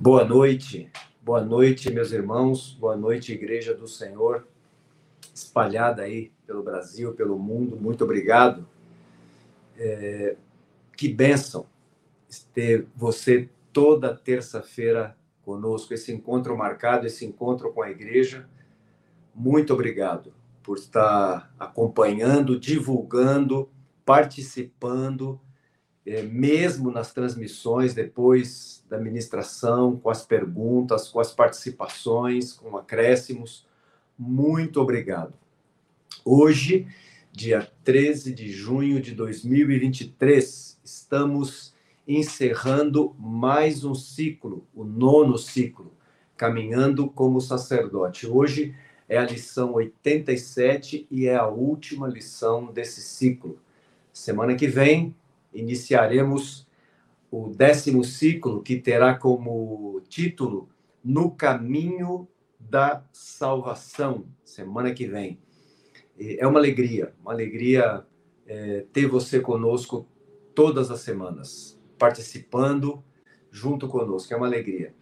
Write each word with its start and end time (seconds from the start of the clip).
Boa 0.00 0.24
noite, 0.24 0.88
boa 1.20 1.44
noite, 1.44 1.90
meus 1.90 2.12
irmãos, 2.12 2.72
boa 2.78 2.96
noite, 2.96 3.32
Igreja 3.32 3.74
do 3.74 3.88
Senhor, 3.88 4.46
espalhada 5.34 6.02
aí 6.02 6.30
pelo 6.46 6.62
Brasil, 6.62 7.14
pelo 7.14 7.36
mundo, 7.36 7.76
muito 7.76 8.04
obrigado. 8.04 8.64
É, 9.76 10.36
que 10.96 11.08
bênção 11.08 11.66
ter 12.54 12.86
você 12.94 13.48
toda 13.72 14.14
terça-feira 14.14 15.16
conosco, 15.42 15.92
esse 15.92 16.12
encontro 16.12 16.56
marcado, 16.56 17.04
esse 17.04 17.26
encontro 17.26 17.72
com 17.72 17.82
a 17.82 17.90
igreja. 17.90 18.48
Muito 19.34 19.74
obrigado 19.74 20.32
por 20.62 20.78
estar 20.78 21.52
acompanhando, 21.58 22.56
divulgando, 22.56 23.68
participando 24.04 25.40
é, 26.08 26.22
mesmo 26.22 26.90
nas 26.90 27.12
transmissões, 27.12 27.92
depois 27.92 28.82
da 28.88 28.98
ministração, 28.98 29.98
com 29.98 30.08
as 30.08 30.24
perguntas, 30.24 31.08
com 31.08 31.20
as 31.20 31.32
participações, 31.32 32.52
com 32.52 32.76
acréscimos. 32.78 33.66
Muito 34.18 34.80
obrigado. 34.80 35.34
Hoje, 36.24 36.86
dia 37.30 37.70
13 37.84 38.32
de 38.32 38.50
junho 38.50 39.02
de 39.02 39.14
2023, 39.14 40.80
estamos 40.82 41.74
encerrando 42.06 43.14
mais 43.18 43.84
um 43.84 43.94
ciclo, 43.94 44.66
o 44.74 44.84
nono 44.84 45.36
ciclo, 45.36 45.92
caminhando 46.38 47.10
como 47.10 47.38
sacerdote. 47.38 48.26
Hoje 48.26 48.74
é 49.06 49.18
a 49.18 49.26
lição 49.26 49.74
87 49.74 51.06
e 51.10 51.26
é 51.26 51.36
a 51.36 51.46
última 51.46 52.08
lição 52.08 52.72
desse 52.72 53.02
ciclo. 53.02 53.58
Semana 54.10 54.54
que 54.54 54.66
vem 54.66 55.14
iniciaremos 55.52 56.66
o 57.30 57.48
décimo 57.48 58.04
ciclo, 58.04 58.62
que 58.62 58.76
terá 58.76 59.14
como 59.14 60.00
título 60.08 60.68
No 61.04 61.30
Caminho 61.30 62.26
da 62.58 63.04
Salvação, 63.12 64.26
semana 64.44 64.92
que 64.92 65.06
vem. 65.06 65.38
É 66.18 66.46
uma 66.46 66.58
alegria, 66.58 67.14
uma 67.20 67.32
alegria 67.32 68.04
é, 68.46 68.84
ter 68.92 69.06
você 69.06 69.40
conosco 69.40 70.08
todas 70.54 70.90
as 70.90 71.00
semanas, 71.00 71.78
participando 71.98 73.04
junto 73.50 73.86
conosco, 73.88 74.32
é 74.32 74.36
uma 74.36 74.46
alegria. 74.46 74.94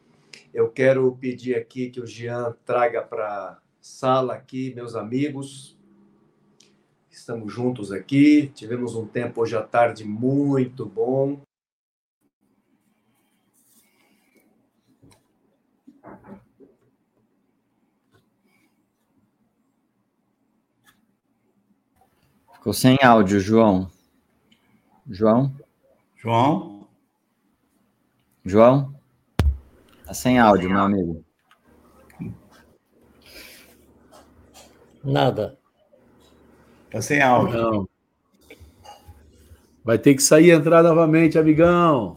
Eu 0.52 0.70
quero 0.70 1.16
pedir 1.16 1.54
aqui 1.56 1.90
que 1.90 2.00
o 2.00 2.06
Jean 2.06 2.54
traga 2.64 3.02
para 3.02 3.26
a 3.26 3.58
sala 3.80 4.34
aqui, 4.34 4.74
meus 4.74 4.94
amigos, 4.94 5.75
Estamos 7.16 7.50
juntos 7.50 7.90
aqui. 7.92 8.48
Tivemos 8.54 8.94
um 8.94 9.06
tempo 9.06 9.40
hoje 9.40 9.56
à 9.56 9.62
tarde 9.62 10.04
muito 10.04 10.84
bom. 10.84 11.40
Ficou 22.52 22.74
sem 22.74 22.98
áudio, 23.02 23.40
João. 23.40 23.90
João? 25.08 25.56
João? 26.16 26.86
João? 28.44 28.94
Tá 30.04 30.12
sem 30.12 30.38
áudio, 30.38 30.68
meu 30.68 30.80
amigo. 30.80 31.24
Nada. 35.02 35.58
Tá 36.96 37.02
sem 37.02 37.20
áudio. 37.20 37.60
Não. 37.60 37.88
Vai 39.84 39.98
ter 39.98 40.14
que 40.14 40.22
sair 40.22 40.46
e 40.46 40.50
entrar 40.50 40.82
novamente, 40.82 41.38
amigão. 41.38 42.16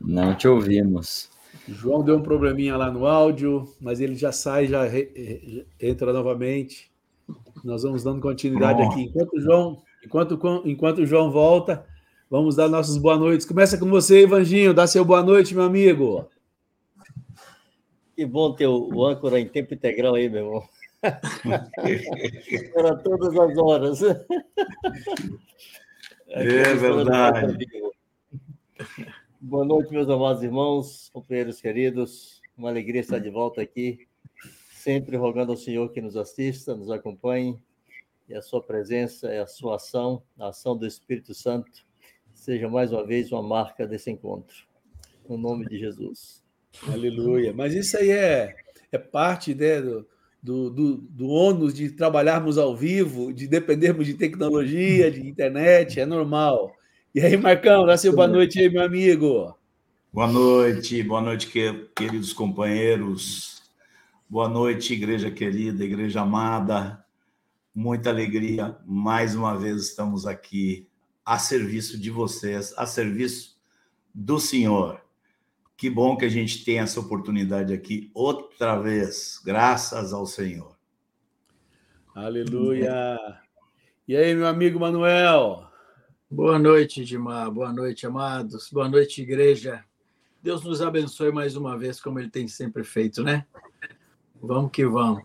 Não 0.00 0.34
te 0.34 0.48
ouvimos. 0.48 1.28
João 1.68 2.02
deu 2.02 2.16
um 2.16 2.22
probleminha 2.22 2.74
lá 2.74 2.90
no 2.90 3.04
áudio, 3.04 3.68
mas 3.78 4.00
ele 4.00 4.14
já 4.14 4.32
sai, 4.32 4.66
já 4.66 4.84
re, 4.84 5.66
entra 5.78 6.10
novamente. 6.10 6.90
Nós 7.62 7.82
vamos 7.82 8.02
dando 8.02 8.22
continuidade 8.22 8.80
Bom. 8.80 8.90
aqui. 8.90 9.02
Enquanto 9.02 9.34
o 9.34 9.40
João, 9.42 9.82
enquanto, 10.02 10.62
enquanto 10.64 10.98
o 11.00 11.06
João 11.06 11.30
volta, 11.30 11.84
vamos 12.30 12.56
dar 12.56 12.66
nossas 12.66 12.96
boas 12.96 13.18
noites. 13.18 13.46
Começa 13.46 13.76
com 13.76 13.90
você, 13.90 14.22
Ivanginho. 14.22 14.72
Dá 14.72 14.86
seu 14.86 15.04
boa 15.04 15.22
noite, 15.22 15.54
meu 15.54 15.64
amigo. 15.64 16.26
Que 18.14 18.24
bom 18.24 18.54
ter 18.54 18.68
o 18.68 19.04
âncora 19.04 19.40
em 19.40 19.48
tempo 19.48 19.74
integral 19.74 20.14
aí, 20.14 20.28
meu 20.28 20.44
irmão. 20.46 20.68
Para 22.72 22.96
todas 22.96 23.36
as 23.36 23.58
horas. 23.58 24.00
É 26.28 26.74
verdade. 26.74 27.66
Boa 29.40 29.64
noite, 29.64 29.92
meus 29.92 30.08
amados 30.08 30.44
irmãos, 30.44 31.10
companheiros 31.12 31.60
queridos. 31.60 32.40
Uma 32.56 32.68
alegria 32.68 33.00
estar 33.00 33.18
de 33.18 33.30
volta 33.30 33.60
aqui, 33.60 34.06
sempre 34.70 35.16
rogando 35.16 35.50
ao 35.50 35.58
Senhor 35.58 35.90
que 35.90 36.00
nos 36.00 36.16
assista, 36.16 36.76
nos 36.76 36.90
acompanhe, 36.92 37.58
e 38.28 38.34
a 38.34 38.40
sua 38.40 38.62
presença, 38.62 39.28
a 39.42 39.46
sua 39.46 39.74
ação, 39.74 40.22
a 40.38 40.48
ação 40.48 40.76
do 40.76 40.86
Espírito 40.86 41.34
Santo, 41.34 41.84
seja 42.32 42.68
mais 42.68 42.92
uma 42.92 43.04
vez 43.04 43.32
uma 43.32 43.42
marca 43.42 43.88
desse 43.88 44.08
encontro. 44.08 44.54
No 45.28 45.36
nome 45.36 45.66
de 45.66 45.78
Jesus. 45.78 46.43
Aleluia. 46.88 47.52
Mas 47.52 47.74
isso 47.74 47.96
aí 47.96 48.10
é, 48.10 48.54
é 48.90 48.98
parte 48.98 49.54
né, 49.54 49.80
do, 49.80 50.06
do, 50.42 50.70
do, 50.70 50.96
do 50.96 51.26
ônus 51.28 51.72
de 51.72 51.90
trabalharmos 51.90 52.58
ao 52.58 52.76
vivo, 52.76 53.32
de 53.32 53.46
dependermos 53.46 54.06
de 54.06 54.14
tecnologia, 54.14 55.10
de 55.10 55.26
internet, 55.26 56.00
é 56.00 56.06
normal. 56.06 56.72
E 57.14 57.20
aí, 57.20 57.36
Marcão, 57.36 57.86
dá 57.86 57.96
seu 57.96 58.14
boa 58.14 58.26
noite 58.26 58.58
aí, 58.58 58.68
meu 58.68 58.82
amigo. 58.82 59.56
Boa 60.12 60.26
noite, 60.26 61.02
boa 61.02 61.20
noite, 61.20 61.48
queridos 61.94 62.32
companheiros. 62.32 63.62
Boa 64.28 64.48
noite, 64.48 64.92
igreja 64.92 65.30
querida, 65.30 65.84
igreja 65.84 66.22
amada. 66.22 67.04
Muita 67.74 68.10
alegria, 68.10 68.76
mais 68.86 69.34
uma 69.34 69.56
vez 69.58 69.88
estamos 69.88 70.26
aqui 70.26 70.88
a 71.24 71.38
serviço 71.38 71.98
de 71.98 72.10
vocês, 72.10 72.74
a 72.76 72.86
serviço 72.86 73.56
do 74.14 74.38
Senhor. 74.38 75.03
Que 75.76 75.90
bom 75.90 76.16
que 76.16 76.24
a 76.24 76.28
gente 76.28 76.64
tem 76.64 76.78
essa 76.78 77.00
oportunidade 77.00 77.72
aqui 77.72 78.10
outra 78.14 78.78
vez, 78.78 79.40
graças 79.44 80.12
ao 80.12 80.24
Senhor. 80.24 80.76
Aleluia. 82.14 83.18
E 84.06 84.16
aí, 84.16 84.34
meu 84.34 84.46
amigo 84.46 84.78
Manuel? 84.78 85.66
Boa 86.30 86.58
noite, 86.58 87.04
Dimar. 87.04 87.50
Boa 87.50 87.72
noite, 87.72 88.06
amados. 88.06 88.70
Boa 88.70 88.88
noite, 88.88 89.22
igreja. 89.22 89.84
Deus 90.40 90.62
nos 90.62 90.80
abençoe 90.80 91.32
mais 91.32 91.56
uma 91.56 91.76
vez, 91.76 92.00
como 92.00 92.20
ele 92.20 92.30
tem 92.30 92.46
sempre 92.46 92.84
feito, 92.84 93.22
né? 93.24 93.44
Vamos 94.40 94.70
que 94.70 94.86
vamos. 94.86 95.24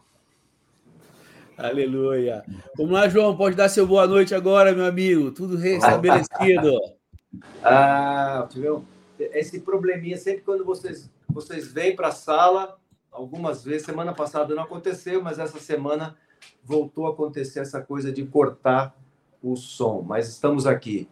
Aleluia. 1.58 2.44
Vamos 2.78 2.94
lá, 2.94 3.08
João, 3.08 3.36
pode 3.36 3.56
dar 3.56 3.70
seu 3.70 3.86
boa 3.86 4.08
noite 4.08 4.34
agora, 4.34 4.74
meu 4.74 4.86
amigo. 4.86 5.32
Tudo 5.32 5.58
restabelecido. 5.58 6.80
ah, 7.62 8.48
viu? 8.52 8.84
Esse 9.20 9.60
probleminha 9.62 10.18
sempre 10.18 10.42
quando 10.42 10.64
vocês 10.66 11.10
vocês 11.32 11.72
vêm 11.72 11.96
para 11.96 12.08
a 12.08 12.12
sala, 12.12 12.80
algumas 13.12 13.64
vezes, 13.64 13.86
semana 13.86 14.14
passada 14.14 14.56
não 14.56 14.64
aconteceu, 14.64 15.22
mas 15.22 15.38
essa 15.38 15.60
semana 15.60 16.18
voltou 16.64 17.06
a 17.06 17.12
acontecer 17.12 17.60
essa 17.60 17.82
coisa 17.82 18.12
de 18.12 18.26
cortar 18.26 18.96
o 19.42 19.56
som. 19.56 20.02
Mas 20.02 20.28
estamos 20.28 20.66
aqui. 20.66 21.08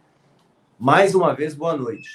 Mais 0.78 1.14
uma 1.14 1.34
vez, 1.34 1.54
boa 1.54 1.76
noite. 1.76 2.08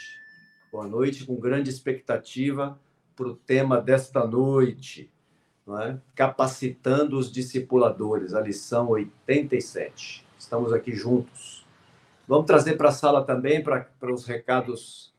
Boa 0.72 0.86
noite, 0.86 1.26
com 1.26 1.36
grande 1.36 1.70
expectativa 1.70 2.80
para 3.16 3.28
o 3.28 3.36
tema 3.36 3.80
desta 3.80 4.26
noite, 4.26 5.12
é? 5.82 5.98
capacitando 6.16 7.18
os 7.18 7.32
discipuladores, 7.32 8.34
a 8.34 8.42
lição 8.42 8.90
87. 8.90 10.26
Estamos 10.38 10.74
aqui 10.74 10.94
juntos. 10.94 11.66
Vamos 12.28 12.48
trazer 12.48 12.76
para 12.76 12.90
a 12.90 12.94
sala 12.94 13.24
também, 13.24 13.64
para, 13.64 13.82
para 14.00 14.14
os 14.14 14.26
recados 14.26 15.13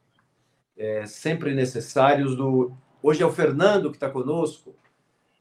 é, 0.76 1.06
sempre 1.06 1.54
necessários. 1.54 2.36
Do... 2.36 2.72
Hoje 3.02 3.22
é 3.22 3.26
o 3.26 3.32
Fernando 3.32 3.90
que 3.90 3.96
está 3.96 4.08
conosco. 4.08 4.74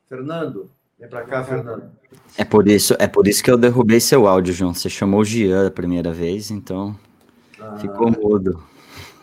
Fernando, 0.07 0.69
vem 0.99 1.09
para 1.09 1.23
cá, 1.23 1.43
Fernando. 1.43 1.91
É 2.37 2.45
por, 2.45 2.67
isso, 2.67 2.95
é 2.99 3.07
por 3.07 3.27
isso 3.27 3.43
que 3.43 3.49
eu 3.49 3.57
derrubei 3.57 3.99
seu 3.99 4.27
áudio, 4.27 4.53
João. 4.53 4.73
Você 4.73 4.89
chamou 4.89 5.21
o 5.21 5.25
Gian 5.25 5.67
a 5.67 5.71
primeira 5.71 6.11
vez, 6.11 6.51
então 6.51 6.97
ah. 7.59 7.77
ficou 7.77 8.11
mudo. 8.11 8.63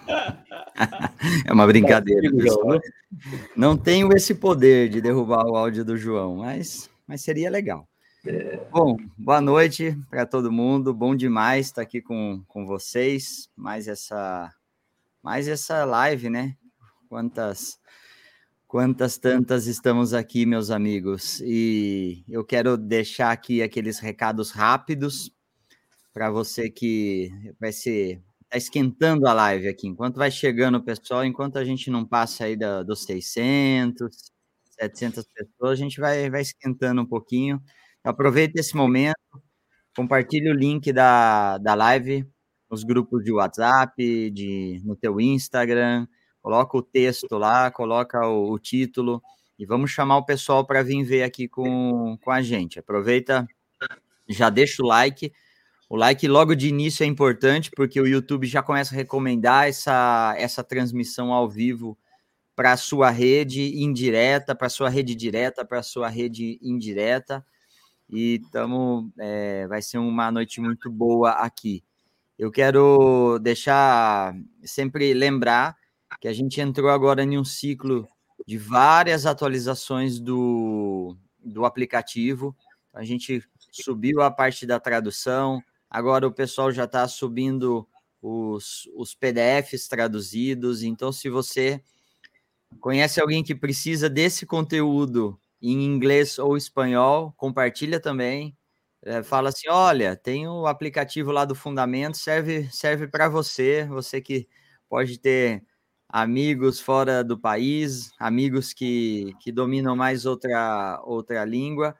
é 1.46 1.52
uma 1.52 1.66
brincadeira, 1.66 2.30
pessoal. 2.30 2.80
Não 3.56 3.76
tenho 3.76 4.12
esse 4.16 4.34
poder 4.34 4.88
de 4.88 5.00
derrubar 5.00 5.46
o 5.46 5.56
áudio 5.56 5.84
do 5.84 5.96
João, 5.96 6.36
mas, 6.36 6.90
mas 7.06 7.22
seria 7.22 7.50
legal. 7.50 7.86
É. 8.26 8.60
Bom, 8.70 8.96
boa 9.16 9.40
noite 9.40 9.96
para 10.10 10.26
todo 10.26 10.52
mundo. 10.52 10.92
Bom 10.92 11.14
demais 11.16 11.66
estar 11.66 11.82
aqui 11.82 12.02
com, 12.02 12.42
com 12.46 12.66
vocês. 12.66 13.48
Mais 13.56 13.88
essa 13.88 14.52
mais 15.22 15.48
essa 15.48 15.84
live, 15.84 16.30
né? 16.30 16.56
Quantas, 17.08 17.78
quantas 18.66 19.18
tantas 19.18 19.66
estamos 19.66 20.14
aqui, 20.14 20.46
meus 20.46 20.70
amigos. 20.70 21.40
E 21.40 22.24
eu 22.28 22.44
quero 22.44 22.76
deixar 22.76 23.32
aqui 23.32 23.62
aqueles 23.62 23.98
recados 23.98 24.50
rápidos 24.50 25.30
para 26.12 26.30
você 26.30 26.70
que 26.70 27.30
vai 27.60 27.72
ser 27.72 28.22
tá 28.48 28.58
esquentando 28.58 29.28
a 29.28 29.32
live 29.32 29.68
aqui, 29.68 29.86
enquanto 29.86 30.16
vai 30.16 30.30
chegando 30.30 30.78
o 30.78 30.82
pessoal, 30.84 31.24
enquanto 31.24 31.56
a 31.56 31.64
gente 31.64 31.88
não 31.88 32.04
passa 32.04 32.44
aí 32.44 32.56
da, 32.56 32.82
dos 32.82 33.04
600, 33.04 34.32
700 34.80 35.24
pessoas, 35.32 35.72
a 35.72 35.76
gente 35.76 36.00
vai, 36.00 36.28
vai 36.28 36.40
esquentando 36.42 37.00
um 37.02 37.06
pouquinho. 37.06 37.62
Aproveita 38.04 38.58
esse 38.60 38.74
momento, 38.76 39.14
compartilhe 39.96 40.50
o 40.50 40.54
link 40.54 40.92
da, 40.92 41.58
da 41.58 41.74
live 41.74 42.26
nos 42.70 42.84
grupos 42.84 43.24
de 43.24 43.32
WhatsApp, 43.32 44.30
de, 44.30 44.80
no 44.84 44.94
teu 44.94 45.20
Instagram, 45.20 46.06
coloca 46.40 46.76
o 46.78 46.82
texto 46.82 47.36
lá, 47.36 47.70
coloca 47.70 48.26
o, 48.26 48.52
o 48.52 48.58
título 48.58 49.22
e 49.58 49.66
vamos 49.66 49.90
chamar 49.90 50.18
o 50.18 50.24
pessoal 50.24 50.64
para 50.64 50.82
vir 50.82 51.02
ver 51.04 51.22
aqui 51.22 51.48
com, 51.48 52.16
com 52.22 52.30
a 52.30 52.40
gente. 52.40 52.78
Aproveita, 52.78 53.46
já 54.28 54.48
deixa 54.48 54.82
o 54.82 54.86
like. 54.86 55.32
O 55.88 55.96
like 55.96 56.26
logo 56.28 56.54
de 56.54 56.68
início 56.68 57.02
é 57.02 57.06
importante, 57.06 57.70
porque 57.74 58.00
o 58.00 58.06
YouTube 58.06 58.46
já 58.46 58.62
começa 58.62 58.94
a 58.94 58.96
recomendar 58.96 59.68
essa, 59.68 60.34
essa 60.38 60.62
transmissão 60.62 61.32
ao 61.32 61.48
vivo 61.48 61.98
para 62.54 62.72
a 62.72 62.76
sua 62.76 63.10
rede 63.10 63.82
indireta, 63.82 64.54
para 64.54 64.68
a 64.68 64.70
sua 64.70 64.88
rede 64.88 65.14
direta, 65.14 65.64
para 65.64 65.80
a 65.80 65.82
sua 65.82 66.08
rede 66.08 66.58
indireta. 66.62 67.44
E 68.08 68.40
tamo, 68.52 69.12
é, 69.18 69.66
vai 69.66 69.82
ser 69.82 69.98
uma 69.98 70.30
noite 70.30 70.60
muito 70.60 70.90
boa 70.90 71.32
aqui. 71.32 71.82
Eu 72.40 72.50
quero 72.50 73.38
deixar 73.38 74.34
sempre 74.64 75.12
lembrar 75.12 75.76
que 76.18 76.26
a 76.26 76.32
gente 76.32 76.58
entrou 76.58 76.88
agora 76.88 77.22
em 77.22 77.36
um 77.36 77.44
ciclo 77.44 78.08
de 78.46 78.56
várias 78.56 79.26
atualizações 79.26 80.18
do, 80.18 81.14
do 81.38 81.66
aplicativo. 81.66 82.56
A 82.94 83.04
gente 83.04 83.46
subiu 83.70 84.22
a 84.22 84.30
parte 84.30 84.64
da 84.64 84.80
tradução, 84.80 85.62
agora 85.90 86.26
o 86.26 86.32
pessoal 86.32 86.72
já 86.72 86.84
está 86.84 87.06
subindo 87.06 87.86
os, 88.22 88.88
os 88.94 89.14
PDFs 89.14 89.86
traduzidos. 89.86 90.82
Então, 90.82 91.12
se 91.12 91.28
você 91.28 91.84
conhece 92.80 93.20
alguém 93.20 93.44
que 93.44 93.54
precisa 93.54 94.08
desse 94.08 94.46
conteúdo 94.46 95.38
em 95.60 95.84
inglês 95.84 96.38
ou 96.38 96.56
espanhol, 96.56 97.34
compartilha 97.36 98.00
também 98.00 98.56
é, 99.02 99.22
fala 99.22 99.48
assim: 99.50 99.68
olha, 99.68 100.16
tem 100.16 100.46
o 100.48 100.66
aplicativo 100.66 101.32
lá 101.32 101.44
do 101.44 101.54
Fundamento, 101.54 102.16
serve, 102.18 102.68
serve 102.70 103.08
para 103.08 103.28
você, 103.28 103.86
você 103.86 104.20
que 104.20 104.48
pode 104.88 105.18
ter 105.18 105.64
amigos 106.08 106.80
fora 106.80 107.22
do 107.24 107.38
país, 107.38 108.10
amigos 108.18 108.72
que, 108.72 109.34
que 109.40 109.52
dominam 109.52 109.96
mais 109.96 110.26
outra, 110.26 111.00
outra 111.04 111.44
língua. 111.44 111.96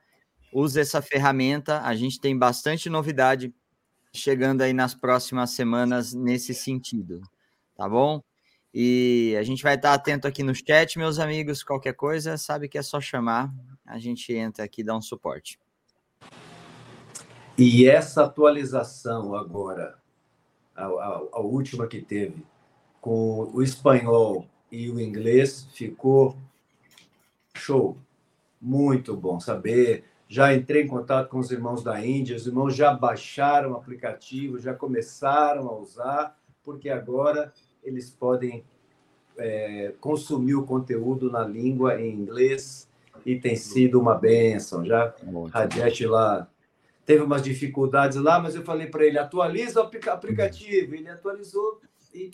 Use 0.52 0.80
essa 0.80 1.02
ferramenta, 1.02 1.82
a 1.82 1.94
gente 1.96 2.20
tem 2.20 2.36
bastante 2.38 2.90
novidade 2.90 3.54
chegando 4.14 4.62
aí 4.62 4.72
nas 4.72 4.94
próximas 4.94 5.50
semanas 5.52 6.14
nesse 6.14 6.54
sentido, 6.54 7.20
tá 7.76 7.88
bom? 7.88 8.22
E 8.74 9.36
a 9.38 9.42
gente 9.44 9.62
vai 9.62 9.76
estar 9.76 9.94
atento 9.94 10.28
aqui 10.28 10.42
no 10.42 10.54
chat, 10.54 10.98
meus 10.98 11.18
amigos. 11.18 11.62
Qualquer 11.64 11.94
coisa, 11.94 12.36
sabe 12.38 12.68
que 12.68 12.78
é 12.78 12.82
só 12.82 13.00
chamar, 13.00 13.52
a 13.86 13.98
gente 13.98 14.32
entra 14.34 14.64
aqui 14.64 14.82
e 14.82 14.84
dá 14.84 14.96
um 14.96 15.02
suporte. 15.02 15.58
E 17.62 17.86
essa 17.86 18.24
atualização 18.24 19.34
agora, 19.34 19.98
a, 20.74 20.86
a, 20.86 21.22
a, 21.32 21.40
última 21.40 21.86
que 21.86 22.00
teve, 22.00 22.42
com 23.02 23.50
o 23.52 23.62
espanhol 23.62 24.46
e 24.72 24.88
o 24.88 24.98
inglês, 24.98 25.68
ficou 25.74 26.38
show. 27.54 27.98
Muito 28.58 29.14
bom 29.14 29.38
saber. 29.38 30.04
Já 30.26 30.54
entrei 30.54 30.84
em 30.84 30.88
contato 30.88 31.28
com 31.28 31.38
os 31.38 31.50
irmãos 31.50 31.82
da 31.82 32.02
Índia, 32.02 32.34
os 32.34 32.46
irmãos 32.46 32.74
já 32.74 32.94
baixaram 32.94 33.72
o 33.72 33.76
aplicativo, 33.76 34.58
já 34.58 34.72
começaram 34.72 35.68
a 35.68 35.76
usar, 35.76 36.38
porque 36.64 36.88
agora 36.88 37.52
eles 37.84 38.08
podem 38.08 38.64
é, 39.36 39.92
consumir 40.00 40.54
o 40.54 40.64
conteúdo 40.64 41.30
na 41.30 41.42
língua 41.46 42.00
em 42.00 42.10
inglês 42.10 42.88
e 43.26 43.38
tem 43.38 43.54
sido 43.54 44.00
uma 44.00 44.14
benção. 44.14 44.82
Já 44.82 45.14
Rajesh 45.52 46.00
lá 46.06 46.48
teve 47.04 47.22
umas 47.22 47.42
dificuldades 47.42 48.16
lá, 48.18 48.40
mas 48.40 48.54
eu 48.54 48.62
falei 48.62 48.86
para 48.86 49.04
ele: 49.04 49.18
atualiza 49.18 49.80
o 49.80 49.84
aplicativo. 49.84 50.94
Ele 50.94 51.08
atualizou 51.08 51.80
e 52.14 52.30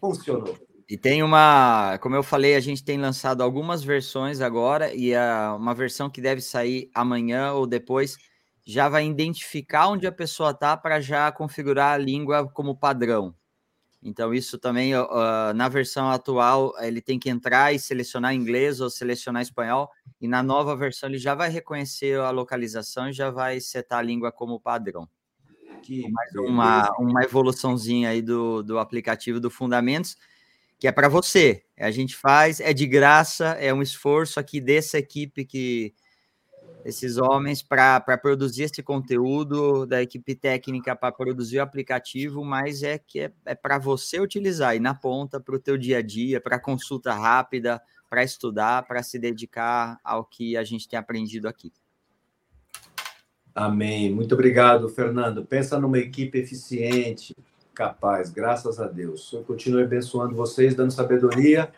funcionou. 0.00 0.56
E 0.88 0.98
tem 0.98 1.22
uma, 1.22 1.98
como 2.02 2.14
eu 2.14 2.22
falei, 2.22 2.54
a 2.54 2.60
gente 2.60 2.84
tem 2.84 2.98
lançado 2.98 3.42
algumas 3.42 3.82
versões 3.82 4.42
agora, 4.42 4.94
e 4.94 5.14
a, 5.14 5.54
uma 5.54 5.74
versão 5.74 6.10
que 6.10 6.20
deve 6.20 6.42
sair 6.42 6.90
amanhã 6.94 7.52
ou 7.52 7.66
depois 7.66 8.18
já 8.66 8.88
vai 8.88 9.06
identificar 9.06 9.88
onde 9.88 10.06
a 10.06 10.12
pessoa 10.12 10.50
está 10.50 10.76
para 10.76 11.00
já 11.00 11.30
configurar 11.32 11.94
a 11.94 11.98
língua 11.98 12.46
como 12.48 12.76
padrão. 12.76 13.34
Então, 14.04 14.34
isso 14.34 14.58
também, 14.58 14.94
uh, 14.94 15.54
na 15.54 15.66
versão 15.66 16.10
atual, 16.10 16.74
ele 16.78 17.00
tem 17.00 17.18
que 17.18 17.30
entrar 17.30 17.72
e 17.72 17.78
selecionar 17.78 18.34
inglês 18.34 18.78
ou 18.78 18.90
selecionar 18.90 19.40
espanhol, 19.40 19.90
e 20.20 20.28
na 20.28 20.42
nova 20.42 20.76
versão 20.76 21.08
ele 21.08 21.16
já 21.16 21.34
vai 21.34 21.48
reconhecer 21.48 22.20
a 22.20 22.28
localização 22.28 23.08
e 23.08 23.14
já 23.14 23.30
vai 23.30 23.60
setar 23.60 24.00
a 24.00 24.02
língua 24.02 24.30
como 24.30 24.60
padrão. 24.60 25.08
Que 25.82 26.06
mais 26.10 26.34
uma, 26.34 26.90
uma 26.98 27.24
evoluçãozinha 27.24 28.10
aí 28.10 28.20
do, 28.20 28.62
do 28.62 28.78
aplicativo 28.78 29.40
do 29.40 29.50
Fundamentos, 29.50 30.18
que 30.78 30.86
é 30.86 30.92
para 30.92 31.08
você. 31.08 31.64
A 31.78 31.90
gente 31.90 32.14
faz, 32.14 32.60
é 32.60 32.74
de 32.74 32.86
graça, 32.86 33.52
é 33.52 33.72
um 33.72 33.80
esforço 33.80 34.38
aqui 34.38 34.60
dessa 34.60 34.98
equipe 34.98 35.46
que 35.46 35.94
esses 36.84 37.16
homens 37.16 37.62
para 37.62 38.00
produzir 38.18 38.64
esse 38.64 38.82
conteúdo, 38.82 39.86
da 39.86 40.02
equipe 40.02 40.34
técnica 40.34 40.94
para 40.94 41.10
produzir 41.10 41.58
o 41.58 41.62
aplicativo, 41.62 42.44
mas 42.44 42.82
é 42.82 42.98
que 42.98 43.20
é, 43.20 43.32
é 43.46 43.54
para 43.54 43.78
você 43.78 44.20
utilizar 44.20 44.76
e 44.76 44.80
na 44.80 44.94
ponta 44.94 45.40
para 45.40 45.56
o 45.56 45.58
teu 45.58 45.78
dia 45.78 45.98
a 45.98 46.02
dia, 46.02 46.40
para 46.40 46.58
consulta 46.58 47.14
rápida, 47.14 47.80
para 48.10 48.22
estudar, 48.22 48.86
para 48.86 49.02
se 49.02 49.18
dedicar 49.18 49.98
ao 50.04 50.24
que 50.24 50.56
a 50.56 50.62
gente 50.62 50.86
tem 50.86 50.98
aprendido 50.98 51.48
aqui. 51.48 51.72
Amém. 53.54 54.12
Muito 54.12 54.34
obrigado, 54.34 54.88
Fernando. 54.88 55.44
Pensa 55.44 55.78
numa 55.78 55.98
equipe 55.98 56.38
eficiente, 56.38 57.34
capaz, 57.72 58.30
graças 58.30 58.78
a 58.78 58.86
Deus. 58.86 59.32
Eu 59.32 59.42
continuo 59.42 59.82
abençoando 59.82 60.34
vocês, 60.34 60.74
dando 60.74 60.90
sabedoria 60.90 61.72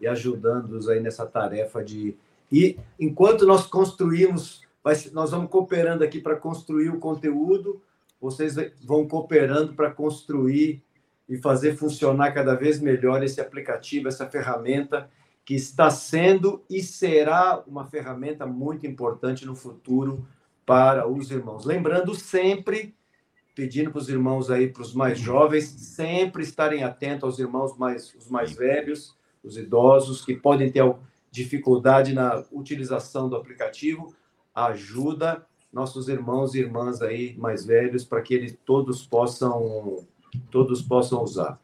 e 0.00 0.06
ajudando-os 0.06 0.88
aí 0.88 1.00
nessa 1.00 1.26
tarefa 1.26 1.84
de 1.84 2.16
e 2.50 2.78
enquanto 2.98 3.46
nós 3.46 3.66
construímos, 3.66 4.62
nós 5.12 5.30
vamos 5.30 5.50
cooperando 5.50 6.02
aqui 6.02 6.20
para 6.20 6.36
construir 6.36 6.88
o 6.88 6.98
conteúdo, 6.98 7.80
vocês 8.20 8.56
vão 8.82 9.06
cooperando 9.06 9.74
para 9.74 9.90
construir 9.90 10.82
e 11.28 11.36
fazer 11.36 11.76
funcionar 11.76 12.32
cada 12.32 12.54
vez 12.54 12.80
melhor 12.80 13.22
esse 13.22 13.40
aplicativo, 13.40 14.08
essa 14.08 14.26
ferramenta 14.26 15.10
que 15.44 15.54
está 15.54 15.90
sendo 15.90 16.62
e 16.68 16.82
será 16.82 17.62
uma 17.66 17.86
ferramenta 17.86 18.46
muito 18.46 18.86
importante 18.86 19.46
no 19.46 19.54
futuro 19.54 20.26
para 20.64 21.08
os 21.08 21.30
irmãos. 21.30 21.64
Lembrando 21.64 22.14
sempre, 22.14 22.94
pedindo 23.54 23.90
para 23.90 24.00
os 24.00 24.08
irmãos 24.08 24.50
aí, 24.50 24.68
para 24.68 24.82
os 24.82 24.92
mais 24.92 25.18
jovens, 25.18 25.64
sempre 25.64 26.42
estarem 26.42 26.84
atentos 26.84 27.24
aos 27.24 27.38
irmãos 27.38 27.76
mais, 27.78 28.14
os 28.14 28.28
mais 28.28 28.52
velhos, 28.52 29.16
os 29.42 29.56
idosos, 29.56 30.24
que 30.24 30.34
podem 30.34 30.70
ter 30.70 30.82
dificuldade 31.38 32.12
na 32.12 32.44
utilização 32.50 33.28
do 33.28 33.36
aplicativo, 33.36 34.14
ajuda 34.54 35.46
nossos 35.72 36.08
irmãos 36.08 36.54
e 36.54 36.58
irmãs 36.58 37.00
aí 37.00 37.36
mais 37.38 37.64
velhos 37.64 38.04
para 38.04 38.22
que 38.22 38.34
eles 38.34 38.58
todos 38.64 39.06
possam 39.06 40.04
todos 40.50 40.82
possam 40.82 41.22
usar. 41.22 41.60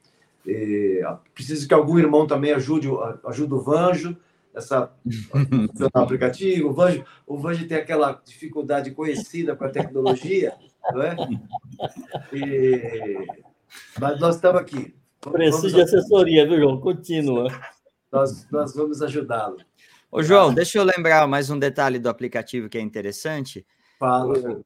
E, 0.46 1.02
preciso 1.34 1.66
que 1.66 1.74
algum 1.74 1.98
irmão 1.98 2.26
também 2.26 2.52
ajude 2.52 2.88
ajude 3.24 3.54
o 3.54 3.60
Vanjo 3.60 4.16
essa 4.54 4.92
aplicativo. 5.92 6.68
O 6.68 6.72
Vanjo, 6.72 7.04
o 7.26 7.36
Vanjo 7.36 7.66
tem 7.66 7.76
aquela 7.76 8.22
dificuldade 8.24 8.92
conhecida 8.92 9.56
com 9.56 9.64
a 9.64 9.70
tecnologia, 9.70 10.54
não 10.92 11.02
é? 11.02 11.16
E, 12.32 13.26
mas 13.98 14.20
nós 14.20 14.36
estamos 14.36 14.60
aqui. 14.60 14.94
Preciso 15.20 15.74
de 15.74 15.80
assessoria, 15.80 16.46
viu, 16.46 16.60
João? 16.60 16.80
Continua 16.80 17.48
nós, 18.14 18.46
nós 18.50 18.74
vamos 18.74 19.02
ajudá-lo. 19.02 19.58
Ô, 20.10 20.22
João, 20.22 20.54
deixa 20.54 20.78
eu 20.78 20.84
lembrar 20.84 21.26
mais 21.26 21.50
um 21.50 21.58
detalhe 21.58 21.98
do 21.98 22.08
aplicativo 22.08 22.68
que 22.68 22.78
é 22.78 22.80
interessante. 22.80 23.66
Fala. 23.98 24.62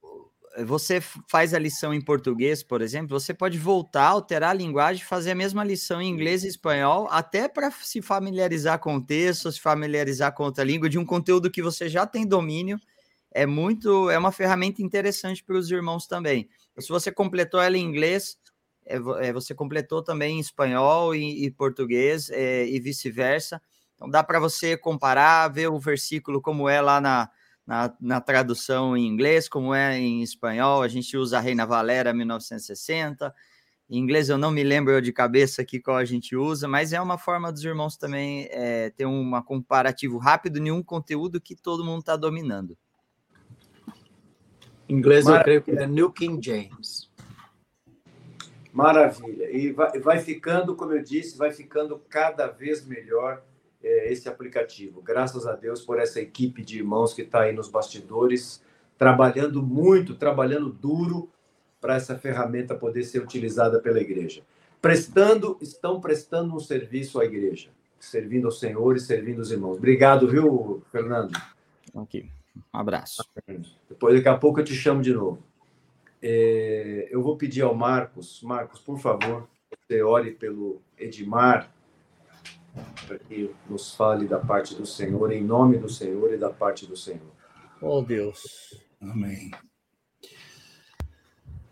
Você 0.65 1.01
faz 1.01 1.55
a 1.55 1.59
lição 1.59 1.95
em 1.95 2.01
português, 2.01 2.63
por 2.63 2.83
exemplo, 2.83 3.19
você 3.19 3.33
pode 3.33 3.57
voltar, 3.57 4.09
alterar 4.09 4.51
a 4.51 4.55
linguagem, 4.55 5.05
fazer 5.05 5.31
a 5.31 5.35
mesma 5.35 5.65
lição 5.65 6.03
em 6.03 6.11
inglês 6.11 6.43
e 6.45 6.49
espanhol, 6.49 7.09
até 7.11 7.49
para 7.49 7.71
se 7.71 8.03
familiarizar 8.03 8.79
com 8.81 8.97
o 8.97 9.05
texto, 9.05 9.51
se 9.51 9.61
familiarizar 9.61 10.35
com 10.35 10.43
outra 10.43 10.65
língua, 10.65 10.89
de 10.89 10.99
um 10.99 11.07
conteúdo 11.07 11.51
que 11.51 11.63
você 11.63 11.89
já 11.89 12.07
tem 12.07 12.27
domínio. 12.27 12.79
É 13.31 13.47
muito, 13.47 14.11
é 14.11 14.19
uma 14.19 14.33
ferramenta 14.33 14.83
interessante 14.83 15.45
para 15.45 15.57
os 15.57 15.71
irmãos 15.71 16.07
também. 16.07 16.49
Se 16.79 16.89
você 16.89 17.13
completou 17.13 17.61
ela 17.61 17.79
em 17.79 17.85
inglês, 17.85 18.37
é, 18.89 19.29
é, 19.29 19.33
você 19.33 19.55
completou 19.55 20.03
também 20.03 20.39
em 20.39 20.41
espanhol 20.41 21.15
e, 21.15 21.45
e 21.45 21.51
português 21.51 22.31
é, 22.31 22.67
e 22.67 22.81
vice-versa. 22.81 23.61
Então 23.95 24.09
dá 24.09 24.25
para 24.25 24.41
você 24.41 24.77
comparar, 24.77 25.49
ver 25.49 25.69
o 25.69 25.79
versículo 25.79 26.41
como 26.41 26.69
é 26.69 26.81
lá 26.81 27.01
na, 27.01 27.29
na, 27.67 27.95
na, 28.01 28.21
tradução 28.21 28.97
em 28.97 29.07
inglês, 29.07 29.49
como 29.49 29.75
é 29.75 29.99
em 29.99 30.23
espanhol. 30.23 30.83
A 30.83 30.89
gente 30.89 31.17
usa 31.17 31.37
a 31.37 31.41
Reina 31.41 31.67
Valera 31.67 32.15
1960. 32.15 33.35
Em 33.91 33.99
inglês 33.99 34.29
eu 34.29 34.39
não 34.39 34.51
me 34.51 34.63
lembro 34.63 35.01
de 35.03 35.13
cabeça 35.13 35.63
aqui 35.63 35.81
qual 35.81 35.97
a 35.97 36.05
gente 36.05 36.37
usa, 36.37 36.69
mas 36.69 36.93
é 36.93 37.01
uma 37.01 37.19
forma 37.19 37.53
dos 37.53 37.65
irmãos 37.65 37.97
também 37.97 38.49
é, 38.51 38.91
ter 38.91 39.07
um 39.07 39.31
comparativo 39.43 40.19
rápido 40.19 40.59
em 40.59 40.71
um 40.71 40.83
conteúdo 40.83 41.41
que 41.41 41.55
todo 41.55 41.85
mundo 41.85 42.01
está 42.01 42.17
dominando. 42.17 42.77
Em 44.89 44.95
inglês 44.95 45.27
eu 45.27 45.43
creio 45.43 45.63
que 45.63 45.73
é 45.73 45.87
New 45.87 46.11
King 46.13 46.45
James. 46.45 47.08
Maravilha. 48.79 49.51
E 49.51 49.73
vai, 49.73 49.99
vai 49.99 50.19
ficando, 50.21 50.77
como 50.77 50.93
eu 50.93 51.03
disse, 51.03 51.37
vai 51.37 51.51
ficando 51.51 52.01
cada 52.09 52.47
vez 52.47 52.87
melhor 52.87 53.43
é, 53.83 54.13
esse 54.13 54.29
aplicativo. 54.29 55.03
Graças 55.03 55.49
a 55.49 55.57
Deus 55.57 55.83
por 55.83 55.99
essa 55.99 56.21
equipe 56.21 56.65
de 56.65 56.79
irmãos 56.79 57.13
que 57.13 57.23
está 57.23 57.41
aí 57.41 57.53
nos 57.53 57.69
bastidores, 57.69 58.63
trabalhando 58.97 59.61
muito, 59.61 60.15
trabalhando 60.15 60.71
duro 60.71 61.29
para 61.81 61.97
essa 61.97 62.17
ferramenta 62.17 62.73
poder 62.73 63.03
ser 63.03 63.21
utilizada 63.21 63.81
pela 63.81 64.01
igreja. 64.01 64.43
Prestando, 64.81 65.59
estão 65.61 66.01
prestando 66.01 66.55
um 66.55 66.61
serviço 66.61 67.21
à 67.21 67.25
igreja, 67.25 67.71
servindo 67.99 68.47
ao 68.47 68.53
Senhor 68.53 68.97
e 68.97 69.01
servindo 69.01 69.41
os 69.41 69.51
irmãos. 69.51 69.77
Obrigado, 69.77 70.29
viu, 70.29 70.85
Fernando? 70.93 71.37
Ok. 71.93 72.31
Um 72.73 72.79
abraço. 72.79 73.25
Depois, 73.89 74.15
daqui 74.15 74.29
a 74.29 74.37
pouco, 74.37 74.61
eu 74.61 74.65
te 74.65 74.75
chamo 74.75 75.03
de 75.03 75.13
novo. 75.13 75.48
É, 76.21 77.09
eu 77.11 77.23
vou 77.23 77.37
pedir 77.37 77.63
ao 77.63 77.75
Marcos, 77.75 78.43
Marcos, 78.43 78.81
por 78.81 78.99
favor, 78.99 79.49
você 79.71 80.03
ore 80.03 80.33
pelo 80.33 80.83
Edmar, 80.97 81.73
para 83.07 83.19
que 83.19 83.55
nos 83.69 83.95
fale 83.95 84.27
da 84.27 84.39
parte 84.39 84.75
do 84.75 84.87
Senhor, 84.87 85.33
em 85.33 85.43
nome 85.43 85.79
do 85.79 85.89
Senhor 85.89 86.33
e 86.33 86.37
da 86.37 86.51
parte 86.51 86.87
do 86.87 86.97
Senhor. 86.97 87.33
Oh, 87.81 88.03
Deus. 88.03 88.77
Amém. 89.01 89.51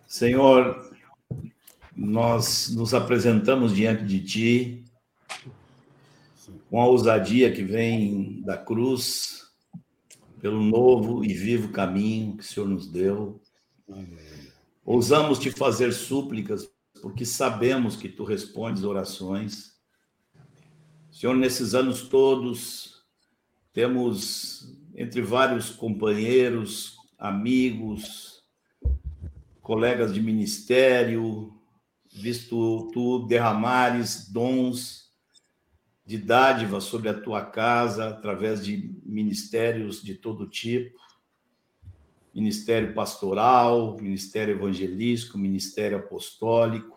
Senhor, 0.07 0.91
nós 1.95 2.69
nos 2.75 2.95
apresentamos 2.95 3.75
diante 3.75 4.05
de 4.05 4.25
Ti 4.25 4.85
com 6.71 6.81
a 6.81 6.87
ousadia 6.87 7.53
que 7.53 7.63
vem 7.63 8.41
da 8.43 8.57
cruz, 8.57 9.47
pelo 10.41 10.63
novo 10.63 11.25
e 11.25 11.33
vivo 11.33 11.73
caminho 11.73 12.37
que 12.37 12.45
o 12.45 12.47
Senhor 12.47 12.69
nos 12.69 12.87
deu. 12.87 13.41
Ousamos 14.85 15.39
te 15.39 15.51
fazer 15.51 15.93
súplicas, 15.93 16.71
porque 17.03 17.25
sabemos 17.25 17.97
que 17.97 18.09
tu 18.09 18.25
respondes 18.25 18.85
orações. 18.85 19.77
Senhor, 21.11 21.37
nesses 21.37 21.75
anos 21.75 22.09
todos, 22.09 23.05
temos 23.73 24.73
entre 24.95 25.23
vários 25.23 25.71
companheiros, 25.71 26.97
amigos, 27.19 28.43
colegas 29.61 30.15
de 30.15 30.21
ministério, 30.21 31.53
visto 32.13 32.91
tu 32.93 33.27
derramares 33.27 34.29
dons 34.31 35.13
de 36.07 36.17
dádiva 36.17 36.81
sobre 36.81 37.09
a 37.09 37.21
tua 37.21 37.45
casa 37.45 38.09
através 38.09 38.65
de 38.65 38.97
ministérios 39.05 40.03
de 40.03 40.15
todo 40.15 40.49
tipo, 40.49 40.99
ministério 42.37 42.93
pastoral, 42.93 43.97
ministério 43.99 44.55
evangelístico, 44.55 45.39
ministério 45.39 45.97
apostólico. 45.97 46.95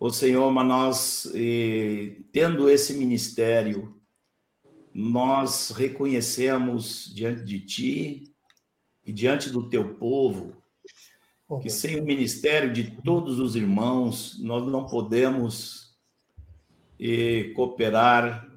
Ô 0.00 0.08
Senhor, 0.08 0.50
mas 0.50 0.66
nós, 0.66 1.32
eh, 1.34 2.16
tendo 2.32 2.70
esse 2.70 2.94
ministério, 2.94 4.00
nós 4.94 5.70
reconhecemos 5.70 7.12
diante 7.14 7.44
de 7.44 7.60
Ti 7.60 8.34
e 9.04 9.12
diante 9.12 9.50
do 9.50 9.68
Teu 9.68 9.94
povo 9.96 10.56
que 11.60 11.68
sem 11.68 12.00
o 12.00 12.04
ministério 12.04 12.72
de 12.72 12.90
todos 13.02 13.38
os 13.38 13.54
irmãos, 13.54 14.38
nós 14.40 14.66
não 14.66 14.86
podemos 14.86 15.94
eh, 16.98 17.52
cooperar 17.54 18.48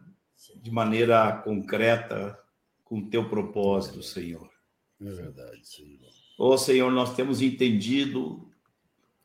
de 0.55 0.71
maneira 0.71 1.29
concreta 1.43 2.39
com 2.85 2.99
o 2.99 3.09
teu 3.09 3.27
propósito, 3.27 4.01
Senhor. 4.01 4.54
É 5.01 5.11
verdade, 5.11 5.67
Senhor. 5.67 5.99
Ó 6.37 6.53
oh, 6.53 6.57
Senhor, 6.57 6.91
nós 6.91 7.15
temos 7.15 7.41
entendido 7.41 8.49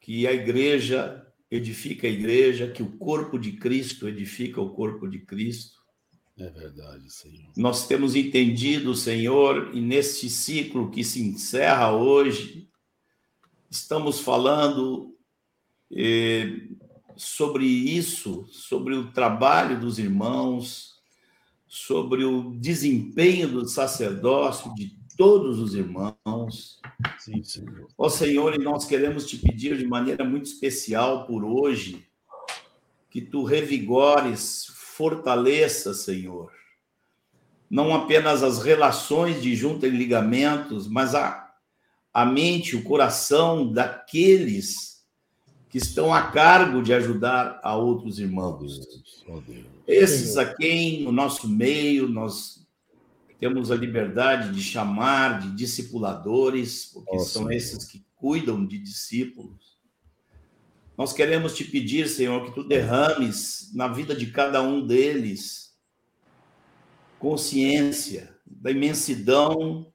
que 0.00 0.26
a 0.26 0.32
igreja 0.32 1.26
edifica 1.50 2.06
a 2.06 2.10
igreja, 2.10 2.70
que 2.70 2.82
o 2.82 2.96
corpo 2.96 3.38
de 3.38 3.52
Cristo 3.52 4.08
edifica 4.08 4.60
o 4.60 4.70
corpo 4.70 5.08
de 5.08 5.18
Cristo. 5.18 5.80
É 6.38 6.48
verdade, 6.48 7.10
Senhor. 7.12 7.52
Nós 7.56 7.86
temos 7.86 8.14
entendido, 8.14 8.94
Senhor, 8.94 9.72
e 9.74 9.80
neste 9.80 10.30
ciclo 10.30 10.90
que 10.90 11.02
se 11.04 11.20
encerra 11.20 11.92
hoje, 11.92 12.68
estamos 13.68 14.20
falando 14.20 15.14
eh, 15.90 16.68
sobre 17.16 17.66
isso, 17.66 18.46
sobre 18.48 18.94
o 18.94 19.12
trabalho 19.12 19.78
dos 19.78 19.98
irmãos, 19.98 20.94
sobre 21.66 22.24
o 22.24 22.54
desempenho 22.58 23.48
do 23.48 23.68
sacerdócio 23.68 24.74
de 24.74 24.99
todos 25.20 25.58
os 25.58 25.74
irmãos. 25.74 26.80
Sim, 27.18 27.42
Senhor. 27.42 27.88
Ó 27.98 28.08
Senhor, 28.08 28.54
e 28.54 28.58
nós 28.58 28.86
queremos 28.86 29.26
te 29.26 29.36
pedir 29.36 29.76
de 29.76 29.86
maneira 29.86 30.24
muito 30.24 30.46
especial 30.46 31.26
por 31.26 31.44
hoje, 31.44 32.06
que 33.10 33.20
tu 33.20 33.44
revigores, 33.44 34.64
fortaleça, 34.96 35.92
Senhor, 35.92 36.50
não 37.68 37.94
apenas 37.94 38.42
as 38.42 38.62
relações 38.62 39.42
de 39.42 39.54
junta 39.54 39.86
e 39.86 39.90
ligamentos, 39.90 40.88
mas 40.88 41.14
a 41.14 41.48
a 42.12 42.24
mente, 42.24 42.74
o 42.74 42.82
coração 42.82 43.70
daqueles 43.70 45.04
que 45.68 45.78
estão 45.78 46.12
a 46.12 46.22
cargo 46.22 46.82
de 46.82 46.92
ajudar 46.92 47.60
a 47.62 47.76
outros 47.76 48.18
irmãos. 48.18 48.80
Oh, 49.28 49.40
Esses 49.86 50.36
a 50.36 50.52
quem, 50.54 51.04
no 51.04 51.12
nosso 51.12 51.48
meio, 51.48 52.08
nós 52.08 52.59
temos 53.40 53.70
a 53.70 53.74
liberdade 53.74 54.52
de 54.52 54.62
chamar 54.62 55.40
de 55.40 55.56
discipuladores, 55.56 56.84
porque 56.92 57.16
oh, 57.16 57.20
são 57.20 57.50
esses 57.50 57.86
que 57.86 58.04
cuidam 58.14 58.66
de 58.66 58.78
discípulos. 58.78 59.80
Nós 60.96 61.14
queremos 61.14 61.56
te 61.56 61.64
pedir, 61.64 62.06
Senhor, 62.06 62.44
que 62.44 62.54
tu 62.54 62.62
derrames 62.62 63.70
na 63.74 63.88
vida 63.88 64.14
de 64.14 64.30
cada 64.30 64.62
um 64.62 64.86
deles 64.86 65.74
consciência 67.18 68.34
da 68.46 68.70
imensidão 68.70 69.90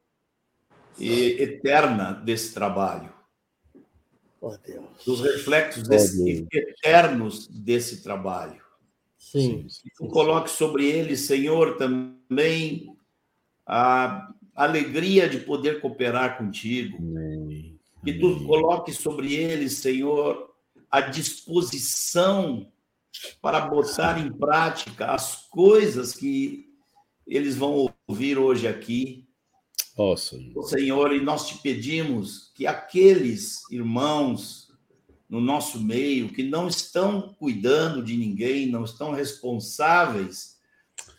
eterna 1.00 2.14
desse 2.14 2.54
trabalho. 2.54 3.14
Oh, 4.42 4.58
Deus. 4.58 4.86
Dos 5.06 5.22
reflexos 5.22 5.88
desse, 5.88 6.48
eternos 6.52 7.48
desse 7.48 8.02
trabalho. 8.02 8.64
Sim. 9.18 9.68
Que 9.68 9.90
tu 9.98 10.08
coloque 10.08 10.50
sobre 10.50 10.88
eles, 10.88 11.22
Senhor, 11.22 11.78
também 11.78 12.95
a 13.66 14.34
alegria 14.56 15.28
de 15.28 15.40
poder 15.40 15.82
cooperar 15.82 16.38
contigo. 16.38 16.98
Amém. 16.98 17.80
Que 18.04 18.14
tu 18.14 18.46
coloque 18.46 18.94
sobre 18.94 19.34
eles, 19.34 19.80
Senhor, 19.80 20.52
a 20.90 21.02
disposição 21.02 22.72
para 23.42 23.62
botar 23.62 24.20
em 24.20 24.32
prática 24.32 25.08
as 25.08 25.48
coisas 25.48 26.14
que 26.14 26.70
eles 27.26 27.56
vão 27.56 27.92
ouvir 28.08 28.38
hoje 28.38 28.68
aqui 28.68 29.26
Ó 29.98 30.16
Senhor. 30.18 30.64
Senhor, 30.64 31.14
e 31.14 31.22
nós 31.22 31.48
te 31.48 31.58
pedimos 31.60 32.52
que 32.54 32.68
aqueles 32.68 33.62
irmãos 33.72 34.66
no 35.30 35.40
nosso 35.40 35.80
meio 35.80 36.30
que 36.30 36.44
não 36.44 36.68
estão 36.68 37.34
cuidando 37.40 38.04
de 38.04 38.16
ninguém, 38.16 38.68
não 38.68 38.84
estão 38.84 39.12
responsáveis 39.12 40.55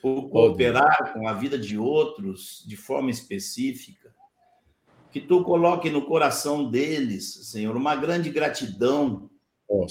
por 0.06 0.28
cooperar 0.28 1.12
com 1.12 1.26
a 1.26 1.32
vida 1.32 1.58
de 1.58 1.76
outros 1.76 2.62
de 2.64 2.76
forma 2.76 3.10
específica, 3.10 4.14
que 5.10 5.20
tu 5.20 5.42
coloque 5.42 5.90
no 5.90 6.06
coração 6.06 6.70
deles, 6.70 7.50
Senhor, 7.50 7.74
uma 7.76 7.96
grande 7.96 8.30
gratidão 8.30 9.28
oh, 9.66 9.84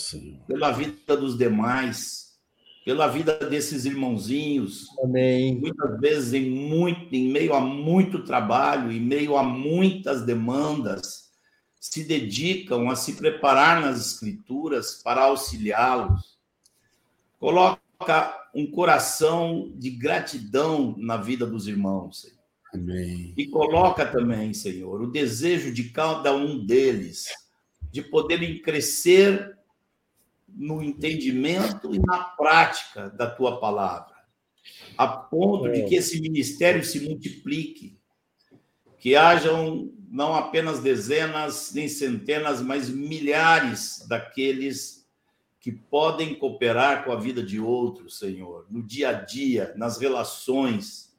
pela 0.48 0.72
vida 0.72 1.18
dos 1.18 1.38
demais, 1.38 2.38
pela 2.86 3.10
vida 3.10 3.38
desses 3.50 3.84
irmãozinhos. 3.84 4.88
Amém. 5.04 5.60
Muitas 5.60 6.00
vezes 6.00 6.34
em 6.34 6.50
muito, 6.50 7.14
em 7.14 7.28
meio 7.28 7.54
a 7.54 7.60
muito 7.60 8.24
trabalho, 8.24 8.94
em 8.94 9.02
meio 9.02 9.36
a 9.36 9.44
muitas 9.44 10.26
demandas, 10.26 11.30
se 11.78 12.06
dedicam 12.06 12.90
a 12.90 12.96
se 12.96 13.16
preparar 13.16 13.82
nas 13.82 14.00
escrituras 14.00 15.02
para 15.04 15.24
auxiliá-los. 15.24 16.38
Coloca 17.38 18.45
um 18.56 18.66
coração 18.66 19.70
de 19.76 19.90
gratidão 19.90 20.96
na 20.98 21.18
vida 21.18 21.46
dos 21.46 21.68
irmãos, 21.68 22.22
Senhor. 22.22 22.36
Amém. 22.74 23.34
E 23.38 23.48
coloca 23.48 24.06
também, 24.06 24.54
Senhor, 24.54 25.02
o 25.02 25.12
desejo 25.12 25.74
de 25.74 25.90
cada 25.90 26.34
um 26.34 26.66
deles 26.66 27.28
de 27.92 28.02
poderem 28.02 28.62
crescer 28.62 29.58
no 30.48 30.82
entendimento 30.82 31.94
e 31.94 32.00
na 32.00 32.24
prática 32.24 33.10
da 33.10 33.30
tua 33.30 33.60
palavra, 33.60 34.16
a 34.98 35.06
ponto 35.08 35.70
de 35.72 35.82
é. 35.82 35.86
que 35.86 35.96
esse 35.96 36.22
ministério 36.22 36.84
se 36.84 37.02
multiplique, 37.02 37.98
que 38.98 39.16
hajam 39.16 39.92
não 40.10 40.34
apenas 40.34 40.80
dezenas 40.80 41.74
nem 41.74 41.90
centenas, 41.90 42.62
mas 42.62 42.90
milhares 42.90 44.06
daqueles 44.08 45.05
que 45.66 45.72
podem 45.72 46.36
cooperar 46.36 47.04
com 47.04 47.12
a 47.12 47.16
vida 47.16 47.42
de 47.42 47.60
outros, 47.60 48.20
Senhor, 48.20 48.68
no 48.70 48.84
dia 48.84 49.10
a 49.10 49.14
dia, 49.14 49.74
nas 49.76 49.98
relações. 49.98 51.18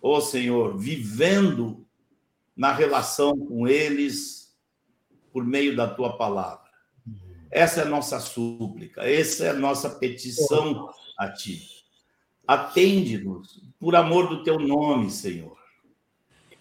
Ó 0.00 0.16
oh, 0.16 0.20
Senhor, 0.20 0.78
vivendo 0.78 1.84
na 2.56 2.72
relação 2.72 3.36
com 3.36 3.66
eles 3.66 4.56
por 5.32 5.44
meio 5.44 5.74
da 5.74 5.92
tua 5.92 6.16
palavra. 6.16 6.70
Essa 7.50 7.80
é 7.80 7.82
a 7.82 7.88
nossa 7.88 8.20
súplica, 8.20 9.02
essa 9.02 9.46
é 9.46 9.50
a 9.50 9.54
nossa 9.54 9.90
petição 9.90 10.88
a 11.18 11.32
ti. 11.32 11.68
Atende-nos 12.46 13.60
por 13.80 13.96
amor 13.96 14.28
do 14.28 14.44
teu 14.44 14.60
nome, 14.60 15.10
Senhor. 15.10 15.58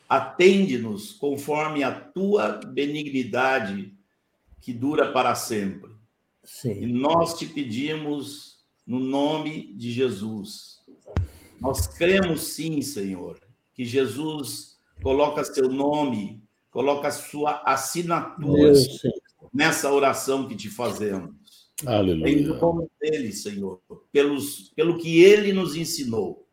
Atende-nos 0.10 1.12
conforme 1.12 1.84
a 1.84 1.92
tua 1.92 2.54
benignidade 2.54 3.96
que 4.60 4.74
dura 4.74 5.12
para 5.12 5.36
sempre. 5.36 5.93
Sim. 6.44 6.84
E 6.84 6.86
nós 6.86 7.38
te 7.38 7.46
pedimos 7.46 8.64
no 8.86 9.00
nome 9.00 9.74
de 9.76 9.92
Jesus. 9.92 10.82
Nós 11.60 11.88
cremos 11.88 12.42
sim, 12.42 12.82
Senhor, 12.82 13.40
que 13.74 13.86
Jesus 13.86 14.78
coloca 15.02 15.44
seu 15.44 15.70
nome, 15.70 16.44
coloca 16.70 17.10
sua 17.12 17.62
assinatura 17.66 18.74
nessa 19.54 19.92
oração 19.92 20.48
que 20.48 20.56
te 20.56 20.70
fazemos. 20.70 21.72
Aleluia. 21.86 22.30
Em 22.30 22.44
nome 22.44 22.88
dele, 23.00 23.32
Senhor, 23.32 23.82
pelos, 24.12 24.70
pelo 24.76 24.98
que 24.98 25.24
ele 25.24 25.54
nos 25.54 25.76
ensinou. 25.76 26.48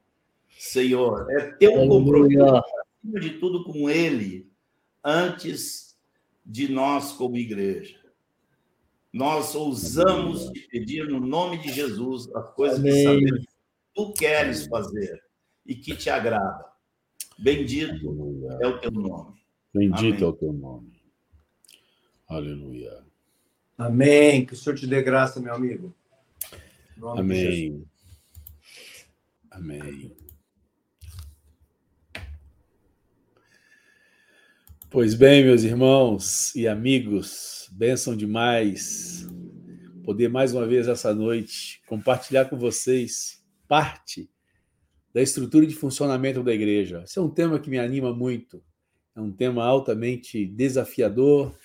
Senhor, 0.58 1.26
é 1.30 1.52
teu 1.52 1.72
Aleluia. 1.72 1.88
compromisso, 1.88 2.44
acima 2.44 3.20
de 3.20 3.30
tudo, 3.38 3.64
com 3.64 3.88
ele, 3.88 4.50
antes 5.04 5.96
de 6.44 6.68
nós, 6.70 7.12
como 7.12 7.36
igreja. 7.36 7.99
Nós 9.12 9.54
ousamos 9.54 10.50
te 10.50 10.60
pedir 10.68 11.08
no 11.08 11.18
nome 11.20 11.58
de 11.58 11.72
Jesus 11.72 12.32
as 12.34 12.54
coisas 12.54 12.78
Amém. 12.78 12.92
que 12.92 13.02
sabemos 13.02 13.40
que 13.40 13.48
tu 13.94 14.12
queres 14.12 14.66
fazer 14.66 15.22
e 15.66 15.74
que 15.74 15.96
te 15.96 16.08
agrada. 16.08 16.64
Bendito 17.38 18.08
Aleluia. 18.08 18.58
é 18.60 18.66
o 18.68 18.78
teu 18.78 18.90
nome. 18.90 19.40
Bendito 19.74 19.98
Amém. 19.98 20.22
é 20.22 20.26
o 20.26 20.32
teu 20.32 20.52
nome. 20.52 21.02
Aleluia. 22.28 23.04
Amém. 23.76 24.46
Que 24.46 24.52
o 24.52 24.56
Senhor 24.56 24.76
te 24.76 24.86
dê 24.86 25.02
graça, 25.02 25.40
meu 25.40 25.54
amigo. 25.54 25.94
Amém. 27.16 27.84
Amém. 29.50 30.14
Pois 34.88 35.14
bem, 35.14 35.44
meus 35.44 35.62
irmãos 35.62 36.54
e 36.54 36.68
amigos, 36.68 37.59
bênção 37.80 38.14
demais 38.14 39.26
poder 40.04 40.28
mais 40.28 40.52
uma 40.52 40.66
vez 40.66 40.86
essa 40.86 41.14
noite 41.14 41.80
compartilhar 41.86 42.44
com 42.44 42.58
vocês 42.58 43.42
parte 43.66 44.30
da 45.14 45.22
estrutura 45.22 45.66
de 45.66 45.74
funcionamento 45.74 46.42
da 46.42 46.52
igreja. 46.52 47.02
Esse 47.06 47.18
é 47.18 47.22
um 47.22 47.30
tema 47.30 47.58
que 47.58 47.70
me 47.70 47.78
anima 47.78 48.12
muito, 48.12 48.62
é 49.16 49.20
um 49.22 49.32
tema 49.32 49.64
altamente 49.64 50.44
desafiador 50.44 51.56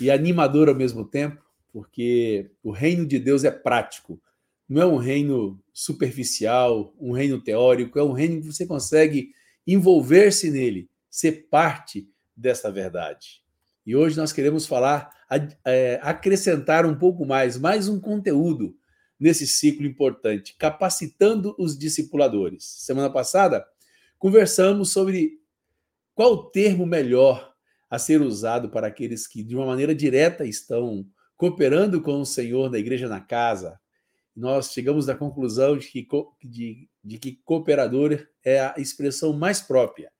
e 0.00 0.12
animador 0.12 0.68
ao 0.68 0.76
mesmo 0.76 1.04
tempo, 1.04 1.44
porque 1.72 2.52
o 2.62 2.70
reino 2.70 3.04
de 3.04 3.18
Deus 3.18 3.42
é 3.42 3.50
prático. 3.50 4.22
Não 4.68 4.80
é 4.80 4.86
um 4.86 4.96
reino 4.96 5.60
superficial, 5.72 6.94
um 7.00 7.10
reino 7.10 7.42
teórico, 7.42 7.98
é 7.98 8.04
um 8.04 8.12
reino 8.12 8.40
que 8.42 8.46
você 8.46 8.64
consegue 8.64 9.32
envolver-se 9.66 10.52
nele, 10.52 10.88
ser 11.10 11.48
parte 11.50 12.08
dessa 12.36 12.70
verdade. 12.70 13.42
E 13.84 13.96
hoje 13.96 14.16
nós 14.16 14.32
queremos 14.32 14.64
falar, 14.64 15.17
é, 15.64 16.00
acrescentar 16.02 16.86
um 16.86 16.94
pouco 16.94 17.26
mais, 17.26 17.58
mais 17.58 17.88
um 17.88 18.00
conteúdo 18.00 18.76
nesse 19.18 19.46
ciclo 19.46 19.86
importante, 19.86 20.54
capacitando 20.58 21.54
os 21.58 21.76
discipuladores. 21.76 22.64
Semana 22.64 23.10
passada, 23.10 23.66
conversamos 24.18 24.92
sobre 24.92 25.40
qual 26.14 26.32
o 26.32 26.50
termo 26.50 26.86
melhor 26.86 27.52
a 27.90 27.98
ser 27.98 28.20
usado 28.20 28.70
para 28.70 28.86
aqueles 28.86 29.26
que, 29.26 29.42
de 29.42 29.56
uma 29.56 29.66
maneira 29.66 29.94
direta, 29.94 30.44
estão 30.44 31.06
cooperando 31.36 32.00
com 32.02 32.20
o 32.20 32.26
Senhor 32.26 32.70
na 32.70 32.78
igreja 32.78 33.08
na 33.08 33.20
casa, 33.20 33.78
nós 34.38 34.72
chegamos 34.72 35.08
à 35.08 35.16
conclusão 35.16 35.76
de 35.76 35.88
que, 35.88 36.06
de, 36.44 36.88
de 37.02 37.18
que 37.18 37.40
cooperador 37.44 38.24
é 38.44 38.60
a 38.60 38.74
expressão 38.78 39.32
mais 39.32 39.60
própria, 39.60 40.12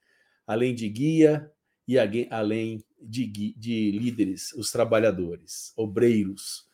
além 0.47 0.75
de 0.75 0.89
guia 0.89 1.51
e 1.89 1.99
além 2.31 2.85
de, 3.01 3.27
de 3.57 3.91
líderes, 3.93 4.53
os 4.53 4.71
trabalhadores, 4.71 5.73
obreiros. 5.75 6.67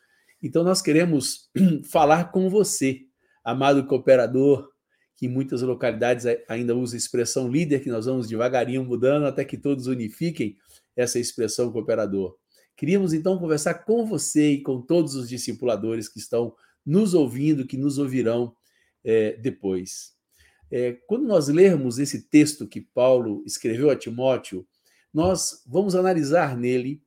Então, 0.43 0.65
nós 0.65 0.83
queremos 0.83 1.49
falar 1.89 2.33
com 2.33 2.51
você, 2.51 3.03
amado 3.45 3.87
cooperador, 3.87 4.69
que 5.15 5.27
em 5.27 5.29
muitas 5.29 5.63
localidades 5.63 6.27
ainda 6.49 6.75
usa 6.75 6.97
a 6.97 6.99
expressão 6.99 7.49
líder, 7.49 7.81
que 7.81 7.89
nós 7.89 8.07
vamos 8.07 8.29
devagarinho 8.29 8.85
mudando 8.85 9.27
até 9.27 9.45
que 9.45 9.57
todos 9.57 9.87
unifiquem 9.87 10.57
essa 10.97 11.21
expressão 11.21 11.71
cooperador. 11.71 12.37
Queríamos 12.77 13.13
então 13.13 13.39
conversar 13.39 13.75
com 13.85 14.05
você 14.05 14.55
e 14.55 14.63
com 14.63 14.83
todos 14.83 15.15
os 15.15 15.29
discipuladores 15.29 16.09
que 16.09 16.19
estão 16.19 16.57
nos 16.85 17.15
ouvindo, 17.15 17.67
que 17.67 17.77
nos 17.77 17.99
ouvirão 17.99 18.53
é, 19.05 19.37
depois. 19.37 20.13
É, 20.71 20.95
quando 21.07 21.25
nós 21.25 21.47
lermos 21.47 22.01
esse 22.01 22.23
texto 22.29 22.67
que 22.67 22.81
Paulo 22.81 23.45
escreveu 23.47 23.91
a 23.91 23.97
Timóteo, 23.97 24.67
nós 25.15 25.63
vamos 25.65 25.95
analisar 25.95 26.57
nele 26.57 27.01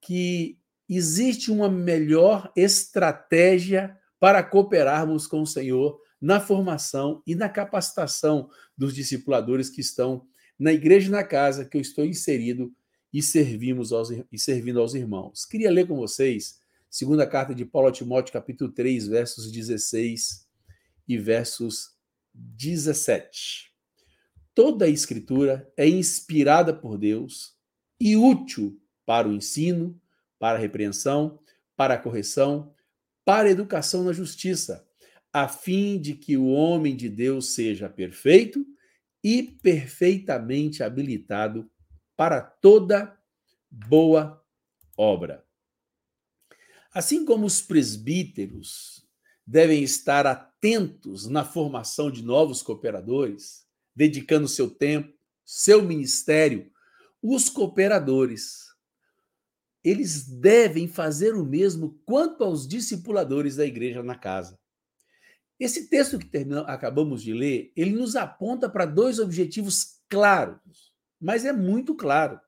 que 0.00 0.56
existe 0.88 1.50
uma 1.50 1.68
melhor 1.68 2.52
estratégia 2.54 3.98
para 4.20 4.42
cooperarmos 4.42 5.26
com 5.26 5.42
o 5.42 5.46
Senhor 5.46 6.00
na 6.20 6.38
formação 6.38 7.22
e 7.26 7.34
na 7.34 7.48
capacitação 7.48 8.48
dos 8.76 8.94
discipuladores 8.94 9.68
que 9.68 9.80
estão 9.80 10.26
na 10.58 10.72
igreja 10.72 11.08
e 11.08 11.10
na 11.10 11.24
casa 11.24 11.64
que 11.64 11.76
eu 11.76 11.80
estou 11.80 12.04
inserido 12.04 12.72
e 13.12 13.22
servimos 13.22 13.92
aos, 13.92 14.10
e 14.10 14.38
servindo 14.38 14.78
aos 14.78 14.94
irmãos. 14.94 15.44
Queria 15.44 15.70
ler 15.70 15.88
com 15.88 15.96
vocês 15.96 16.60
segunda 16.88 17.26
carta 17.26 17.54
de 17.54 17.64
Paulo 17.64 17.88
a 17.88 17.92
Timóteo, 17.92 18.32
capítulo 18.32 18.70
3, 18.70 19.08
versos 19.08 19.50
16 19.50 20.46
e 21.08 21.18
versos 21.18 21.96
17. 22.34 23.69
Toda 24.62 24.84
a 24.84 24.88
escritura 24.88 25.72
é 25.74 25.88
inspirada 25.88 26.74
por 26.74 26.98
Deus 26.98 27.56
e 27.98 28.14
útil 28.14 28.78
para 29.06 29.26
o 29.26 29.32
ensino, 29.32 29.98
para 30.38 30.58
a 30.58 30.60
repreensão, 30.60 31.40
para 31.74 31.94
a 31.94 31.98
correção, 31.98 32.74
para 33.24 33.48
a 33.48 33.50
educação 33.50 34.04
na 34.04 34.12
justiça, 34.12 34.86
a 35.32 35.48
fim 35.48 35.98
de 35.98 36.12
que 36.12 36.36
o 36.36 36.48
homem 36.48 36.94
de 36.94 37.08
Deus 37.08 37.54
seja 37.54 37.88
perfeito 37.88 38.62
e 39.24 39.42
perfeitamente 39.42 40.82
habilitado 40.82 41.66
para 42.14 42.42
toda 42.42 43.18
boa 43.70 44.44
obra. 44.94 45.42
Assim 46.92 47.24
como 47.24 47.46
os 47.46 47.62
presbíteros 47.62 49.08
devem 49.46 49.82
estar 49.82 50.26
atentos 50.26 51.26
na 51.26 51.46
formação 51.46 52.10
de 52.10 52.22
novos 52.22 52.60
cooperadores, 52.60 53.69
dedicando 54.00 54.48
seu 54.48 54.70
tempo, 54.70 55.12
seu 55.44 55.82
ministério, 55.82 56.72
os 57.22 57.50
cooperadores 57.50 58.70
eles 59.84 60.26
devem 60.26 60.88
fazer 60.88 61.34
o 61.34 61.44
mesmo 61.44 62.00
quanto 62.06 62.42
aos 62.42 62.66
discipuladores 62.66 63.56
da 63.56 63.66
igreja 63.66 64.02
na 64.02 64.14
casa. 64.14 64.58
Esse 65.58 65.90
texto 65.90 66.18
que 66.18 66.30
acabamos 66.66 67.22
de 67.22 67.34
ler, 67.34 67.72
ele 67.76 67.92
nos 67.92 68.16
aponta 68.16 68.70
para 68.70 68.86
dois 68.86 69.18
objetivos 69.18 70.00
claros 70.08 70.90
mas 71.20 71.44
é 71.44 71.52
muito 71.52 71.94
claro. 71.94 72.40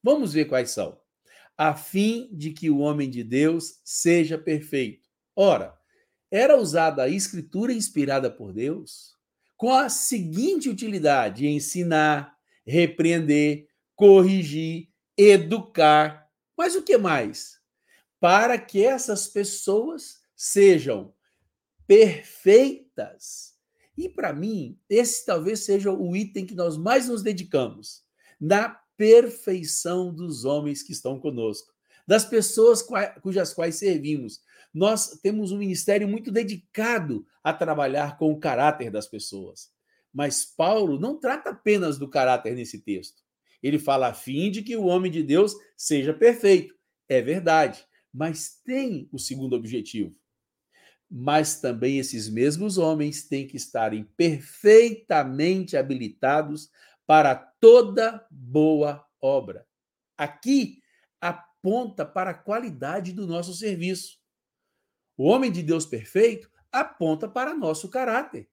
Vamos 0.00 0.32
ver 0.32 0.44
quais 0.44 0.70
são. 0.70 0.96
A 1.58 1.74
fim 1.74 2.28
de 2.32 2.52
que 2.52 2.70
o 2.70 2.78
homem 2.78 3.10
de 3.10 3.24
Deus 3.24 3.80
seja 3.84 4.38
perfeito. 4.38 5.08
Ora, 5.34 5.76
era 6.30 6.56
usada 6.56 7.02
a 7.02 7.08
escritura 7.08 7.72
inspirada 7.72 8.30
por 8.30 8.52
Deus 8.52 9.18
com 9.60 9.74
a 9.74 9.90
seguinte 9.90 10.70
utilidade: 10.70 11.46
ensinar, 11.46 12.34
repreender, 12.66 13.68
corrigir, 13.94 14.88
educar. 15.14 16.26
Mas 16.56 16.74
o 16.74 16.82
que 16.82 16.96
mais? 16.96 17.60
Para 18.18 18.58
que 18.58 18.82
essas 18.82 19.28
pessoas 19.28 20.22
sejam 20.34 21.12
perfeitas. 21.86 23.52
E 23.98 24.08
para 24.08 24.32
mim, 24.32 24.78
esse 24.88 25.26
talvez 25.26 25.60
seja 25.60 25.92
o 25.92 26.16
item 26.16 26.46
que 26.46 26.54
nós 26.54 26.78
mais 26.78 27.06
nos 27.06 27.22
dedicamos 27.22 28.02
na 28.40 28.70
perfeição 28.96 30.10
dos 30.10 30.46
homens 30.46 30.82
que 30.82 30.92
estão 30.92 31.20
conosco, 31.20 31.70
das 32.06 32.24
pessoas 32.24 32.82
cujas 33.20 33.52
quais 33.52 33.74
servimos. 33.74 34.40
Nós 34.72 35.18
temos 35.22 35.52
um 35.52 35.58
ministério 35.58 36.06
muito 36.06 36.30
dedicado 36.30 37.26
a 37.42 37.52
trabalhar 37.52 38.16
com 38.16 38.30
o 38.32 38.38
caráter 38.38 38.90
das 38.90 39.06
pessoas. 39.06 39.70
Mas 40.12 40.44
Paulo 40.44 40.98
não 40.98 41.18
trata 41.18 41.50
apenas 41.50 41.98
do 41.98 42.08
caráter 42.08 42.54
nesse 42.54 42.80
texto. 42.80 43.22
Ele 43.62 43.78
fala 43.78 44.08
a 44.08 44.14
fim 44.14 44.50
de 44.50 44.62
que 44.62 44.76
o 44.76 44.86
homem 44.86 45.10
de 45.10 45.22
Deus 45.22 45.54
seja 45.76 46.14
perfeito. 46.14 46.74
É 47.08 47.20
verdade, 47.20 47.84
mas 48.12 48.60
tem 48.64 49.08
o 49.12 49.18
segundo 49.18 49.54
objetivo. 49.54 50.14
Mas 51.10 51.60
também 51.60 51.98
esses 51.98 52.28
mesmos 52.28 52.78
homens 52.78 53.24
têm 53.24 53.46
que 53.46 53.56
estarem 53.56 54.04
perfeitamente 54.16 55.76
habilitados 55.76 56.70
para 57.06 57.34
toda 57.34 58.24
boa 58.30 59.04
obra. 59.20 59.66
Aqui 60.16 60.80
aponta 61.20 62.06
para 62.06 62.30
a 62.30 62.34
qualidade 62.34 63.12
do 63.12 63.26
nosso 63.26 63.52
serviço. 63.52 64.19
O 65.20 65.24
homem 65.24 65.52
de 65.52 65.62
Deus 65.62 65.84
perfeito 65.84 66.50
aponta 66.72 67.28
para 67.28 67.54
nosso 67.54 67.90
caráter, 67.90 68.48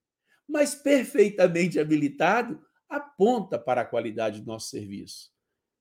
mas 0.45 0.75
perfeitamente 0.75 1.79
habilitado 1.79 2.61
aponta 2.89 3.57
para 3.57 3.83
a 3.83 3.85
qualidade 3.85 4.41
do 4.41 4.47
nosso 4.47 4.71
serviço. 4.71 5.31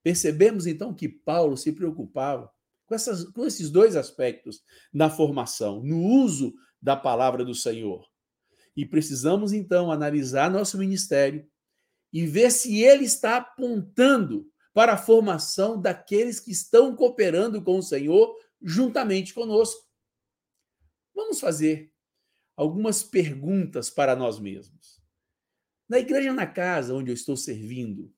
Percebemos 0.00 0.64
então 0.64 0.94
que 0.94 1.08
Paulo 1.08 1.56
se 1.56 1.72
preocupava 1.72 2.48
com, 2.86 2.94
essas, 2.94 3.24
com 3.24 3.44
esses 3.44 3.68
dois 3.68 3.96
aspectos 3.96 4.62
na 4.94 5.10
formação, 5.10 5.82
no 5.82 6.00
uso 6.00 6.54
da 6.80 6.94
palavra 6.94 7.44
do 7.44 7.52
Senhor. 7.52 8.06
E 8.76 8.86
precisamos 8.86 9.52
então 9.52 9.90
analisar 9.90 10.48
nosso 10.48 10.78
ministério 10.78 11.44
e 12.12 12.24
ver 12.28 12.52
se 12.52 12.80
ele 12.80 13.06
está 13.06 13.38
apontando 13.38 14.48
para 14.72 14.92
a 14.92 14.96
formação 14.96 15.82
daqueles 15.82 16.38
que 16.38 16.52
estão 16.52 16.94
cooperando 16.94 17.60
com 17.60 17.76
o 17.76 17.82
Senhor 17.82 18.36
juntamente 18.62 19.34
conosco. 19.34 19.85
Vamos 21.16 21.40
fazer 21.40 21.90
algumas 22.54 23.02
perguntas 23.02 23.88
para 23.88 24.14
nós 24.14 24.38
mesmos. 24.38 25.00
Na 25.88 25.98
igreja 25.98 26.32
na 26.32 26.46
casa 26.46 26.94
onde 26.94 27.10
eu 27.10 27.14
estou 27.14 27.36
servindo 27.36 28.12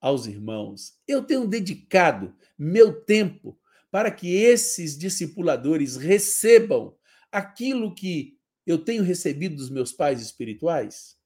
aos 0.00 0.26
irmãos, 0.26 0.98
eu 1.06 1.22
tenho 1.22 1.46
dedicado 1.46 2.34
meu 2.58 3.04
tempo 3.04 3.56
para 3.90 4.10
que 4.10 4.34
esses 4.34 4.98
discipuladores 4.98 5.96
recebam 5.96 6.96
aquilo 7.30 7.94
que 7.94 8.36
eu 8.66 8.78
tenho 8.78 9.02
recebido 9.02 9.56
dos 9.56 9.70
meus 9.70 9.92
pais 9.92 10.20
espirituais? 10.20 11.16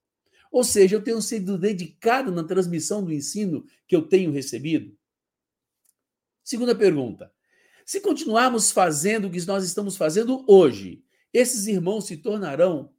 Ou 0.51 0.63
seja, 0.63 0.95
eu 0.95 1.03
tenho 1.03 1.21
sido 1.21 1.57
dedicado 1.57 2.31
na 2.31 2.43
transmissão 2.43 3.03
do 3.03 3.11
ensino 3.11 3.65
que 3.87 3.95
eu 3.95 4.07
tenho 4.07 4.31
recebido? 4.31 4.95
Segunda 6.43 6.75
pergunta. 6.75 7.31
Se 7.85 8.01
continuarmos 8.01 8.71
fazendo 8.71 9.27
o 9.27 9.31
que 9.31 9.45
nós 9.45 9.63
estamos 9.63 9.95
fazendo 9.95 10.43
hoje, 10.47 11.04
esses 11.37 11.67
irmãos 11.67 12.07
se 12.07 12.17
tornarão 12.17 12.93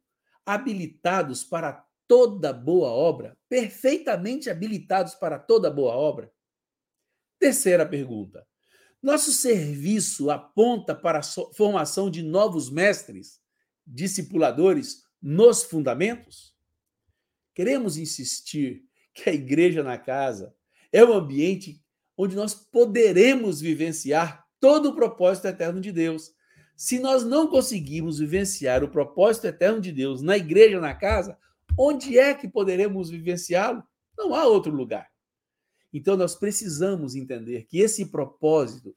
habilitados 0.45 1.43
para 1.43 1.85
toda 2.07 2.53
boa 2.53 2.89
obra, 2.89 3.37
perfeitamente 3.49 4.49
habilitados 4.49 5.15
para 5.15 5.37
toda 5.39 5.69
boa 5.69 5.93
obra? 5.95 6.31
Terceira 7.39 7.85
pergunta. 7.85 8.47
Nosso 9.01 9.31
serviço 9.31 10.31
aponta 10.31 10.95
para 10.95 11.19
a 11.19 11.53
formação 11.53 12.09
de 12.09 12.23
novos 12.23 12.69
mestres, 12.69 13.39
discipuladores 13.85 15.03
nos 15.21 15.63
fundamentos? 15.63 16.55
Queremos 17.53 17.97
insistir 17.97 18.83
que 19.13 19.29
a 19.29 19.33
igreja 19.33 19.81
na 19.81 19.97
casa 19.97 20.55
é 20.91 21.03
um 21.03 21.13
ambiente 21.13 21.83
onde 22.15 22.35
nós 22.35 22.53
poderemos 22.53 23.59
vivenciar 23.61 24.45
todo 24.59 24.89
o 24.89 24.95
propósito 24.95 25.47
eterno 25.47 25.81
de 25.81 25.91
Deus. 25.91 26.31
Se 26.77 26.99
nós 26.99 27.23
não 27.25 27.47
conseguirmos 27.47 28.19
vivenciar 28.19 28.83
o 28.83 28.87
propósito 28.87 29.47
eterno 29.47 29.81
de 29.81 29.91
Deus 29.91 30.21
na 30.21 30.37
igreja, 30.37 30.79
na 30.79 30.93
casa, 30.93 31.35
onde 31.75 32.19
é 32.19 32.35
que 32.35 32.47
poderemos 32.47 33.09
vivenciá-lo? 33.09 33.83
Não 34.15 34.35
há 34.35 34.45
outro 34.45 34.71
lugar. 34.71 35.09
Então, 35.91 36.15
nós 36.15 36.35
precisamos 36.35 37.15
entender 37.15 37.65
que 37.65 37.79
esse 37.79 38.05
propósito 38.05 38.95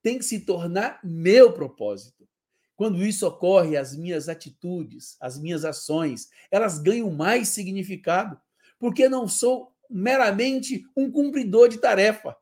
tem 0.00 0.16
que 0.16 0.24
se 0.24 0.40
tornar 0.40 1.00
meu 1.02 1.52
propósito. 1.52 2.28
Quando 2.76 3.04
isso 3.04 3.26
ocorre, 3.26 3.76
as 3.76 3.96
minhas 3.96 4.28
atitudes, 4.28 5.16
as 5.20 5.36
minhas 5.36 5.64
ações, 5.64 6.28
elas 6.52 6.78
ganham 6.78 7.10
mais 7.10 7.48
significado, 7.48 8.40
porque 8.78 9.08
não 9.08 9.26
sou 9.26 9.74
meramente 9.90 10.84
um 10.96 11.10
cumpridor 11.10 11.68
de 11.68 11.78
tarefa. 11.78 12.36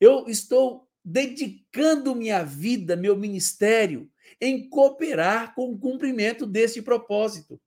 Eu 0.00 0.26
estou 0.28 0.88
dedicando 1.04 2.14
minha 2.14 2.44
vida, 2.44 2.96
meu 2.96 3.16
ministério, 3.16 4.10
em 4.40 4.68
cooperar 4.68 5.54
com 5.54 5.70
o 5.70 5.78
cumprimento 5.78 6.46
deste 6.46 6.80
propósito. 6.80 7.60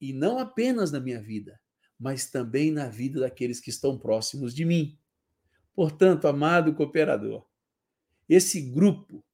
E 0.00 0.12
não 0.12 0.38
apenas 0.38 0.92
na 0.92 1.00
minha 1.00 1.20
vida, 1.20 1.60
mas 1.98 2.30
também 2.30 2.70
na 2.70 2.88
vida 2.88 3.20
daqueles 3.20 3.60
que 3.60 3.70
estão 3.70 3.98
próximos 3.98 4.54
de 4.54 4.64
mim. 4.64 4.96
Portanto, 5.74 6.28
amado 6.28 6.74
cooperador, 6.74 7.44
esse 8.28 8.60
grupo, 8.60 9.24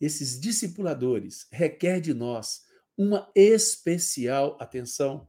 esses 0.00 0.40
discipuladores, 0.40 1.46
requer 1.50 2.00
de 2.00 2.12
nós 2.12 2.66
uma 2.96 3.30
especial 3.34 4.56
atenção. 4.60 5.28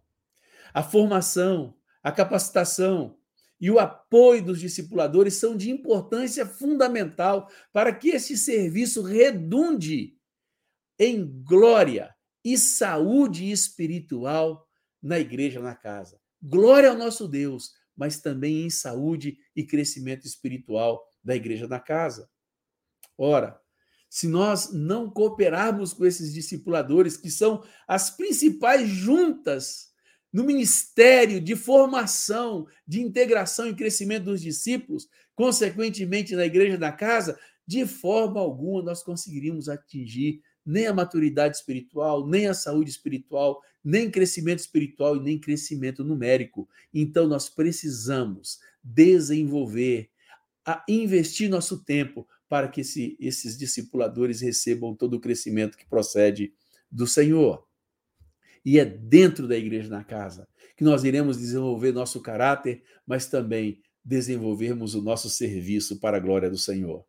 A 0.73 0.81
formação, 0.81 1.75
a 2.01 2.11
capacitação 2.11 3.17
e 3.59 3.71
o 3.71 3.79
apoio 3.79 4.43
dos 4.43 4.59
discipuladores 4.59 5.35
são 5.35 5.55
de 5.55 5.69
importância 5.69 6.45
fundamental 6.45 7.49
para 7.73 7.93
que 7.93 8.09
esse 8.09 8.37
serviço 8.37 9.01
redunde 9.01 10.15
em 10.99 11.25
glória 11.43 12.15
e 12.43 12.57
saúde 12.57 13.51
espiritual 13.51 14.67
na 15.01 15.19
igreja, 15.19 15.59
na 15.59 15.75
casa. 15.75 16.19
Glória 16.41 16.89
ao 16.89 16.97
nosso 16.97 17.27
Deus, 17.27 17.71
mas 17.95 18.21
também 18.21 18.63
em 18.63 18.69
saúde 18.69 19.37
e 19.55 19.65
crescimento 19.65 20.25
espiritual 20.25 21.03
da 21.23 21.35
igreja 21.35 21.67
na 21.67 21.79
casa. 21.79 22.29
Ora, 23.17 23.59
se 24.09 24.27
nós 24.27 24.71
não 24.71 25.09
cooperarmos 25.09 25.93
com 25.93 26.05
esses 26.05 26.33
discipuladores, 26.33 27.17
que 27.17 27.29
são 27.29 27.63
as 27.87 28.09
principais 28.09 28.87
juntas 28.87 29.89
no 30.31 30.43
ministério 30.43 31.39
de 31.39 31.55
formação, 31.55 32.67
de 32.85 33.01
integração 33.01 33.67
e 33.67 33.75
crescimento 33.75 34.25
dos 34.25 34.41
discípulos, 34.41 35.07
consequentemente 35.35 36.35
na 36.35 36.45
igreja 36.45 36.77
da 36.77 36.91
casa, 36.91 37.39
de 37.65 37.85
forma 37.85 38.39
alguma 38.39 38.81
nós 38.81 39.03
conseguiríamos 39.03 39.67
atingir 39.67 40.41
nem 40.65 40.87
a 40.87 40.93
maturidade 40.93 41.57
espiritual, 41.57 42.27
nem 42.27 42.47
a 42.47 42.53
saúde 42.53 42.89
espiritual, 42.89 43.61
nem 43.83 44.11
crescimento 44.11 44.59
espiritual 44.59 45.15
e 45.15 45.21
nem 45.21 45.39
crescimento 45.39 46.03
numérico. 46.03 46.67
Então, 46.93 47.27
nós 47.27 47.47
precisamos 47.49 48.59
desenvolver, 48.83 50.09
investir 50.87 51.49
nosso 51.49 51.83
tempo 51.83 52.27
para 52.49 52.67
que 52.67 52.81
esse, 52.81 53.17
esses 53.19 53.57
discipuladores 53.57 54.41
recebam 54.41 54.95
todo 54.95 55.15
o 55.15 55.19
crescimento 55.19 55.77
que 55.77 55.85
procede 55.85 56.53
do 56.91 57.05
Senhor. 57.05 57.66
E 58.67 58.79
é 58.79 58.83
dentro 58.83 59.47
da 59.47 59.55
igreja 59.55 59.87
na 59.87 60.03
casa 60.03 60.45
que 60.75 60.83
nós 60.83 61.05
iremos 61.05 61.37
desenvolver 61.37 61.93
nosso 61.93 62.21
caráter, 62.21 62.83
mas 63.05 63.25
também 63.25 63.81
desenvolvermos 64.03 64.93
o 64.93 65.01
nosso 65.01 65.29
serviço 65.29 66.01
para 66.01 66.17
a 66.17 66.19
glória 66.19 66.49
do 66.49 66.57
Senhor. 66.57 67.05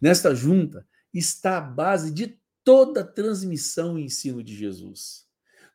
Nesta 0.00 0.34
junta 0.34 0.84
está 1.14 1.58
a 1.58 1.60
base 1.60 2.12
de 2.12 2.36
toda 2.64 3.04
transmissão 3.04 3.96
e 3.96 4.06
ensino 4.06 4.42
de 4.42 4.56
Jesus. 4.56 5.24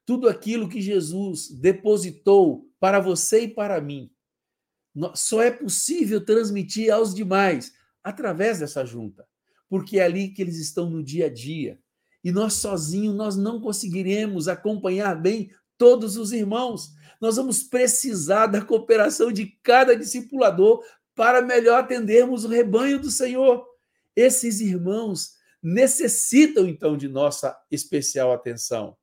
Tudo 0.06 0.28
aquilo 0.28 0.68
que 0.68 0.82
Jesus 0.82 1.52
depositou 1.52 2.70
para 2.78 3.00
você 3.00 3.44
e 3.44 3.48
para 3.48 3.80
mim, 3.80 4.12
só 5.16 5.42
é 5.42 5.52
possível 5.52 6.20
transmitir 6.20 6.92
aos 6.92 7.16
demais 7.16 7.72
através 8.04 8.60
dessa 8.60 8.84
junta, 8.84 9.26
porque 9.70 10.00
é 10.00 10.04
ali 10.04 10.28
que 10.34 10.42
eles 10.42 10.58
estão 10.58 10.90
no 10.90 11.02
dia 11.02 11.28
a 11.28 11.34
dia. 11.34 11.80
E 12.28 12.32
nós 12.34 12.56
sozinhos 12.56 13.16
nós 13.16 13.38
não 13.38 13.62
conseguiremos 13.62 14.50
acompanhar 14.50 15.16
bem 15.16 15.50
todos 15.78 16.18
os 16.18 16.34
irmãos. 16.34 16.92
Nós 17.22 17.38
vamos 17.38 17.64
precisar 17.64 18.48
da 18.48 18.62
cooperação 18.62 19.32
de 19.32 19.46
cada 19.64 19.96
discipulador 19.96 20.84
para 21.16 21.42
melhor 21.42 21.80
atendermos 21.80 22.44
o 22.44 22.50
rebanho 22.50 23.00
do 23.00 23.10
Senhor. 23.10 23.66
Esses 24.14 24.60
irmãos 24.60 25.36
necessitam 25.64 26.68
então 26.68 26.98
de 26.98 27.08
nossa 27.08 27.58
especial 27.72 28.34
atenção. 28.34 28.98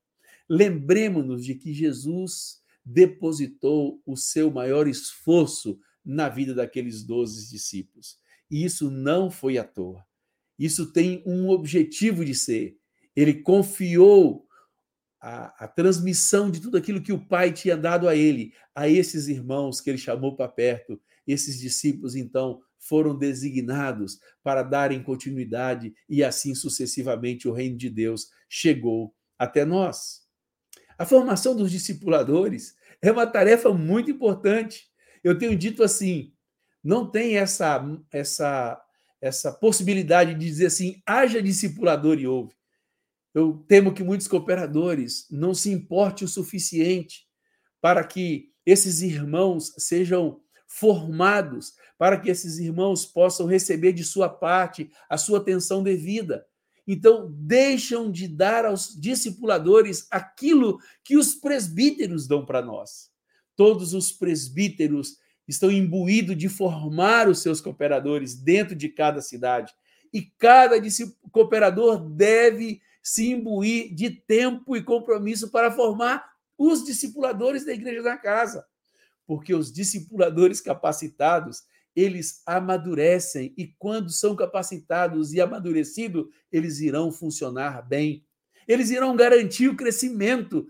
Lembremos-nos 0.46 1.46
de 1.46 1.54
que 1.54 1.72
Jesus 1.72 2.60
depositou 2.84 4.02
o 4.04 4.18
seu 4.18 4.50
maior 4.50 4.86
esforço 4.86 5.78
na 6.04 6.28
vida 6.28 6.54
daqueles 6.54 7.02
doze 7.02 7.48
discípulos. 7.48 8.18
E 8.50 8.66
isso 8.66 8.90
não 8.90 9.30
foi 9.30 9.56
à 9.56 9.64
toa. 9.64 10.04
Isso 10.58 10.92
tem 10.92 11.22
um 11.24 11.48
objetivo 11.48 12.22
de 12.22 12.34
ser. 12.34 12.83
Ele 13.16 13.34
confiou 13.34 14.46
a, 15.20 15.64
a, 15.64 15.68
transmissão 15.68 16.50
de 16.50 16.60
tudo 16.60 16.76
aquilo 16.76 17.02
que 17.02 17.12
o 17.12 17.26
Pai 17.26 17.52
tinha 17.52 17.76
dado 17.76 18.08
a 18.08 18.14
ele, 18.14 18.52
a 18.74 18.88
esses 18.88 19.28
irmãos 19.28 19.80
que 19.80 19.90
ele 19.90 19.98
chamou 19.98 20.36
para 20.36 20.48
perto. 20.48 21.00
Esses 21.26 21.58
discípulos, 21.58 22.14
então, 22.14 22.60
foram 22.78 23.16
designados 23.16 24.18
para 24.42 24.62
darem 24.62 25.02
continuidade 25.02 25.94
e 26.08 26.22
assim 26.22 26.54
sucessivamente 26.54 27.48
o 27.48 27.52
reino 27.52 27.78
de 27.78 27.88
Deus 27.88 28.28
chegou 28.48 29.14
até 29.38 29.64
nós. 29.64 30.22
A 30.98 31.06
formação 31.06 31.56
dos 31.56 31.70
discipuladores 31.70 32.74
é 33.00 33.10
uma 33.10 33.26
tarefa 33.26 33.72
muito 33.72 34.10
importante. 34.10 34.88
Eu 35.22 35.36
tenho 35.38 35.56
dito 35.56 35.82
assim: 35.82 36.32
não 36.82 37.10
tem 37.10 37.38
essa, 37.38 37.82
essa, 38.12 38.80
essa 39.20 39.52
possibilidade 39.52 40.34
de 40.34 40.40
dizer 40.40 40.66
assim, 40.66 41.02
haja 41.06 41.42
discipulador 41.42 42.18
e 42.18 42.26
ouve. 42.26 42.54
Eu 43.34 43.64
temo 43.66 43.92
que 43.92 44.04
muitos 44.04 44.28
cooperadores 44.28 45.26
não 45.28 45.52
se 45.52 45.70
importe 45.70 46.24
o 46.24 46.28
suficiente 46.28 47.26
para 47.80 48.04
que 48.04 48.52
esses 48.64 49.02
irmãos 49.02 49.74
sejam 49.76 50.40
formados, 50.66 51.74
para 51.98 52.18
que 52.18 52.30
esses 52.30 52.58
irmãos 52.58 53.04
possam 53.04 53.46
receber 53.46 53.92
de 53.92 54.04
sua 54.04 54.28
parte 54.28 54.90
a 55.08 55.18
sua 55.18 55.38
atenção 55.38 55.82
devida. 55.82 56.46
Então, 56.86 57.32
deixam 57.32 58.10
de 58.10 58.28
dar 58.28 58.64
aos 58.64 58.94
discipuladores 58.98 60.06
aquilo 60.10 60.78
que 61.02 61.16
os 61.16 61.34
presbíteros 61.34 62.26
dão 62.26 62.44
para 62.44 62.62
nós. 62.62 63.10
Todos 63.56 63.94
os 63.94 64.12
presbíteros 64.12 65.16
estão 65.46 65.70
imbuídos 65.70 66.36
de 66.36 66.48
formar 66.48 67.28
os 67.28 67.40
seus 67.40 67.60
cooperadores 67.60 68.34
dentro 68.34 68.74
de 68.74 68.88
cada 68.88 69.20
cidade. 69.20 69.72
E 70.12 70.22
cada 70.22 70.76
cooperador 71.30 72.08
deve 72.08 72.80
se 73.04 73.30
imbuir 73.30 73.94
de 73.94 74.08
tempo 74.08 74.74
e 74.74 74.82
compromisso 74.82 75.50
para 75.50 75.70
formar 75.70 76.24
os 76.56 76.82
discipuladores 76.82 77.66
da 77.66 77.74
igreja 77.74 78.02
da 78.02 78.16
casa. 78.16 78.66
Porque 79.26 79.54
os 79.54 79.70
discipuladores 79.70 80.58
capacitados, 80.58 81.64
eles 81.94 82.42
amadurecem 82.46 83.52
e 83.58 83.66
quando 83.78 84.10
são 84.10 84.34
capacitados 84.34 85.34
e 85.34 85.40
amadurecidos, 85.40 86.26
eles 86.50 86.80
irão 86.80 87.12
funcionar 87.12 87.86
bem. 87.86 88.24
Eles 88.66 88.88
irão 88.88 89.14
garantir 89.14 89.68
o 89.68 89.76
crescimento 89.76 90.66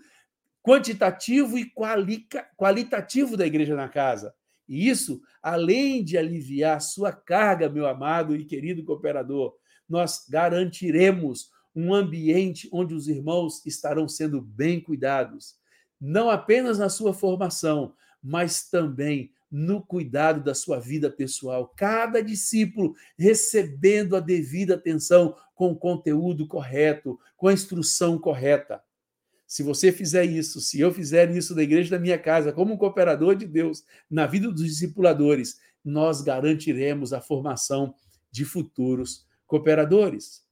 quantitativo 0.60 1.56
e 1.56 1.70
qualitativo 2.56 3.36
da 3.36 3.46
igreja 3.46 3.76
na 3.76 3.88
casa. 3.88 4.34
E 4.68 4.88
isso, 4.88 5.22
além 5.40 6.02
de 6.02 6.18
aliviar 6.18 6.80
sua 6.80 7.12
carga, 7.12 7.68
meu 7.68 7.86
amado 7.86 8.34
e 8.34 8.44
querido 8.44 8.82
cooperador, 8.82 9.54
nós 9.88 10.26
garantiremos 10.28 11.53
um 11.74 11.92
ambiente 11.92 12.68
onde 12.72 12.94
os 12.94 13.08
irmãos 13.08 13.64
estarão 13.66 14.08
sendo 14.08 14.40
bem 14.40 14.80
cuidados, 14.80 15.56
não 16.00 16.30
apenas 16.30 16.78
na 16.78 16.88
sua 16.88 17.12
formação, 17.12 17.94
mas 18.22 18.68
também 18.68 19.32
no 19.50 19.80
cuidado 19.80 20.42
da 20.42 20.54
sua 20.54 20.80
vida 20.80 21.10
pessoal. 21.10 21.72
Cada 21.76 22.20
discípulo 22.20 22.94
recebendo 23.16 24.16
a 24.16 24.20
devida 24.20 24.74
atenção 24.74 25.36
com 25.54 25.70
o 25.70 25.76
conteúdo 25.76 26.46
correto, 26.46 27.18
com 27.36 27.48
a 27.48 27.52
instrução 27.52 28.18
correta. 28.18 28.82
Se 29.46 29.62
você 29.62 29.92
fizer 29.92 30.24
isso, 30.24 30.60
se 30.60 30.80
eu 30.80 30.92
fizer 30.92 31.30
isso 31.30 31.54
na 31.54 31.62
igreja 31.62 31.90
da 31.90 31.98
minha 31.98 32.18
casa, 32.18 32.52
como 32.52 32.74
um 32.74 32.76
cooperador 32.76 33.36
de 33.36 33.46
Deus, 33.46 33.84
na 34.10 34.26
vida 34.26 34.50
dos 34.50 34.64
discipuladores, 34.64 35.60
nós 35.84 36.22
garantiremos 36.22 37.12
a 37.12 37.20
formação 37.20 37.94
de 38.32 38.44
futuros 38.44 39.24
cooperadores. 39.46 40.43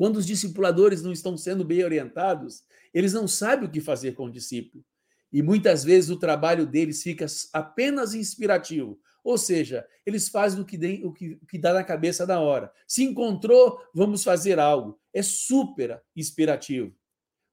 Quando 0.00 0.16
os 0.16 0.24
discipuladores 0.24 1.02
não 1.02 1.12
estão 1.12 1.36
sendo 1.36 1.62
bem 1.62 1.84
orientados, 1.84 2.64
eles 2.94 3.12
não 3.12 3.28
sabem 3.28 3.68
o 3.68 3.70
que 3.70 3.82
fazer 3.82 4.12
com 4.12 4.24
o 4.24 4.32
discípulo. 4.32 4.82
E 5.30 5.42
muitas 5.42 5.84
vezes 5.84 6.08
o 6.08 6.18
trabalho 6.18 6.66
deles 6.66 7.02
fica 7.02 7.26
apenas 7.52 8.14
inspirativo. 8.14 8.98
Ou 9.22 9.36
seja, 9.36 9.86
eles 10.06 10.30
fazem 10.30 10.62
o 10.62 10.64
que, 10.64 10.78
de, 10.78 11.02
o, 11.04 11.12
que, 11.12 11.38
o 11.42 11.46
que 11.46 11.58
dá 11.58 11.74
na 11.74 11.84
cabeça 11.84 12.26
da 12.26 12.40
hora. 12.40 12.72
Se 12.86 13.04
encontrou, 13.04 13.78
vamos 13.94 14.24
fazer 14.24 14.58
algo. 14.58 14.98
É 15.12 15.20
super 15.20 16.00
inspirativo. 16.16 16.96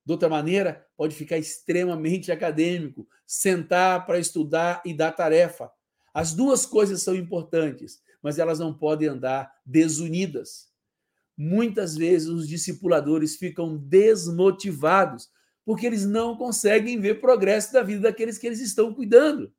De 0.05 0.13
outra 0.13 0.29
maneira, 0.29 0.87
pode 0.95 1.13
ficar 1.17 1.37
extremamente 1.37 2.31
acadêmico, 2.31 3.05
sentar 3.25 4.05
para 4.05 4.19
estudar 4.19 4.81
e 4.85 4.93
dar 4.93 5.11
tarefa. 5.11 5.69
As 6.13 6.33
duas 6.33 6.65
coisas 6.65 7.03
são 7.03 7.13
importantes, 7.13 8.01
mas 8.21 8.39
elas 8.39 8.57
não 8.57 8.73
podem 8.73 9.09
andar 9.09 9.53
desunidas. 9.65 10.76
Muitas 11.37 11.95
vezes 11.95 12.27
os 12.27 12.47
discipuladores 12.47 13.35
ficam 13.35 13.77
desmotivados 13.77 15.29
porque 15.63 15.85
eles 15.85 16.05
não 16.05 16.35
conseguem 16.35 16.99
ver 16.99 17.19
progresso 17.19 17.73
da 17.73 17.83
vida 17.83 18.01
daqueles 18.01 18.37
que 18.37 18.47
eles 18.47 18.61
estão 18.61 18.93
cuidando. 18.93 19.51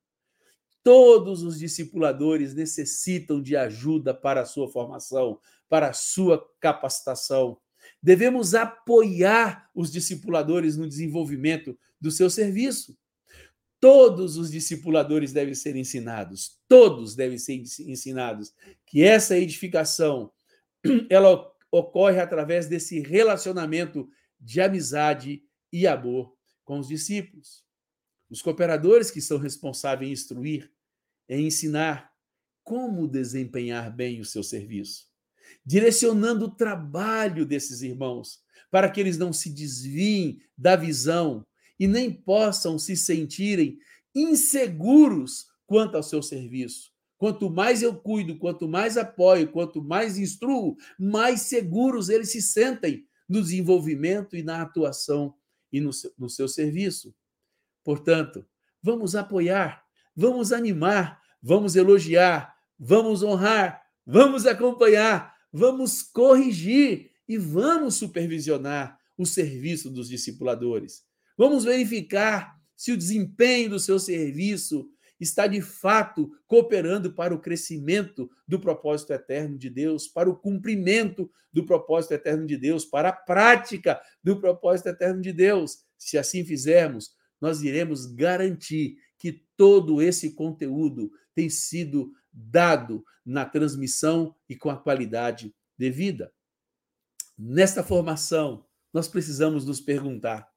Todos 0.83 1.43
os 1.43 1.59
discipuladores 1.59 2.55
necessitam 2.55 3.43
de 3.43 3.55
ajuda 3.55 4.15
para 4.15 4.41
a 4.41 4.47
sua 4.47 4.69
formação, 4.69 5.39
para 5.69 5.91
a 5.91 5.93
sua 5.93 6.43
capacitação. 6.59 7.59
Devemos 8.03 8.55
apoiar 8.55 9.69
os 9.75 9.93
discipuladores 9.93 10.77
no 10.77 10.89
desenvolvimento 10.89 11.79
do 12.01 12.11
seu 12.11 12.31
serviço. 12.31 12.97
Todos 13.79 14.37
os 14.37 14.51
discipuladores 14.51 15.33
devem 15.33 15.55
ser 15.55 15.77
ensinados, 15.77 16.59
todos 16.67 17.15
devem 17.15 17.39
ser 17.39 17.55
ensinados 17.55 18.53
que 18.87 19.05
essa 19.05 19.39
edificação 19.39 20.33
ela 21.09 21.47
ocorre 21.71 22.21
através 22.21 22.67
desse 22.67 23.01
relacionamento 23.01 24.09
de 24.41 24.61
amizade 24.61 25.43
e 25.73 25.87
amor 25.87 26.35
com 26.65 26.79
os 26.79 26.89
discípulos. 26.89 27.65
Os 28.31 28.43
cooperadores 28.43 29.11
que 29.11 29.21
são 29.21 29.39
responsáveis 29.39 30.11
em 30.11 30.13
instruir, 30.13 30.73
em 31.29 31.47
ensinar 31.47 32.13
como 32.63 33.09
desempenhar 33.09 33.95
bem 33.95 34.21
o 34.21 34.25
seu 34.25 34.43
serviço 34.43 35.09
direcionando 35.65 36.47
o 36.47 36.51
trabalho 36.51 37.45
desses 37.47 37.83
irmãos, 37.83 38.41
para 38.71 38.91
que 38.91 39.01
eles 39.01 39.17
não 39.17 39.33
se 39.33 39.51
desviem 39.51 40.41
da 40.57 40.77
visão 40.77 41.47
e 41.79 41.87
nem 41.87 42.13
possam 42.13 42.79
se 42.79 42.97
sentirem 42.97 43.79
inseguros 44.15 45.47
quanto 45.67 45.97
ao 45.97 46.03
seu 46.03 46.23
serviço. 46.23 46.93
Quanto 47.19 47.51
mais 47.51 47.83
eu 47.83 47.95
cuido, 47.97 48.39
quanto 48.39 48.69
mais 48.69 48.97
apoio, 48.97 49.51
quanto 49.51 49.83
mais 49.83 50.17
instruo, 50.17 50.77
mais 50.97 51.43
seguros 51.43 52.09
eles 52.09 52.31
se 52.31 52.41
sentem 52.41 53.05
no 53.29 53.43
desenvolvimento 53.43 54.37
e 54.37 54.43
na 54.43 54.63
atuação 54.63 55.35
e 55.73 55.81
no 55.81 55.93
seu, 55.93 56.13
no 56.17 56.31
seu 56.31 56.47
serviço. 56.49 57.13
Portanto, 57.85 58.47
vamos 58.81 59.17
apoiar, 59.17 59.85
vamos 60.15 60.53
animar, 60.53 61.21
vamos 61.43 61.75
elogiar, 61.75 62.55
vamos 62.79 63.25
honrar, 63.25 63.83
vamos 64.07 64.47
acompanhar, 64.47 65.35
vamos 65.53 66.03
corrigir 66.03 67.11
e 67.29 67.37
vamos 67.37 67.97
supervisionar 67.97 68.97
o 69.17 69.27
serviço 69.27 69.91
dos 69.91 70.09
discipuladores. 70.09 71.03
Vamos 71.37 71.65
verificar 71.65 72.57
se 72.77 72.93
o 72.93 72.97
desempenho 72.97 73.71
do 73.71 73.81
seu 73.81 73.99
serviço 73.99 74.89
está 75.21 75.47
de 75.47 75.61
fato 75.61 76.31
cooperando 76.47 77.13
para 77.13 77.35
o 77.35 77.41
crescimento 77.41 78.31
do 78.47 78.61
propósito 78.61 79.13
eterno 79.13 79.59
de 79.59 79.69
Deus, 79.69 80.07
para 80.07 80.31
o 80.31 80.37
cumprimento 80.37 81.31
do 81.53 81.65
propósito 81.65 82.15
eterno 82.15 82.47
de 82.47 82.57
Deus, 82.57 82.85
para 82.85 83.09
a 83.09 83.13
prática 83.13 84.01
do 84.23 84.41
propósito 84.41 84.89
eterno 84.89 85.21
de 85.21 85.33
Deus. 85.33 85.79
Se 85.97 86.17
assim 86.17 86.45
fizermos, 86.45 87.17
nós 87.41 87.63
iremos 87.63 88.07
garantir 88.07 88.97
que 89.17 89.45
todo 89.57 90.01
esse 90.01 90.35
conteúdo 90.35 91.11
tem 91.35 91.51
sido 91.51 92.13
dado 92.33 93.05
na 93.25 93.45
transmissão 93.45 94.35
e 94.49 94.57
com 94.57 94.71
a 94.71 94.77
qualidade 94.77 95.55
devida. 95.77 96.33
Nesta 97.37 97.83
formação, 97.83 98.65
nós 98.93 99.09
precisamos 99.09 99.65
nos 99.65 99.81
perguntar: 99.81 100.49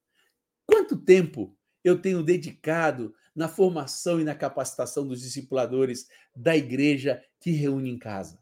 quanto 0.66 0.98
tempo 0.98 1.58
eu 1.84 2.02
tenho 2.02 2.24
dedicado 2.24 3.14
na 3.36 3.48
formação 3.48 4.20
e 4.20 4.24
na 4.24 4.36
capacitação 4.36 5.08
dos 5.08 5.22
discipuladores 5.22 6.08
da 6.36 6.56
igreja 6.56 7.24
que 7.40 7.52
reúne 7.52 7.90
em 7.90 7.98
casa? 7.98 8.40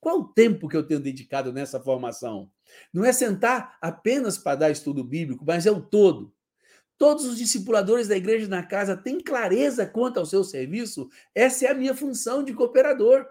Qual 0.00 0.20
o 0.20 0.28
tempo 0.28 0.68
que 0.68 0.76
eu 0.76 0.86
tenho 0.86 1.00
dedicado 1.00 1.52
nessa 1.52 1.78
formação? 1.78 2.50
Não 2.92 3.04
é 3.04 3.12
sentar 3.12 3.76
apenas 3.82 4.38
para 4.38 4.56
dar 4.56 4.70
estudo 4.70 5.04
bíblico, 5.04 5.44
mas 5.46 5.66
é 5.66 5.70
o 5.70 5.80
todo. 5.80 6.32
Todos 6.96 7.24
os 7.24 7.36
discipuladores 7.36 8.08
da 8.08 8.16
igreja 8.16 8.46
na 8.48 8.62
casa 8.62 8.96
têm 8.96 9.20
clareza 9.20 9.86
quanto 9.86 10.18
ao 10.18 10.26
seu 10.26 10.44
serviço. 10.44 11.08
Essa 11.34 11.66
é 11.66 11.70
a 11.70 11.74
minha 11.74 11.94
função 11.94 12.42
de 12.42 12.54
cooperador. 12.54 13.26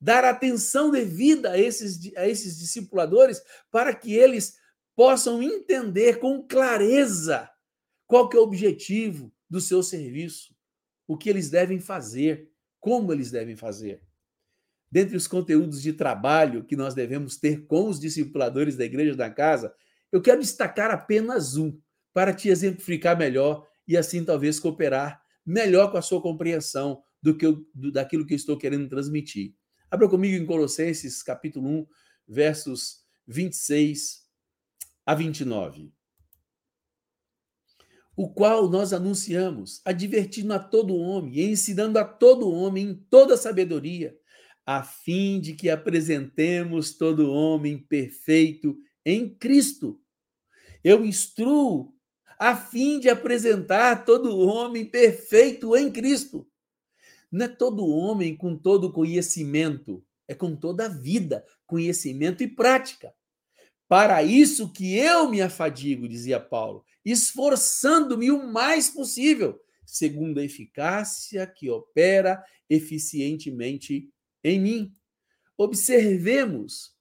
Dar 0.00 0.24
atenção 0.24 0.90
devida 0.90 1.52
a 1.52 1.58
esses, 1.58 2.14
a 2.16 2.26
esses 2.26 2.58
discipuladores 2.58 3.40
para 3.70 3.94
que 3.94 4.14
eles 4.14 4.56
possam 4.94 5.42
entender 5.42 6.18
com 6.18 6.46
clareza 6.46 7.48
qual 8.06 8.28
que 8.28 8.36
é 8.36 8.40
o 8.40 8.42
objetivo 8.42 9.32
do 9.52 9.60
seu 9.60 9.82
serviço, 9.82 10.56
o 11.06 11.14
que 11.14 11.28
eles 11.28 11.50
devem 11.50 11.78
fazer, 11.78 12.50
como 12.80 13.12
eles 13.12 13.30
devem 13.30 13.54
fazer. 13.54 14.02
Dentre 14.90 15.14
os 15.14 15.26
conteúdos 15.28 15.82
de 15.82 15.92
trabalho 15.92 16.64
que 16.64 16.74
nós 16.74 16.94
devemos 16.94 17.36
ter 17.36 17.66
com 17.66 17.86
os 17.86 18.00
discipuladores 18.00 18.76
da 18.76 18.86
igreja 18.86 19.14
da 19.14 19.28
casa, 19.28 19.74
eu 20.10 20.22
quero 20.22 20.40
destacar 20.40 20.90
apenas 20.90 21.58
um, 21.58 21.78
para 22.14 22.32
te 22.32 22.48
exemplificar 22.48 23.14
melhor 23.14 23.68
e 23.86 23.94
assim 23.94 24.24
talvez 24.24 24.58
cooperar 24.58 25.22
melhor 25.44 25.90
com 25.90 25.98
a 25.98 26.02
sua 26.02 26.22
compreensão 26.22 27.02
do 27.20 27.36
que 27.36 27.44
eu, 27.44 27.62
do, 27.74 27.92
daquilo 27.92 28.24
que 28.24 28.32
eu 28.32 28.36
estou 28.36 28.56
querendo 28.56 28.88
transmitir. 28.88 29.54
Abra 29.90 30.08
comigo 30.08 30.42
em 30.42 30.46
Colossenses, 30.46 31.22
capítulo 31.22 31.68
1, 31.68 31.86
versos 32.26 33.02
26 33.26 34.22
a 35.04 35.14
29. 35.14 35.92
O 38.16 38.28
qual 38.28 38.68
nós 38.68 38.92
anunciamos, 38.92 39.80
advertindo 39.84 40.52
a 40.52 40.58
todo 40.58 40.96
homem 40.96 41.34
e 41.34 41.50
ensinando 41.50 41.98
a 41.98 42.04
todo 42.04 42.50
homem 42.50 42.90
em 42.90 42.94
toda 42.94 43.36
sabedoria, 43.36 44.16
a 44.66 44.82
fim 44.82 45.40
de 45.40 45.54
que 45.54 45.70
apresentemos 45.70 46.96
todo 46.96 47.32
homem 47.32 47.78
perfeito 47.78 48.76
em 49.04 49.28
Cristo. 49.28 50.00
Eu 50.84 51.04
instruo 51.04 51.94
a 52.38 52.56
fim 52.56 52.98
de 52.98 53.08
apresentar 53.08 54.04
todo 54.04 54.38
homem 54.38 54.84
perfeito 54.84 55.76
em 55.76 55.90
Cristo. 55.90 56.46
Não 57.30 57.46
é 57.46 57.48
todo 57.48 57.86
homem 57.86 58.36
com 58.36 58.56
todo 58.56 58.92
conhecimento, 58.92 60.04
é 60.28 60.34
com 60.34 60.54
toda 60.54 60.86
a 60.86 60.88
vida, 60.88 61.44
conhecimento 61.66 62.42
e 62.42 62.48
prática. 62.48 63.14
Para 63.88 64.22
isso 64.22 64.72
que 64.72 64.96
eu 64.96 65.30
me 65.30 65.40
afadigo, 65.40 66.08
dizia 66.08 66.40
Paulo, 66.40 66.84
esforçando-me 67.04 68.30
o 68.30 68.46
mais 68.46 68.88
possível, 68.88 69.60
segundo 69.84 70.38
a 70.38 70.44
eficácia 70.44 71.46
que 71.46 71.68
opera 71.70 72.42
eficientemente 72.68 74.10
em 74.42 74.60
mim. 74.60 74.96
Observemos 75.56 76.96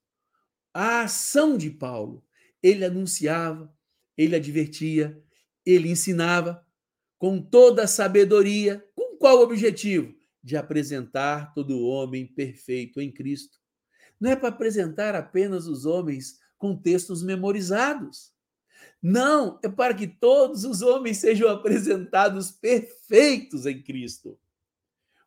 a 0.73 1.01
ação 1.01 1.57
de 1.57 1.69
Paulo. 1.69 2.25
Ele 2.61 2.85
anunciava, 2.85 3.73
ele 4.17 4.35
advertia, 4.35 5.21
ele 5.65 5.89
ensinava 5.89 6.65
com 7.17 7.41
toda 7.41 7.83
a 7.83 7.87
sabedoria. 7.87 8.85
Com 8.95 9.17
qual 9.17 9.41
objetivo? 9.41 10.13
De 10.43 10.57
apresentar 10.57 11.53
todo 11.53 11.81
homem 11.81 12.25
perfeito 12.25 12.99
em 12.99 13.11
Cristo. 13.11 13.59
Não 14.19 14.31
é 14.31 14.35
para 14.35 14.49
apresentar 14.49 15.15
apenas 15.15 15.67
os 15.67 15.85
homens 15.85 16.39
com 16.57 16.75
textos 16.75 17.23
memorizados. 17.23 18.31
Não, 19.01 19.59
é 19.63 19.69
para 19.69 19.93
que 19.95 20.07
todos 20.07 20.63
os 20.63 20.81
homens 20.81 21.17
sejam 21.17 21.49
apresentados 21.49 22.51
perfeitos 22.51 23.65
em 23.65 23.81
Cristo. 23.81 24.39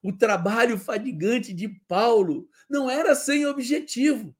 O 0.00 0.12
trabalho 0.12 0.78
fadigante 0.78 1.52
de 1.52 1.68
Paulo 1.68 2.48
não 2.70 2.88
era 2.88 3.14
sem 3.14 3.46
objetivo. 3.46 4.36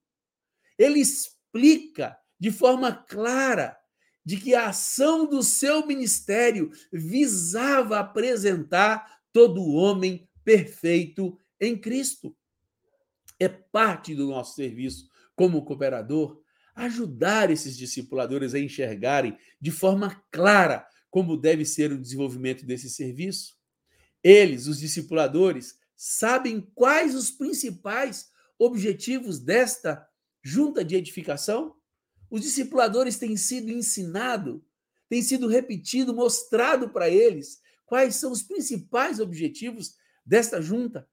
Ele 0.78 1.00
explica 1.00 2.16
de 2.38 2.50
forma 2.50 2.92
clara 2.92 3.76
de 4.24 4.36
que 4.36 4.54
a 4.54 4.68
ação 4.68 5.26
do 5.26 5.42
seu 5.42 5.86
ministério 5.86 6.70
visava 6.92 7.98
apresentar 7.98 9.20
todo 9.32 9.72
homem 9.74 10.28
perfeito 10.44 11.38
em 11.60 11.76
Cristo. 11.76 12.36
É 13.40 13.48
parte 13.48 14.14
do 14.14 14.28
nosso 14.28 14.54
serviço 14.54 15.08
como 15.34 15.64
cooperador 15.64 16.43
ajudar 16.74 17.50
esses 17.50 17.76
discipuladores 17.76 18.54
a 18.54 18.58
enxergarem 18.58 19.36
de 19.60 19.70
forma 19.70 20.22
clara 20.30 20.86
como 21.10 21.36
deve 21.36 21.64
ser 21.64 21.92
o 21.92 22.00
desenvolvimento 22.00 22.66
desse 22.66 22.90
serviço. 22.90 23.54
Eles, 24.22 24.66
os 24.66 24.80
discipuladores, 24.80 25.78
sabem 25.94 26.60
quais 26.74 27.14
os 27.14 27.30
principais 27.30 28.30
objetivos 28.58 29.38
desta 29.38 30.04
junta 30.42 30.84
de 30.84 30.96
edificação? 30.96 31.76
Os 32.28 32.40
discipuladores 32.40 33.16
têm 33.16 33.36
sido 33.36 33.70
ensinado, 33.70 34.64
tem 35.08 35.22
sido 35.22 35.46
repetido, 35.46 36.12
mostrado 36.12 36.88
para 36.88 37.08
eles 37.08 37.60
quais 37.86 38.16
são 38.16 38.32
os 38.32 38.42
principais 38.42 39.20
objetivos 39.20 39.94
desta 40.26 40.60
junta. 40.60 41.08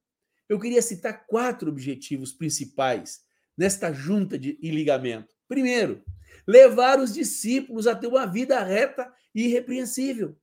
Eu 0.50 0.60
queria 0.60 0.82
citar 0.82 1.28
quatro 1.28 1.70
objetivos 1.70 2.32
principais 2.32 3.22
nesta 3.56 3.94
junta 3.94 4.40
de 4.40 4.58
ligamento. 4.64 5.36
Primeiro, 5.52 6.02
levar 6.48 6.98
os 6.98 7.14
discípulos 7.14 7.86
a 7.86 7.94
ter 7.94 8.08
uma 8.08 8.26
vida 8.26 8.64
reta 8.64 9.14
e 9.36 9.48
irrepreensível. 9.48 10.40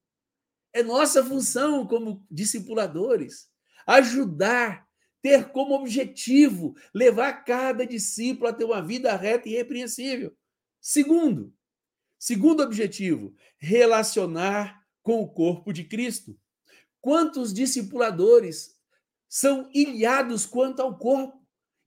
É 0.70 0.82
nossa 0.82 1.24
função 1.24 1.86
como 1.86 2.26
discipuladores 2.30 3.48
ajudar, 3.86 4.86
ter 5.22 5.48
como 5.48 5.72
objetivo 5.72 6.76
levar 6.94 7.42
cada 7.42 7.86
discípulo 7.86 8.48
a 8.50 8.52
ter 8.52 8.64
uma 8.64 8.82
vida 8.82 9.16
reta 9.16 9.48
e 9.48 9.52
irrepreensível. 9.52 10.36
Segundo, 10.78 11.54
segundo 12.18 12.62
objetivo, 12.62 13.34
relacionar 13.56 14.78
com 15.02 15.22
o 15.22 15.28
corpo 15.32 15.72
de 15.72 15.84
Cristo. 15.84 16.38
Quantos 17.00 17.54
discipuladores 17.54 18.76
são 19.26 19.70
ilhados 19.72 20.44
quanto 20.44 20.82
ao 20.82 20.98
corpo 20.98 21.37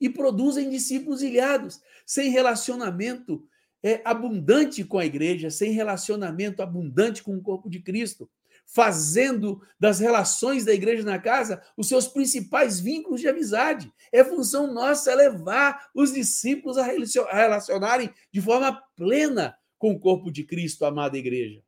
e 0.01 0.09
produzem 0.09 0.69
discípulos 0.69 1.21
ilhados? 1.21 1.79
sem 2.11 2.29
relacionamento 2.29 3.41
é, 3.81 4.01
abundante 4.03 4.83
com 4.83 4.99
a 4.99 5.05
igreja, 5.05 5.49
sem 5.49 5.71
relacionamento 5.71 6.61
abundante 6.61 7.23
com 7.23 7.37
o 7.37 7.41
corpo 7.41 7.69
de 7.69 7.79
Cristo, 7.79 8.29
fazendo 8.65 9.61
das 9.79 9.99
relações 9.99 10.65
da 10.65 10.73
igreja 10.73 11.03
na 11.03 11.17
casa 11.17 11.61
os 11.77 11.87
seus 11.87 12.09
principais 12.09 12.81
vínculos 12.81 13.21
de 13.21 13.29
amizade. 13.29 13.89
É 14.11 14.25
função 14.25 14.73
nossa 14.73 15.15
levar 15.15 15.89
os 15.95 16.11
discípulos 16.11 16.77
a 16.77 16.83
relacionarem 16.83 18.13
de 18.29 18.41
forma 18.41 18.83
plena 18.97 19.55
com 19.77 19.93
o 19.93 19.99
corpo 19.99 20.29
de 20.29 20.43
Cristo, 20.43 20.83
amada 20.83 21.17
igreja. 21.17 21.63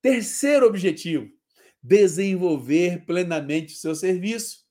Terceiro 0.00 0.66
objetivo: 0.66 1.28
desenvolver 1.82 3.04
plenamente 3.04 3.74
o 3.74 3.78
seu 3.78 3.94
serviço. 3.96 4.63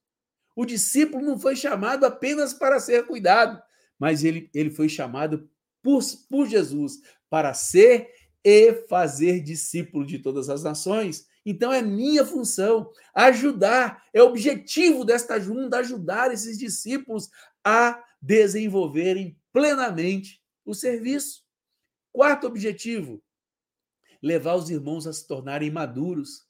O 0.56 0.66
discípulo 0.66 1.24
não 1.24 1.40
foi 1.40 1.56
chamado 1.56 2.06
apenas 2.06 2.54
para 2.54 2.80
ser 2.80 3.06
cuidado, 3.06 3.62
mas 3.98 4.24
ele, 4.24 4.50
ele 4.54 4.70
foi 4.70 4.88
chamado 4.88 5.50
por, 5.82 6.02
por 6.30 6.48
Jesus 6.48 7.00
para 7.30 7.54
ser 7.54 8.10
e 8.44 8.86
fazer 8.88 9.42
discípulo 9.42 10.06
de 10.06 10.20
todas 10.20 10.50
as 10.50 10.64
nações. 10.64 11.26
Então 11.46 11.74
é 11.74 11.82
minha 11.82 12.26
função 12.26 12.90
ajudar, 13.14 14.04
é 14.14 14.22
objetivo 14.22 15.04
desta 15.04 15.40
junta 15.40 15.78
ajudar 15.78 16.32
esses 16.32 16.58
discípulos 16.58 17.30
a 17.64 18.02
desenvolverem 18.22 19.38
plenamente 19.52 20.42
o 20.66 20.74
serviço. 20.74 21.44
Quarto 22.12 22.48
objetivo, 22.48 23.22
levar 24.22 24.56
os 24.56 24.70
irmãos 24.70 25.06
a 25.06 25.12
se 25.14 25.28
tornarem 25.28 25.72
maduros. 25.72 26.46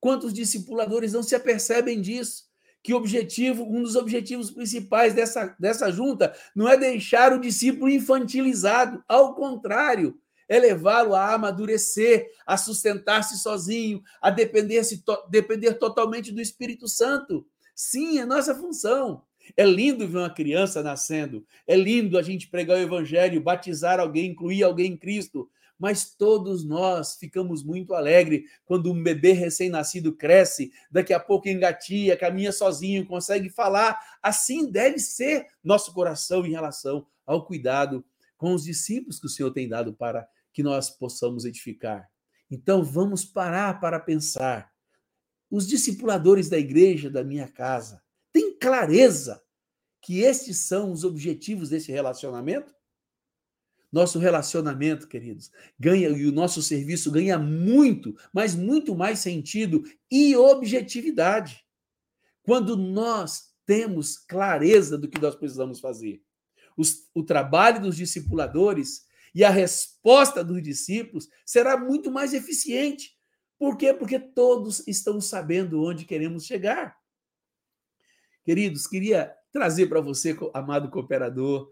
Quantos 0.00 0.32
discipuladores 0.32 1.12
não 1.12 1.22
se 1.22 1.34
apercebem 1.34 2.00
disso? 2.00 2.47
Que 2.82 2.94
objetivo, 2.94 3.64
um 3.64 3.82
dos 3.82 3.96
objetivos 3.96 4.50
principais 4.50 5.14
dessa, 5.14 5.54
dessa 5.58 5.90
junta 5.90 6.34
não 6.54 6.68
é 6.68 6.76
deixar 6.76 7.32
o 7.32 7.40
discípulo 7.40 7.90
infantilizado, 7.90 9.02
ao 9.08 9.34
contrário, 9.34 10.18
é 10.48 10.58
levá-lo 10.58 11.14
a 11.14 11.34
amadurecer, 11.34 12.26
a 12.46 12.56
sustentar-se 12.56 13.38
sozinho, 13.38 14.02
a 14.20 14.30
depender, 14.30 14.82
-se 14.82 15.02
to, 15.04 15.16
depender 15.28 15.74
totalmente 15.74 16.32
do 16.32 16.40
Espírito 16.40 16.88
Santo. 16.88 17.46
Sim, 17.74 18.18
é 18.18 18.24
nossa 18.24 18.54
função. 18.54 19.22
É 19.56 19.64
lindo 19.64 20.06
ver 20.06 20.18
uma 20.18 20.30
criança 20.30 20.82
nascendo, 20.82 21.44
é 21.66 21.74
lindo 21.74 22.18
a 22.18 22.22
gente 22.22 22.48
pregar 22.48 22.76
o 22.76 22.82
evangelho, 22.82 23.40
batizar 23.40 23.98
alguém, 23.98 24.30
incluir 24.30 24.62
alguém 24.62 24.92
em 24.92 24.96
Cristo, 24.96 25.48
mas 25.78 26.14
todos 26.14 26.64
nós 26.64 27.16
ficamos 27.16 27.62
muito 27.62 27.94
alegres 27.94 28.42
quando 28.64 28.92
um 28.92 29.02
bebê 29.02 29.32
recém-nascido 29.32 30.12
cresce, 30.12 30.72
daqui 30.90 31.12
a 31.12 31.20
pouco 31.20 31.48
engatia, 31.48 32.16
caminha 32.16 32.50
sozinho, 32.50 33.06
consegue 33.06 33.48
falar. 33.48 33.98
Assim 34.22 34.70
deve 34.70 34.98
ser 34.98 35.46
nosso 35.62 35.92
coração 35.92 36.44
em 36.44 36.50
relação 36.50 37.06
ao 37.24 37.46
cuidado 37.46 38.04
com 38.36 38.54
os 38.54 38.64
discípulos 38.64 39.20
que 39.20 39.26
o 39.26 39.30
Senhor 39.30 39.50
tem 39.52 39.68
dado 39.68 39.92
para 39.92 40.28
que 40.52 40.62
nós 40.62 40.90
possamos 40.90 41.44
edificar. 41.44 42.08
Então 42.50 42.82
vamos 42.82 43.24
parar 43.24 43.78
para 43.80 44.00
pensar. 44.00 44.72
Os 45.50 45.66
discipuladores 45.66 46.48
da 46.48 46.58
igreja 46.58 47.08
da 47.08 47.22
minha 47.22 47.48
casa 47.48 48.02
têm 48.32 48.58
clareza 48.58 49.42
que 50.00 50.20
estes 50.20 50.58
são 50.58 50.92
os 50.92 51.04
objetivos 51.04 51.70
desse 51.70 51.92
relacionamento? 51.92 52.74
Nosso 53.90 54.18
relacionamento, 54.18 55.08
queridos, 55.08 55.50
ganha 55.78 56.08
e 56.08 56.26
o 56.26 56.32
nosso 56.32 56.62
serviço 56.62 57.10
ganha 57.10 57.38
muito, 57.38 58.14
mas 58.32 58.54
muito 58.54 58.94
mais 58.94 59.18
sentido 59.20 59.82
e 60.10 60.36
objetividade. 60.36 61.64
Quando 62.42 62.76
nós 62.76 63.48
temos 63.68 64.16
clareza 64.16 64.96
do 64.96 65.06
que 65.06 65.20
nós 65.20 65.36
precisamos 65.36 65.78
fazer. 65.78 66.22
Os, 66.74 67.06
o 67.14 67.22
trabalho 67.22 67.82
dos 67.82 67.96
discipuladores 67.96 69.06
e 69.34 69.44
a 69.44 69.50
resposta 69.50 70.42
dos 70.42 70.62
discípulos 70.62 71.28
será 71.44 71.76
muito 71.76 72.10
mais 72.10 72.32
eficiente. 72.32 73.14
Por 73.58 73.76
quê? 73.76 73.92
Porque 73.92 74.18
todos 74.18 74.86
estão 74.88 75.20
sabendo 75.20 75.82
onde 75.82 76.06
queremos 76.06 76.46
chegar. 76.46 76.96
Queridos, 78.42 78.86
queria 78.86 79.36
trazer 79.52 79.86
para 79.88 80.00
você, 80.00 80.34
amado 80.54 80.90
cooperador, 80.90 81.70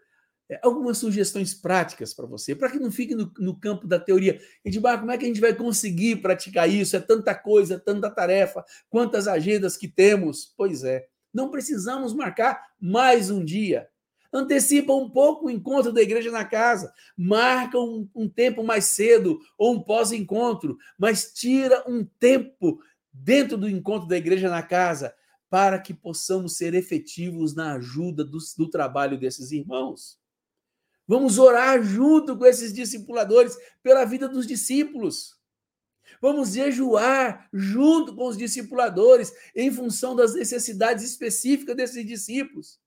algumas 0.62 0.98
sugestões 0.98 1.54
práticas 1.54 2.14
para 2.14 2.26
você, 2.26 2.54
para 2.54 2.70
que 2.70 2.78
não 2.78 2.90
fique 2.90 3.14
no, 3.14 3.32
no, 3.38 3.58
campo 3.58 3.86
da 3.86 3.98
teoria. 3.98 4.40
E 4.64 4.70
de 4.70 4.80
como 4.80 5.10
é 5.10 5.18
que 5.18 5.24
a 5.24 5.28
gente 5.28 5.40
vai 5.40 5.54
conseguir 5.54 6.16
praticar 6.16 6.68
isso? 6.68 6.96
É 6.96 7.00
tanta 7.00 7.34
coisa, 7.34 7.78
tanta 7.78 8.10
tarefa, 8.10 8.64
quantas 8.88 9.26
agendas 9.26 9.76
que 9.76 9.88
temos. 9.88 10.52
Pois 10.56 10.84
é, 10.84 11.06
não 11.34 11.50
precisamos 11.50 12.14
marcar 12.14 12.62
mais 12.80 13.30
um 13.30 13.44
dia. 13.44 13.88
Antecipa 14.32 14.92
um 14.92 15.08
pouco 15.08 15.46
o 15.46 15.50
encontro 15.50 15.92
da 15.92 16.02
igreja 16.02 16.30
na 16.30 16.44
casa, 16.44 16.92
marca 17.16 17.78
um, 17.78 18.08
um 18.14 18.28
tempo 18.28 18.62
mais 18.62 18.84
cedo 18.84 19.40
ou 19.56 19.74
um 19.74 19.82
pós-encontro, 19.82 20.76
mas 20.98 21.32
tira 21.32 21.84
um 21.88 22.04
tempo 22.04 22.80
dentro 23.12 23.56
do 23.56 23.68
encontro 23.68 24.08
da 24.08 24.16
igreja 24.16 24.50
na 24.50 24.62
casa 24.62 25.14
para 25.48 25.78
que 25.78 25.94
possamos 25.94 26.56
ser 26.56 26.74
efetivos 26.74 27.54
na 27.54 27.74
ajuda 27.74 28.24
do, 28.24 28.38
do 28.58 28.68
trabalho 28.68 29.18
desses 29.18 29.52
irmãos. 29.52 30.18
Vamos 31.06 31.38
orar 31.38 31.82
junto 31.82 32.36
com 32.36 32.44
esses 32.44 32.72
discipuladores 32.72 33.56
pela 33.82 34.04
vida 34.04 34.28
dos 34.28 34.46
discípulos. 34.46 35.36
Vamos 36.20 36.52
jejuar 36.52 37.48
junto 37.52 38.14
com 38.14 38.26
os 38.26 38.36
discipuladores 38.36 39.32
em 39.54 39.70
função 39.70 40.16
das 40.16 40.34
necessidades 40.34 41.04
específicas 41.04 41.76
desses 41.76 42.04
discípulos. 42.04 42.80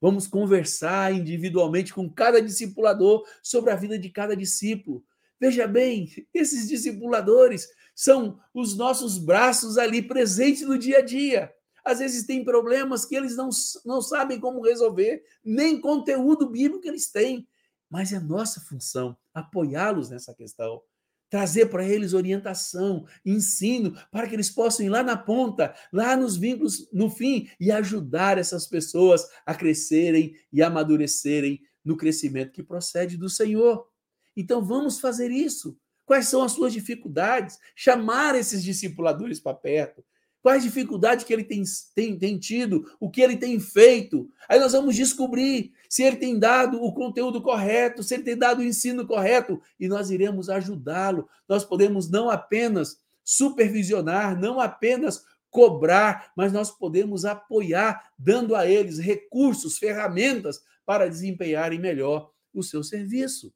Vamos 0.00 0.26
conversar 0.26 1.14
individualmente 1.14 1.94
com 1.94 2.10
cada 2.10 2.42
discipulador 2.42 3.26
sobre 3.42 3.70
a 3.70 3.76
vida 3.76 3.98
de 3.98 4.10
cada 4.10 4.36
discípulo. 4.36 5.02
Veja 5.40 5.66
bem, 5.66 6.26
esses 6.32 6.68
discipuladores 6.68 7.68
são 7.94 8.38
os 8.52 8.76
nossos 8.76 9.18
braços 9.18 9.78
ali 9.78 10.02
presentes 10.02 10.62
no 10.62 10.78
dia 10.78 10.98
a 10.98 11.02
dia. 11.02 11.54
Às 11.84 11.98
vezes 11.98 12.26
tem 12.26 12.44
problemas 12.44 13.04
que 13.04 13.14
eles 13.14 13.36
não, 13.36 13.50
não 13.84 14.00
sabem 14.00 14.40
como 14.40 14.62
resolver, 14.62 15.22
nem 15.44 15.80
conteúdo 15.80 16.48
bíblico 16.48 16.86
eles 16.86 17.10
têm. 17.10 17.46
Mas 17.94 18.12
é 18.12 18.18
nossa 18.18 18.60
função 18.60 19.16
apoiá-los 19.32 20.10
nessa 20.10 20.34
questão, 20.34 20.82
trazer 21.30 21.66
para 21.66 21.86
eles 21.86 22.12
orientação, 22.12 23.06
ensino, 23.24 23.96
para 24.10 24.26
que 24.26 24.34
eles 24.34 24.50
possam 24.50 24.84
ir 24.84 24.88
lá 24.88 25.00
na 25.00 25.16
ponta, 25.16 25.72
lá 25.92 26.16
nos 26.16 26.36
vínculos, 26.36 26.90
no 26.92 27.08
fim, 27.08 27.48
e 27.60 27.70
ajudar 27.70 28.36
essas 28.36 28.66
pessoas 28.66 29.24
a 29.46 29.54
crescerem 29.54 30.34
e 30.52 30.60
amadurecerem 30.60 31.60
no 31.84 31.96
crescimento 31.96 32.50
que 32.50 32.64
procede 32.64 33.16
do 33.16 33.28
Senhor. 33.28 33.88
Então 34.36 34.64
vamos 34.64 34.98
fazer 34.98 35.30
isso. 35.30 35.78
Quais 36.04 36.26
são 36.26 36.42
as 36.42 36.50
suas 36.50 36.72
dificuldades? 36.72 37.60
Chamar 37.76 38.34
esses 38.34 38.64
discipuladores 38.64 39.38
para 39.38 39.54
perto, 39.54 40.04
quais 40.44 40.62
dificuldades 40.62 41.24
que 41.24 41.32
ele 41.32 41.42
tem, 41.42 41.64
tem, 41.94 42.18
tem 42.18 42.38
tido, 42.38 42.94
o 43.00 43.08
que 43.08 43.22
ele 43.22 43.34
tem 43.34 43.58
feito. 43.58 44.30
Aí 44.46 44.60
nós 44.60 44.72
vamos 44.72 44.94
descobrir 44.94 45.72
se 45.88 46.02
ele 46.02 46.16
tem 46.16 46.38
dado 46.38 46.84
o 46.84 46.92
conteúdo 46.92 47.40
correto, 47.40 48.02
se 48.02 48.12
ele 48.12 48.24
tem 48.24 48.36
dado 48.36 48.58
o 48.58 48.62
ensino 48.62 49.06
correto, 49.06 49.58
e 49.80 49.88
nós 49.88 50.10
iremos 50.10 50.50
ajudá-lo. 50.50 51.26
Nós 51.48 51.64
podemos 51.64 52.10
não 52.10 52.28
apenas 52.28 53.00
supervisionar, 53.24 54.38
não 54.38 54.60
apenas 54.60 55.24
cobrar, 55.48 56.30
mas 56.36 56.52
nós 56.52 56.70
podemos 56.70 57.24
apoiar, 57.24 58.10
dando 58.18 58.54
a 58.54 58.66
eles 58.66 58.98
recursos, 58.98 59.78
ferramentas 59.78 60.60
para 60.84 61.08
desempenharem 61.08 61.80
melhor 61.80 62.30
o 62.52 62.62
seu 62.62 62.84
serviço. 62.84 63.50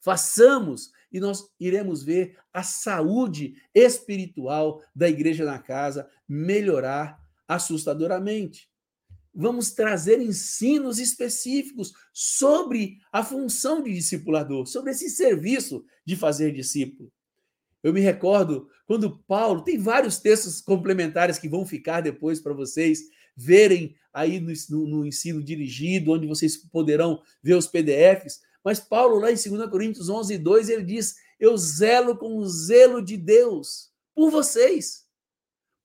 Façamos 0.00 0.90
e 1.12 1.20
nós 1.20 1.48
iremos 1.58 2.02
ver 2.02 2.36
a 2.52 2.62
saúde 2.62 3.54
espiritual 3.74 4.82
da 4.94 5.08
igreja 5.08 5.44
na 5.44 5.58
casa 5.58 6.08
melhorar 6.28 7.18
assustadoramente. 7.46 8.68
Vamos 9.34 9.70
trazer 9.70 10.20
ensinos 10.20 10.98
específicos 10.98 11.92
sobre 12.12 12.98
a 13.12 13.22
função 13.22 13.82
de 13.82 13.92
discipulador, 13.92 14.66
sobre 14.66 14.90
esse 14.90 15.08
serviço 15.08 15.84
de 16.04 16.16
fazer 16.16 16.52
discípulo. 16.52 17.12
Eu 17.82 17.92
me 17.92 18.00
recordo 18.00 18.68
quando 18.86 19.18
Paulo, 19.20 19.62
tem 19.62 19.78
vários 19.78 20.18
textos 20.18 20.60
complementares 20.60 21.38
que 21.38 21.48
vão 21.48 21.64
ficar 21.64 22.00
depois 22.00 22.40
para 22.40 22.52
vocês 22.52 23.00
verem 23.36 23.94
aí 24.12 24.40
no, 24.40 24.52
no, 24.70 24.86
no, 24.88 25.06
ensino 25.06 25.42
dirigido, 25.42 26.12
onde 26.12 26.26
vocês 26.26 26.56
poderão 26.56 27.22
ver 27.40 27.54
os 27.54 27.68
PDFs, 27.68 28.40
mas 28.68 28.80
Paulo, 28.80 29.18
lá 29.18 29.32
em 29.32 29.34
2 29.34 29.70
Coríntios 29.70 30.10
11, 30.10 30.36
2, 30.36 30.68
ele 30.68 30.84
diz: 30.84 31.16
Eu 31.40 31.56
zelo 31.56 32.18
com 32.18 32.36
o 32.36 32.46
zelo 32.46 33.00
de 33.02 33.16
Deus 33.16 33.90
por 34.14 34.30
vocês. 34.30 35.06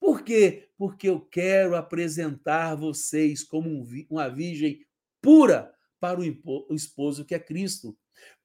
Por 0.02 0.22
quê? 0.22 0.68
Porque 0.78 1.08
eu 1.08 1.22
quero 1.22 1.78
apresentar 1.78 2.76
vocês 2.76 3.42
como 3.42 3.88
uma 4.10 4.28
virgem 4.28 4.86
pura 5.22 5.74
para 5.98 6.20
o 6.20 6.76
esposo 6.76 7.24
que 7.24 7.34
é 7.34 7.40
Cristo. 7.40 7.98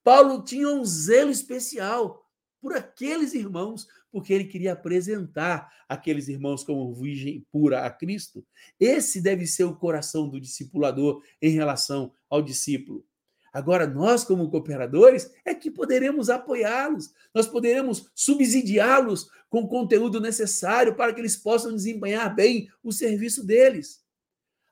Paulo 0.05 0.45
tinha 0.45 0.69
um 0.69 0.85
zelo 0.85 1.33
especial 1.33 2.25
por 2.61 2.77
aqueles 2.77 3.35
irmãos, 3.35 3.89
porque 4.09 4.33
ele 4.33 4.45
queria 4.45 4.75
apresentar 4.75 5.69
aqueles 5.89 6.29
irmãos 6.29 6.63
como 6.63 6.95
virgem 6.95 7.45
pura 7.51 7.85
a 7.85 7.91
Cristo. 7.91 8.47
Esse 8.79 9.21
deve 9.21 9.49
ser 9.49 9.65
o 9.65 9.75
coração 9.75 10.29
do 10.29 10.41
discipulador 10.41 11.25
em 11.43 11.51
relação 11.51 12.13
ao 12.31 12.41
discípulo. 12.41 13.05
Agora, 13.53 13.87
nós, 13.87 14.25
como 14.25 14.51
cooperadores, 14.51 15.33
é 15.45 15.55
que 15.55 15.71
poderemos 15.71 16.29
apoiá-los, 16.29 17.13
nós 17.35 17.47
poderemos 17.47 18.11
subsidiá-los 18.15 19.31
com 19.49 19.61
o 19.63 19.69
conteúdo 19.69 20.21
necessário 20.21 20.95
para 20.95 21.13
que 21.13 21.21
eles 21.21 21.37
possam 21.37 21.75
desempenhar 21.75 22.35
bem 22.35 22.71
o 22.83 22.93
serviço 22.93 23.45
deles. 23.45 24.05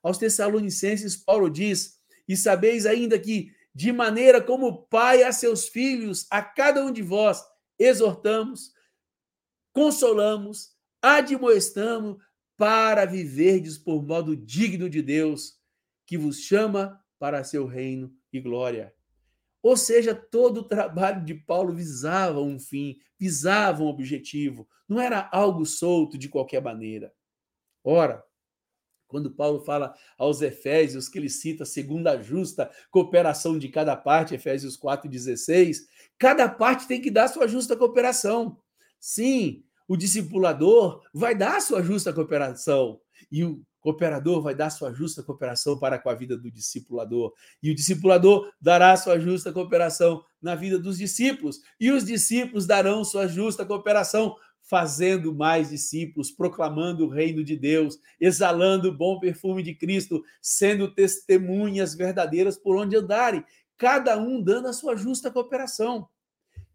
Aos 0.02 0.18
Tessalonicenses, 0.18 1.16
Paulo 1.16 1.50
diz: 1.50 1.98
E 2.28 2.36
sabeis 2.36 2.84
ainda 2.86 3.18
que, 3.18 3.52
de 3.74 3.92
maneira 3.92 4.40
como 4.40 4.86
pai 4.86 5.22
a 5.22 5.32
seus 5.32 5.68
filhos, 5.68 6.26
a 6.30 6.42
cada 6.42 6.84
um 6.84 6.92
de 6.92 7.02
vós, 7.02 7.42
exortamos, 7.78 8.72
consolamos, 9.72 10.72
admoestamos, 11.02 12.18
para 12.56 13.04
viverdes 13.04 13.76
por 13.76 14.02
modo 14.02 14.34
digno 14.34 14.88
de 14.88 15.02
Deus, 15.02 15.58
que 16.06 16.16
vos 16.16 16.40
chama 16.40 16.98
para 17.18 17.44
seu 17.44 17.66
reino 17.66 18.15
e 18.36 18.40
glória. 18.40 18.94
Ou 19.62 19.76
seja, 19.76 20.14
todo 20.14 20.58
o 20.58 20.68
trabalho 20.68 21.24
de 21.24 21.34
Paulo 21.34 21.72
visava 21.72 22.40
um 22.40 22.58
fim, 22.58 22.96
visava 23.18 23.82
um 23.82 23.88
objetivo, 23.88 24.68
não 24.88 25.00
era 25.00 25.28
algo 25.32 25.66
solto 25.66 26.16
de 26.16 26.28
qualquer 26.28 26.62
maneira. 26.62 27.12
Ora, 27.82 28.22
quando 29.08 29.30
Paulo 29.30 29.60
fala 29.60 29.94
aos 30.18 30.42
Efésios, 30.42 31.08
que 31.08 31.18
ele 31.18 31.28
cita 31.28 31.64
segundo 31.64 32.08
a 32.08 32.20
justa 32.20 32.70
cooperação 32.90 33.58
de 33.58 33.68
cada 33.68 33.96
parte, 33.96 34.34
Efésios 34.34 34.76
4,16, 34.78 35.78
cada 36.18 36.48
parte 36.48 36.86
tem 36.86 37.00
que 37.00 37.10
dar 37.10 37.28
sua 37.28 37.46
justa 37.46 37.76
cooperação. 37.76 38.60
Sim, 38.98 39.64
o 39.88 39.96
discipulador 39.96 41.02
vai 41.14 41.34
dar 41.36 41.60
sua 41.60 41.82
justa 41.82 42.12
cooperação, 42.12 43.00
e 43.30 43.44
o 43.44 43.62
cooperador 43.86 44.42
vai 44.42 44.52
dar 44.52 44.68
sua 44.68 44.92
justa 44.92 45.22
cooperação 45.22 45.78
para 45.78 45.96
com 45.96 46.10
a 46.10 46.14
vida 46.14 46.36
do 46.36 46.50
discipulador, 46.50 47.32
e 47.62 47.70
o 47.70 47.74
discipulador 47.74 48.52
dará 48.60 48.96
sua 48.96 49.16
justa 49.20 49.52
cooperação 49.52 50.24
na 50.42 50.56
vida 50.56 50.76
dos 50.76 50.98
discípulos, 50.98 51.60
e 51.78 51.92
os 51.92 52.04
discípulos 52.04 52.66
darão 52.66 53.04
sua 53.04 53.28
justa 53.28 53.64
cooperação 53.64 54.34
fazendo 54.60 55.32
mais 55.32 55.70
discípulos, 55.70 56.32
proclamando 56.32 57.06
o 57.06 57.08
reino 57.08 57.44
de 57.44 57.56
Deus, 57.56 58.00
exalando 58.20 58.88
o 58.88 58.92
bom 58.92 59.20
perfume 59.20 59.62
de 59.62 59.72
Cristo, 59.72 60.24
sendo 60.42 60.92
testemunhas 60.92 61.94
verdadeiras 61.94 62.58
por 62.58 62.74
onde 62.76 62.96
andarem, 62.96 63.44
cada 63.78 64.18
um 64.18 64.42
dando 64.42 64.66
a 64.66 64.72
sua 64.72 64.96
justa 64.96 65.30
cooperação. 65.30 66.08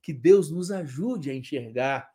Que 0.01 0.13
Deus 0.13 0.49
nos 0.49 0.71
ajude 0.71 1.29
a 1.29 1.35
enxergar 1.35 2.09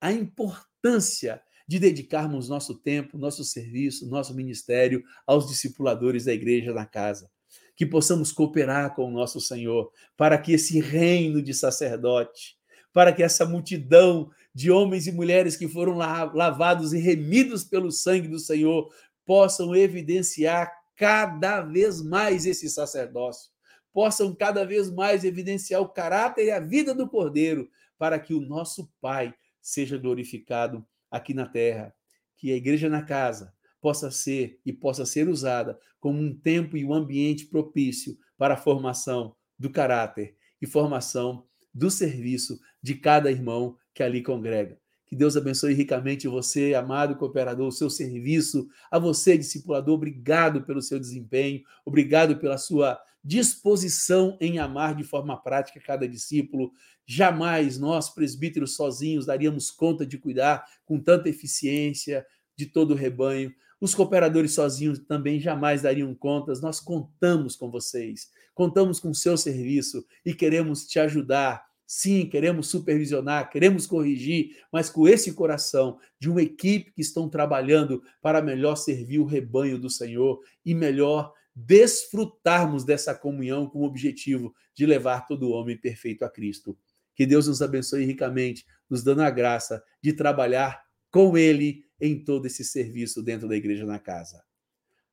a 0.00 0.10
importância 0.10 1.40
de 1.68 1.78
dedicarmos 1.78 2.48
nosso 2.48 2.74
tempo, 2.74 3.18
nosso 3.18 3.44
serviço, 3.44 4.08
nosso 4.08 4.34
ministério 4.34 5.04
aos 5.26 5.46
discipuladores 5.46 6.24
da 6.24 6.32
igreja 6.32 6.72
na 6.72 6.86
casa. 6.86 7.30
Que 7.76 7.84
possamos 7.84 8.32
cooperar 8.32 8.94
com 8.94 9.04
o 9.04 9.10
nosso 9.10 9.38
Senhor 9.38 9.92
para 10.16 10.38
que 10.38 10.54
esse 10.54 10.80
reino 10.80 11.42
de 11.42 11.52
sacerdote, 11.52 12.56
para 12.90 13.12
que 13.12 13.22
essa 13.22 13.44
multidão 13.44 14.30
de 14.54 14.70
homens 14.70 15.06
e 15.06 15.12
mulheres 15.12 15.56
que 15.56 15.68
foram 15.68 15.94
lavados 15.94 16.94
e 16.94 16.98
remidos 16.98 17.64
pelo 17.64 17.92
sangue 17.92 18.28
do 18.28 18.38
Senhor 18.38 18.90
possam 19.26 19.76
evidenciar 19.76 20.72
cada 20.96 21.60
vez 21.60 22.02
mais 22.02 22.46
esse 22.46 22.68
sacerdócio, 22.68 23.52
possam 23.92 24.34
cada 24.34 24.64
vez 24.64 24.90
mais 24.90 25.22
evidenciar 25.22 25.82
o 25.82 25.88
caráter 25.88 26.46
e 26.46 26.50
a 26.50 26.58
vida 26.58 26.94
do 26.94 27.08
Cordeiro, 27.08 27.68
para 27.98 28.18
que 28.18 28.32
o 28.32 28.40
nosso 28.40 28.90
Pai 29.00 29.34
seja 29.60 29.98
glorificado 29.98 30.84
aqui 31.10 31.34
na 31.34 31.46
terra, 31.46 31.94
que 32.36 32.52
a 32.52 32.56
igreja 32.56 32.88
na 32.88 33.02
casa 33.02 33.52
possa 33.80 34.10
ser 34.10 34.60
e 34.64 34.72
possa 34.72 35.06
ser 35.06 35.28
usada 35.28 35.78
como 36.00 36.20
um 36.20 36.34
tempo 36.34 36.76
e 36.76 36.84
um 36.84 36.92
ambiente 36.92 37.46
propício 37.46 38.16
para 38.36 38.54
a 38.54 38.58
formação 38.58 39.34
do 39.58 39.70
caráter 39.70 40.36
e 40.60 40.66
formação 40.66 41.44
do 41.74 41.90
serviço 41.90 42.58
de 42.82 42.94
cada 42.94 43.30
irmão 43.30 43.76
que 43.94 44.02
ali 44.02 44.22
congrega. 44.22 44.78
Que 45.06 45.16
Deus 45.16 45.36
abençoe 45.36 45.72
ricamente 45.72 46.28
você, 46.28 46.74
amado 46.74 47.16
cooperador, 47.16 47.68
o 47.68 47.72
seu 47.72 47.88
serviço, 47.88 48.68
a 48.90 48.98
você, 48.98 49.38
discipulador, 49.38 49.94
obrigado 49.94 50.62
pelo 50.64 50.82
seu 50.82 51.00
desempenho, 51.00 51.62
obrigado 51.84 52.36
pela 52.36 52.58
sua 52.58 53.00
disposição 53.28 54.38
em 54.40 54.58
amar 54.58 54.94
de 54.94 55.04
forma 55.04 55.36
prática 55.36 55.78
cada 55.78 56.08
discípulo. 56.08 56.72
Jamais 57.04 57.78
nós, 57.78 58.08
presbíteros 58.08 58.74
sozinhos, 58.74 59.26
daríamos 59.26 59.70
conta 59.70 60.06
de 60.06 60.16
cuidar 60.16 60.64
com 60.86 60.98
tanta 60.98 61.28
eficiência 61.28 62.26
de 62.56 62.64
todo 62.64 62.92
o 62.92 62.96
rebanho. 62.96 63.52
Os 63.78 63.94
cooperadores 63.94 64.54
sozinhos 64.54 64.98
também 65.00 65.38
jamais 65.38 65.82
dariam 65.82 66.14
contas. 66.14 66.62
Nós 66.62 66.80
contamos 66.80 67.54
com 67.54 67.70
vocês, 67.70 68.30
contamos 68.54 68.98
com 68.98 69.10
o 69.10 69.14
seu 69.14 69.36
serviço 69.36 70.02
e 70.24 70.32
queremos 70.32 70.86
te 70.86 70.98
ajudar. 70.98 71.68
Sim, 71.86 72.26
queremos 72.26 72.68
supervisionar, 72.68 73.50
queremos 73.50 73.86
corrigir, 73.86 74.56
mas 74.72 74.88
com 74.88 75.06
esse 75.06 75.34
coração 75.34 75.98
de 76.18 76.30
uma 76.30 76.40
equipe 76.40 76.92
que 76.92 77.02
estão 77.02 77.28
trabalhando 77.28 78.02
para 78.22 78.40
melhor 78.40 78.76
servir 78.76 79.18
o 79.18 79.26
rebanho 79.26 79.78
do 79.78 79.90
Senhor 79.90 80.40
e 80.64 80.74
melhor 80.74 81.32
desfrutarmos 81.66 82.84
dessa 82.84 83.14
comunhão 83.14 83.68
com 83.68 83.80
o 83.80 83.84
objetivo 83.84 84.54
de 84.74 84.86
levar 84.86 85.26
todo 85.26 85.50
homem 85.50 85.76
perfeito 85.76 86.24
a 86.24 86.30
Cristo. 86.30 86.78
Que 87.14 87.26
Deus 87.26 87.48
nos 87.48 87.60
abençoe 87.60 88.04
ricamente, 88.04 88.64
nos 88.88 89.02
dando 89.02 89.22
a 89.22 89.30
graça 89.30 89.82
de 90.00 90.12
trabalhar 90.12 90.84
com 91.10 91.36
Ele 91.36 91.84
em 92.00 92.22
todo 92.22 92.46
esse 92.46 92.64
serviço 92.64 93.22
dentro 93.22 93.48
da 93.48 93.56
igreja 93.56 93.84
na 93.84 93.98
casa. 93.98 94.44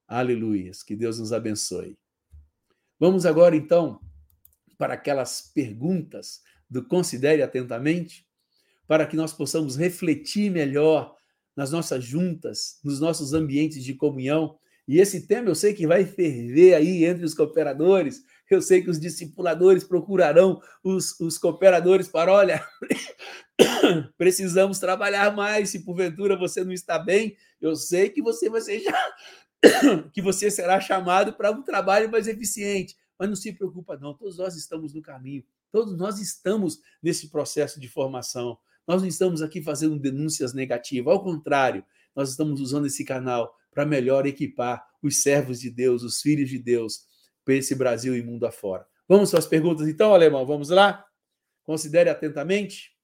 Aleluias. 0.08 0.84
Que 0.84 0.96
Deus 0.96 1.18
nos 1.18 1.34
abençoe. 1.34 1.98
Vamos 3.00 3.26
agora, 3.26 3.56
então, 3.56 4.00
para 4.78 4.94
aquelas 4.94 5.52
perguntas 5.54 6.42
do 6.70 6.86
Considere 6.86 7.42
Atentamente, 7.42 8.28
para 8.88 9.08
que 9.08 9.16
nós 9.16 9.34
possamos 9.34 9.76
refletir 9.76 10.52
melhor 10.52 11.16
nas 11.56 11.72
nossas 11.72 12.04
juntas, 12.04 12.80
nos 12.84 13.00
nossos 13.00 13.34
ambientes 13.34 13.84
de 13.84 13.96
comunhão. 13.96 14.60
E 14.88 15.00
esse 15.00 15.26
tema 15.28 15.50
eu 15.50 15.56
sei 15.56 15.74
que 15.74 15.88
vai 15.88 16.06
ferver 16.06 16.76
aí 16.76 17.06
entre 17.06 17.26
os 17.26 17.34
cooperadores. 17.34 18.24
Eu 18.50 18.62
sei 18.62 18.84
que 18.84 18.90
os 18.90 19.00
discipuladores 19.00 19.84
procurarão 19.84 20.62
os, 20.84 21.20
os 21.20 21.38
cooperadores 21.38 22.08
para, 22.08 22.32
olha, 22.32 22.64
precisamos 24.18 24.78
trabalhar 24.78 25.36
mais. 25.36 25.70
Se 25.70 25.84
porventura 25.84 26.38
você 26.38 26.64
não 26.64 26.72
está 26.72 27.00
bem, 27.00 27.36
eu 27.60 27.76
sei 27.76 28.10
que 28.10 28.22
você 28.22 28.50
vai 28.50 28.62
ser 28.62 28.84
que 30.14 30.22
você 30.22 30.52
será 30.52 30.80
chamado 30.80 31.34
para 31.34 31.52
um 31.52 31.64
trabalho 31.64 32.12
mais 32.12 32.28
eficiente. 32.28 32.96
Mas 33.18 33.30
não 33.30 33.36
se 33.36 33.54
preocupa, 33.54 33.98
não. 33.98 34.14
Todos 34.14 34.38
nós 34.38 34.56
estamos 34.56 34.94
no 34.94 35.02
caminho. 35.02 35.44
Todos 35.72 35.98
nós 35.98 36.20
estamos 36.20 36.80
nesse 37.02 37.30
processo 37.30 37.80
de 37.80 37.88
formação. 37.88 38.58
Nós 38.88 39.02
não 39.02 39.08
estamos 39.08 39.42
aqui 39.42 39.62
fazendo 39.62 39.98
denúncias 39.98 40.54
negativas. 40.54 41.12
Ao 41.14 41.24
contrário, 41.24 41.84
nós 42.16 42.30
estamos 42.30 42.62
usando 42.62 42.86
esse 42.86 43.04
canal 43.04 43.56
para 43.76 43.86
melhor 43.86 44.26
equipar 44.26 44.82
os 45.04 45.22
servos 45.22 45.60
de 45.60 45.70
Deus, 45.70 46.02
os 46.02 46.22
filhos 46.22 46.50
de 46.50 46.58
Deus, 46.58 47.02
para 47.44 47.56
esse 47.56 47.76
Brasil 47.76 48.16
e 48.16 48.24
mundo 48.24 48.48
afora. 48.48 48.88
Vamos 49.08 49.36
às 49.36 49.46
perguntas, 49.46 49.88
então, 49.88 50.14
alemão? 50.14 50.46
Vamos 50.46 50.70
lá? 50.70 51.06
Considere 51.62 52.10
atentamente. 52.10 52.96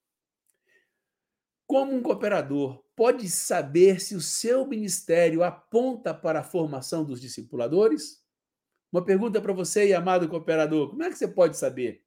Como 1.66 1.94
um 1.94 2.02
cooperador 2.02 2.82
pode 2.96 3.28
saber 3.28 4.00
se 4.00 4.14
o 4.14 4.20
seu 4.20 4.66
ministério 4.66 5.44
aponta 5.44 6.14
para 6.14 6.40
a 6.40 6.44
formação 6.44 7.04
dos 7.04 7.20
discipuladores? 7.20 8.22
Uma 8.90 9.04
pergunta 9.04 9.40
para 9.40 9.52
você, 9.52 9.92
amado 9.92 10.28
cooperador: 10.28 10.90
como 10.90 11.02
é 11.02 11.10
que 11.10 11.16
você 11.16 11.28
pode 11.28 11.56
saber? 11.56 12.02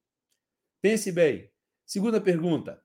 Pense 0.82 1.12
bem. 1.12 1.50
Segunda 1.86 2.20
pergunta: 2.20 2.84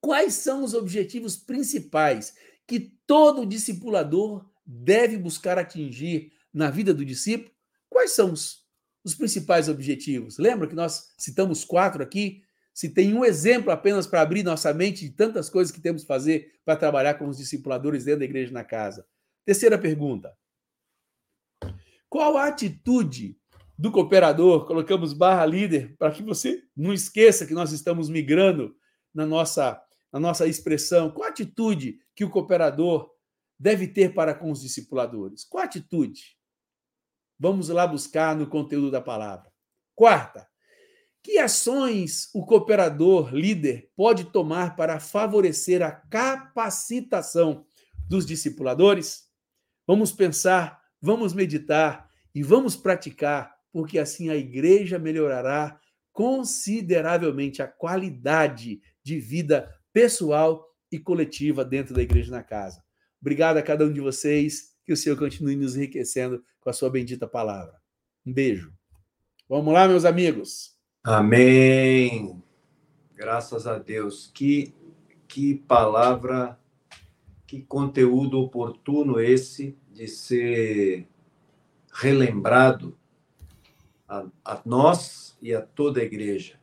quais 0.00 0.34
são 0.34 0.64
os 0.64 0.74
objetivos 0.74 1.36
principais 1.36 2.34
que 2.66 2.98
todo 3.06 3.46
discipulador 3.46 4.44
deve 4.66 5.16
buscar 5.16 5.58
atingir 5.58 6.32
na 6.52 6.70
vida 6.70 6.92
do 6.92 7.04
discípulo? 7.04 7.54
Quais 7.88 8.12
são 8.12 8.32
os, 8.32 8.64
os 9.04 9.14
principais 9.14 9.68
objetivos? 9.68 10.38
Lembra 10.38 10.66
que 10.66 10.74
nós 10.74 11.14
citamos 11.16 11.64
quatro 11.64 12.02
aqui? 12.02 12.42
Se 12.74 12.90
tem 12.90 13.14
um 13.14 13.24
exemplo 13.24 13.70
apenas 13.70 14.06
para 14.06 14.20
abrir 14.20 14.42
nossa 14.42 14.74
mente 14.74 15.04
de 15.04 15.10
tantas 15.10 15.48
coisas 15.48 15.72
que 15.72 15.80
temos 15.80 16.02
que 16.02 16.08
fazer 16.08 16.52
para 16.64 16.76
trabalhar 16.76 17.14
com 17.14 17.28
os 17.28 17.38
discipuladores 17.38 18.04
dentro 18.04 18.20
da 18.20 18.24
igreja 18.26 18.52
na 18.52 18.64
casa. 18.64 19.06
Terceira 19.46 19.78
pergunta: 19.78 20.36
qual 22.08 22.36
a 22.36 22.48
atitude 22.48 23.38
do 23.78 23.90
cooperador? 23.90 24.66
Colocamos 24.66 25.12
barra 25.12 25.46
líder 25.46 25.94
para 25.96 26.10
que 26.10 26.22
você 26.22 26.62
não 26.76 26.92
esqueça 26.92 27.46
que 27.46 27.54
nós 27.54 27.72
estamos 27.72 28.08
migrando 28.08 28.74
na 29.14 29.24
nossa, 29.24 29.80
na 30.12 30.20
nossa 30.20 30.46
expressão. 30.46 31.10
Qual 31.10 31.26
a 31.26 31.30
atitude 31.30 31.98
que 32.14 32.24
o 32.24 32.30
cooperador 32.30 33.10
deve 33.58 33.88
ter 33.88 34.14
para 34.14 34.34
com 34.34 34.50
os 34.50 34.60
discipuladores? 34.60 35.44
Qual 35.44 35.64
atitude? 35.64 36.36
Vamos 37.38 37.68
lá 37.68 37.86
buscar 37.86 38.34
no 38.34 38.46
conteúdo 38.46 38.90
da 38.90 39.00
palavra. 39.00 39.50
Quarta, 39.94 40.48
que 41.22 41.38
ações 41.38 42.30
o 42.32 42.46
cooperador 42.46 43.34
líder 43.34 43.90
pode 43.96 44.26
tomar 44.26 44.76
para 44.76 45.00
favorecer 45.00 45.82
a 45.82 45.90
capacitação 45.90 47.66
dos 48.08 48.24
discipuladores? 48.24 49.24
Vamos 49.86 50.12
pensar, 50.12 50.80
vamos 51.00 51.32
meditar 51.32 52.08
e 52.34 52.42
vamos 52.42 52.76
praticar, 52.76 53.56
porque 53.72 53.98
assim 53.98 54.28
a 54.28 54.36
igreja 54.36 54.98
melhorará 54.98 55.80
consideravelmente 56.12 57.60
a 57.60 57.66
qualidade 57.66 58.80
de 59.02 59.18
vida 59.18 59.68
pessoal 59.92 60.64
e 60.90 60.98
coletiva 60.98 61.64
dentro 61.64 61.94
da 61.94 62.02
igreja 62.02 62.30
na 62.30 62.42
casa. 62.42 62.85
Obrigado 63.20 63.56
a 63.56 63.62
cada 63.62 63.84
um 63.84 63.92
de 63.92 64.00
vocês, 64.00 64.74
que 64.84 64.92
o 64.92 64.96
Senhor 64.96 65.18
continue 65.18 65.56
nos 65.56 65.76
enriquecendo 65.76 66.44
com 66.60 66.70
a 66.70 66.72
sua 66.72 66.90
bendita 66.90 67.26
palavra. 67.26 67.74
Um 68.24 68.32
beijo. 68.32 68.72
Vamos 69.48 69.72
lá, 69.72 69.86
meus 69.86 70.04
amigos. 70.04 70.76
Amém. 71.04 72.42
Graças 73.14 73.66
a 73.66 73.78
Deus. 73.78 74.30
Que, 74.34 74.74
que 75.28 75.54
palavra, 75.54 76.58
que 77.46 77.62
conteúdo 77.62 78.40
oportuno 78.40 79.20
esse 79.20 79.78
de 79.92 80.08
ser 80.08 81.08
relembrado 81.92 82.98
a, 84.08 84.26
a 84.44 84.60
nós 84.64 85.36
e 85.40 85.54
a 85.54 85.62
toda 85.62 86.00
a 86.00 86.04
igreja. 86.04 86.60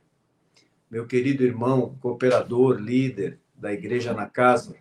Meu 0.90 1.08
querido 1.08 1.44
irmão, 1.44 1.98
cooperador, 2.00 2.78
líder 2.78 3.40
da 3.56 3.74
igreja 3.74 4.14
na 4.14 4.28
casa, 4.28 4.76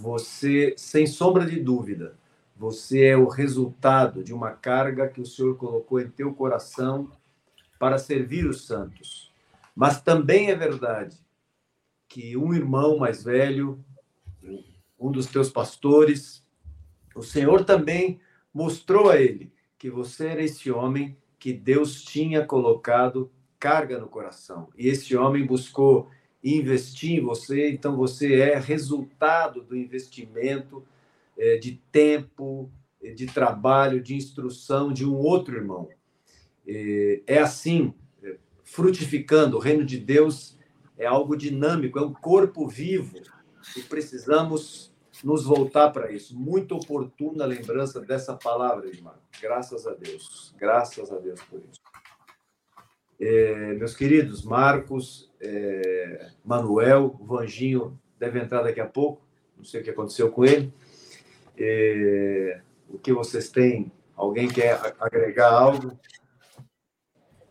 você, 0.00 0.74
sem 0.78 1.06
sombra 1.06 1.44
de 1.44 1.60
dúvida, 1.60 2.16
você 2.56 3.04
é 3.04 3.16
o 3.16 3.28
resultado 3.28 4.24
de 4.24 4.32
uma 4.32 4.50
carga 4.50 5.06
que 5.06 5.20
o 5.20 5.26
Senhor 5.26 5.56
colocou 5.58 6.00
em 6.00 6.08
teu 6.08 6.32
coração 6.32 7.12
para 7.78 7.98
servir 7.98 8.46
os 8.46 8.66
santos. 8.66 9.30
Mas 9.76 10.00
também 10.00 10.50
é 10.50 10.54
verdade 10.54 11.18
que 12.08 12.34
um 12.34 12.54
irmão 12.54 12.96
mais 12.96 13.22
velho, 13.22 13.84
um 14.98 15.12
dos 15.12 15.26
teus 15.26 15.50
pastores, 15.50 16.42
o 17.14 17.22
Senhor 17.22 17.64
também 17.66 18.20
mostrou 18.54 19.10
a 19.10 19.20
ele 19.20 19.52
que 19.78 19.90
você 19.90 20.28
era 20.28 20.42
esse 20.42 20.70
homem 20.70 21.14
que 21.38 21.52
Deus 21.52 22.02
tinha 22.02 22.44
colocado 22.44 23.30
carga 23.58 23.98
no 23.98 24.08
coração. 24.08 24.70
E 24.76 24.88
esse 24.88 25.14
homem 25.14 25.44
buscou 25.44 26.08
investir 26.42 27.18
em 27.18 27.20
você, 27.20 27.70
então 27.70 27.96
você 27.96 28.34
é 28.40 28.58
resultado 28.58 29.62
do 29.62 29.76
investimento 29.76 30.82
eh, 31.36 31.58
de 31.58 31.80
tempo, 31.92 32.70
eh, 33.02 33.12
de 33.12 33.26
trabalho, 33.26 34.02
de 34.02 34.14
instrução 34.14 34.92
de 34.92 35.04
um 35.04 35.14
outro 35.14 35.56
irmão. 35.56 35.88
É, 36.66 37.22
é 37.26 37.38
assim, 37.38 37.92
é, 38.22 38.36
frutificando. 38.64 39.56
O 39.56 39.60
reino 39.60 39.84
de 39.84 39.98
Deus 39.98 40.56
é 40.96 41.06
algo 41.06 41.36
dinâmico, 41.36 41.98
é 41.98 42.02
um 42.02 42.12
corpo 42.12 42.66
vivo 42.68 43.20
e 43.76 43.82
precisamos 43.82 44.90
nos 45.24 45.44
voltar 45.44 45.90
para 45.90 46.10
isso. 46.12 46.38
Muito 46.38 46.74
oportuna 46.74 47.44
a 47.44 47.46
lembrança 47.46 48.00
dessa 48.00 48.34
palavra, 48.34 48.88
irmão. 48.88 49.14
Graças 49.40 49.86
a 49.86 49.92
Deus. 49.92 50.54
Graças 50.58 51.12
a 51.12 51.18
Deus 51.18 51.40
por 51.42 51.60
isso. 51.70 51.80
É, 53.20 53.74
meus 53.74 53.94
queridos, 53.94 54.42
Marcos, 54.42 55.30
é, 55.40 56.30
Manuel, 56.42 57.14
o 57.20 57.26
Vanginho 57.26 58.00
deve 58.18 58.40
entrar 58.40 58.62
daqui 58.62 58.80
a 58.80 58.86
pouco. 58.86 59.22
Não 59.56 59.64
sei 59.64 59.82
o 59.82 59.84
que 59.84 59.90
aconteceu 59.90 60.30
com 60.30 60.44
ele. 60.44 60.72
É, 61.58 62.62
o 62.88 62.98
que 62.98 63.12
vocês 63.12 63.50
têm? 63.50 63.92
Alguém 64.16 64.48
quer 64.48 64.80
agregar 64.98 65.52
algo? 65.52 65.98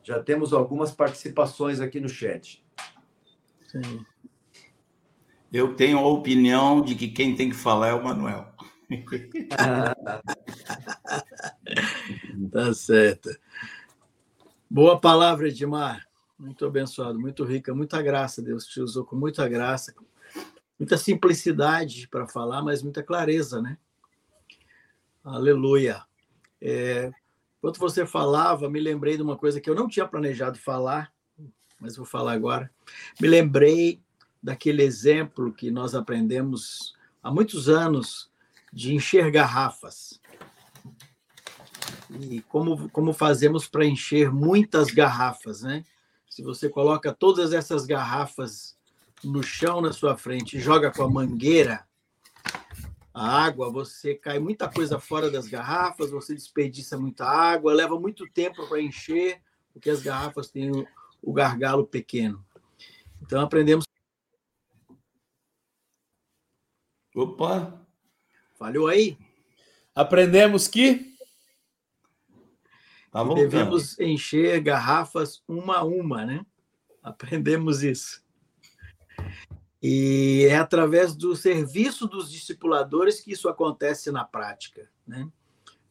Já 0.04 0.24
temos 0.24 0.54
algumas 0.54 0.92
participações 0.92 1.80
aqui 1.80 2.00
no 2.00 2.10
chat. 2.10 2.66
Sim. 3.68 4.04
Eu 5.54 5.76
tenho 5.76 6.00
a 6.00 6.08
opinião 6.08 6.82
de 6.82 6.96
que 6.96 7.10
quem 7.10 7.36
tem 7.36 7.50
que 7.50 7.56
falar 7.56 7.90
é 7.90 7.94
o 7.94 8.04
Manuel. 8.04 8.48
tá 12.52 12.74
certo. 12.74 13.30
Boa 14.70 15.00
palavra, 15.00 15.48
Edmar. 15.48 16.08
Muito 16.38 16.66
abençoado, 16.66 17.20
muito 17.20 17.44
rica, 17.44 17.74
muita 17.74 18.02
graça. 18.02 18.42
Deus 18.42 18.66
te 18.66 18.80
usou 18.80 19.04
com 19.04 19.16
muita 19.16 19.48
graça, 19.50 19.94
muita 20.78 20.98
simplicidade 20.98 22.08
para 22.08 22.28
falar, 22.28 22.62
mas 22.62 22.82
muita 22.82 23.02
clareza, 23.02 23.62
né? 23.62 23.78
Aleluia. 25.24 26.04
É, 26.62 27.12
Enquanto 27.60 27.78
você 27.78 28.06
falava, 28.06 28.70
me 28.70 28.80
lembrei 28.80 29.18
de 29.18 29.22
uma 29.22 29.36
coisa 29.36 29.60
que 29.60 29.70
eu 29.70 29.76
não 29.76 29.90
tinha 29.90 30.08
planejado 30.08 30.58
falar, 30.58 31.12
mas 31.78 31.98
vou 31.98 32.06
falar 32.06 32.32
agora. 32.32 32.72
Me 33.20 33.28
lembrei 33.28 34.02
daquele 34.42 34.82
exemplo 34.82 35.52
que 35.52 35.70
nós 35.70 35.94
aprendemos 35.94 36.96
há 37.22 37.30
muitos 37.30 37.68
anos 37.68 38.32
de 38.72 38.96
encher 38.96 39.30
garrafas. 39.30 40.22
E 42.20 42.42
como, 42.42 42.90
como 42.90 43.14
fazemos 43.14 43.68
para 43.68 43.86
encher 43.86 44.32
muitas 44.32 44.88
garrafas, 44.92 45.62
né? 45.62 45.84
Se 46.30 46.42
você 46.42 46.70
coloca 46.70 47.14
todas 47.14 47.54
essas 47.54 47.86
garrafas 47.86 48.78
no 49.24 49.44
chão 49.44 49.82
na 49.82 49.92
sua 49.92 50.18
frente 50.18 50.58
e 50.58 50.62
joga 50.62 50.92
com 50.92 51.04
a 51.04 51.10
mangueira 51.10 51.86
a 53.14 53.44
água, 53.44 53.70
você 53.70 54.16
cai 54.16 54.40
muita 54.40 54.70
coisa 54.70 55.00
fora 55.00 55.30
das 55.30 55.48
garrafas, 55.48 56.12
você 56.12 56.34
desperdiça 56.34 56.98
muita 56.98 57.26
água, 57.26 57.74
leva 57.74 58.00
muito 58.00 58.26
tempo 58.30 58.66
para 58.68 58.82
encher, 58.82 59.42
porque 59.74 59.90
as 59.90 60.02
garrafas 60.02 60.50
têm 60.50 60.72
o, 60.72 60.88
o 61.22 61.34
gargalo 61.34 61.86
pequeno. 61.86 62.46
Então 63.22 63.42
aprendemos. 63.42 63.86
Opa! 67.14 67.86
Falhou 68.58 68.88
aí? 68.88 69.18
Aprendemos 69.96 70.68
que 70.68 71.09
tá 73.12 73.24
devemos 73.24 74.00
encher 74.00 74.60
garrafas 74.62 75.42
uma 75.48 75.78
a 75.78 75.84
uma, 75.84 76.26
né? 76.26 76.46
Aprendemos 77.02 77.84
isso. 77.84 78.24
E 79.82 80.46
é 80.50 80.58
através 80.58 81.16
do 81.16 81.36
serviço 81.36 82.08
dos 82.08 82.32
discipuladores 82.32 83.22
que 83.22 83.32
isso 83.32 83.48
acontece 83.48 84.12
na 84.12 84.26
prática. 84.26 84.90
Né? 85.08 85.28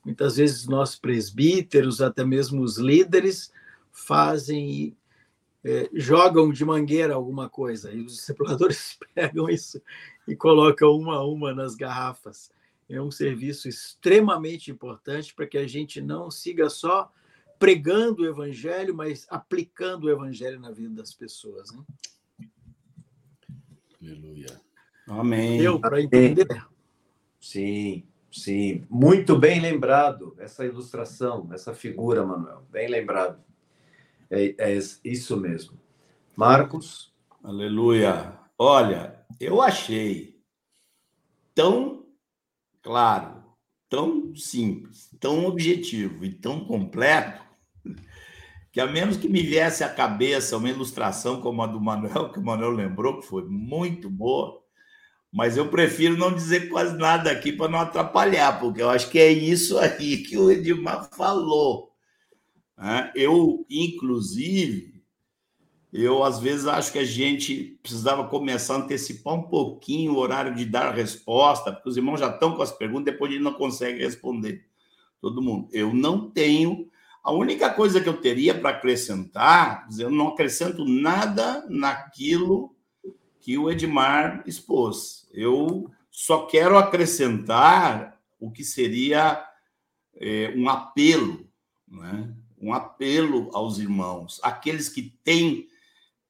Muitas 0.04 0.36
vezes 0.36 0.66
nós 0.66 0.94
presbíteros, 0.94 2.02
até 2.02 2.24
mesmo 2.24 2.62
os 2.62 2.76
líderes, 2.76 3.50
fazem, 3.90 4.96
é, 5.64 5.88
jogam 5.94 6.52
de 6.52 6.64
mangueira 6.64 7.14
alguma 7.14 7.48
coisa, 7.48 7.90
e 7.92 8.02
os 8.02 8.14
discipuladores 8.14 8.98
pegam 9.14 9.48
isso 9.48 9.80
e 10.26 10.36
colocam 10.36 10.92
uma 10.92 11.16
a 11.16 11.26
uma 11.26 11.54
nas 11.54 11.74
garrafas. 11.74 12.50
É 12.88 13.00
um 13.00 13.10
serviço 13.10 13.68
extremamente 13.68 14.70
importante 14.70 15.34
para 15.34 15.46
que 15.46 15.58
a 15.58 15.66
gente 15.66 16.00
não 16.00 16.30
siga 16.30 16.70
só 16.70 17.12
pregando 17.58 18.22
o 18.22 18.26
evangelho, 18.26 18.94
mas 18.94 19.26
aplicando 19.28 20.04
o 20.04 20.10
evangelho 20.10 20.58
na 20.60 20.70
vida 20.70 20.94
das 20.94 21.12
pessoas. 21.12 21.70
Né? 21.72 22.48
Aleluia. 24.00 24.60
Amém. 25.06 25.58
Deu 25.58 25.80
para 25.80 26.00
entender? 26.00 26.46
Sim, 27.40 28.06
sim. 28.30 28.84
Muito 28.88 29.36
bem 29.36 29.60
lembrado 29.60 30.34
essa 30.38 30.64
ilustração, 30.64 31.48
essa 31.52 31.74
figura, 31.74 32.24
Manuel. 32.24 32.64
Bem 32.70 32.88
lembrado. 32.88 33.42
É, 34.30 34.54
é 34.58 34.78
isso 35.04 35.36
mesmo. 35.36 35.78
Marcos. 36.36 37.12
Aleluia. 37.42 38.38
Olha, 38.58 39.24
eu 39.40 39.62
achei 39.62 40.38
tão 41.54 41.97
claro, 42.88 43.44
tão 43.86 44.34
simples, 44.34 45.10
tão 45.20 45.44
objetivo 45.44 46.24
e 46.24 46.32
tão 46.32 46.64
completo 46.64 47.42
que 48.72 48.80
a 48.80 48.86
menos 48.86 49.18
que 49.18 49.28
me 49.28 49.42
viesse 49.42 49.84
à 49.84 49.90
cabeça 49.90 50.56
uma 50.56 50.70
ilustração 50.70 51.42
como 51.42 51.60
a 51.62 51.66
do 51.66 51.78
Manuel, 51.78 52.32
que 52.32 52.38
o 52.38 52.42
Manuel 52.42 52.70
lembrou, 52.70 53.20
que 53.20 53.26
foi 53.26 53.44
muito 53.44 54.08
boa, 54.08 54.62
mas 55.30 55.58
eu 55.58 55.68
prefiro 55.68 56.16
não 56.16 56.34
dizer 56.34 56.70
quase 56.70 56.96
nada 56.96 57.30
aqui 57.30 57.52
para 57.52 57.70
não 57.70 57.78
atrapalhar, 57.78 58.58
porque 58.58 58.80
eu 58.80 58.88
acho 58.88 59.10
que 59.10 59.18
é 59.18 59.30
isso 59.30 59.76
aí 59.76 60.22
que 60.22 60.38
o 60.38 60.50
Edmar 60.50 61.10
falou. 61.14 61.92
Né? 62.74 63.12
Eu, 63.14 63.66
inclusive, 63.68 64.97
eu 65.92 66.22
às 66.22 66.38
vezes 66.38 66.66
acho 66.66 66.92
que 66.92 66.98
a 66.98 67.04
gente 67.04 67.78
precisava 67.82 68.28
começar 68.28 68.74
a 68.74 68.78
antecipar 68.78 69.34
um 69.34 69.42
pouquinho 69.42 70.12
o 70.12 70.18
horário 70.18 70.54
de 70.54 70.64
dar 70.64 70.94
resposta, 70.94 71.72
porque 71.72 71.88
os 71.88 71.96
irmãos 71.96 72.20
já 72.20 72.28
estão 72.28 72.54
com 72.54 72.62
as 72.62 72.72
perguntas, 72.72 73.12
depois 73.12 73.32
gente 73.32 73.42
não 73.42 73.54
consegue 73.54 74.00
responder 74.00 74.66
todo 75.20 75.42
mundo. 75.42 75.68
Eu 75.72 75.94
não 75.94 76.30
tenho 76.30 76.88
a 77.22 77.32
única 77.32 77.70
coisa 77.70 78.00
que 78.00 78.08
eu 78.08 78.20
teria 78.20 78.54
para 78.54 78.70
acrescentar, 78.70 79.86
eu 79.98 80.10
não 80.10 80.28
acrescento 80.28 80.84
nada 80.84 81.66
naquilo 81.68 82.74
que 83.40 83.58
o 83.58 83.70
Edmar 83.70 84.42
expôs. 84.46 85.28
Eu 85.32 85.90
só 86.10 86.46
quero 86.46 86.76
acrescentar 86.76 88.18
o 88.40 88.50
que 88.50 88.64
seria 88.64 89.44
é, 90.16 90.52
um 90.56 90.68
apelo, 90.68 91.48
né? 91.86 92.34
um 92.60 92.72
apelo 92.72 93.50
aos 93.52 93.78
irmãos, 93.78 94.40
aqueles 94.42 94.88
que 94.88 95.14
têm, 95.22 95.67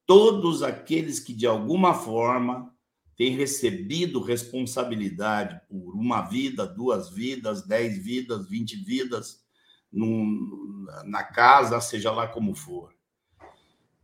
todos 0.08 0.62
aqueles 0.62 1.20
que 1.20 1.34
de 1.34 1.46
alguma 1.46 1.92
forma 1.92 2.74
têm 3.14 3.36
recebido 3.36 4.22
responsabilidade 4.22 5.60
por 5.68 5.94
uma 5.94 6.22
vida, 6.22 6.66
duas 6.66 7.10
vidas, 7.10 7.66
dez 7.66 8.02
vidas, 8.02 8.48
vinte 8.48 8.74
vidas 8.74 9.44
num, 9.92 10.86
na 11.04 11.22
casa, 11.22 11.78
seja 11.82 12.10
lá 12.10 12.26
como 12.26 12.54
for. 12.54 12.94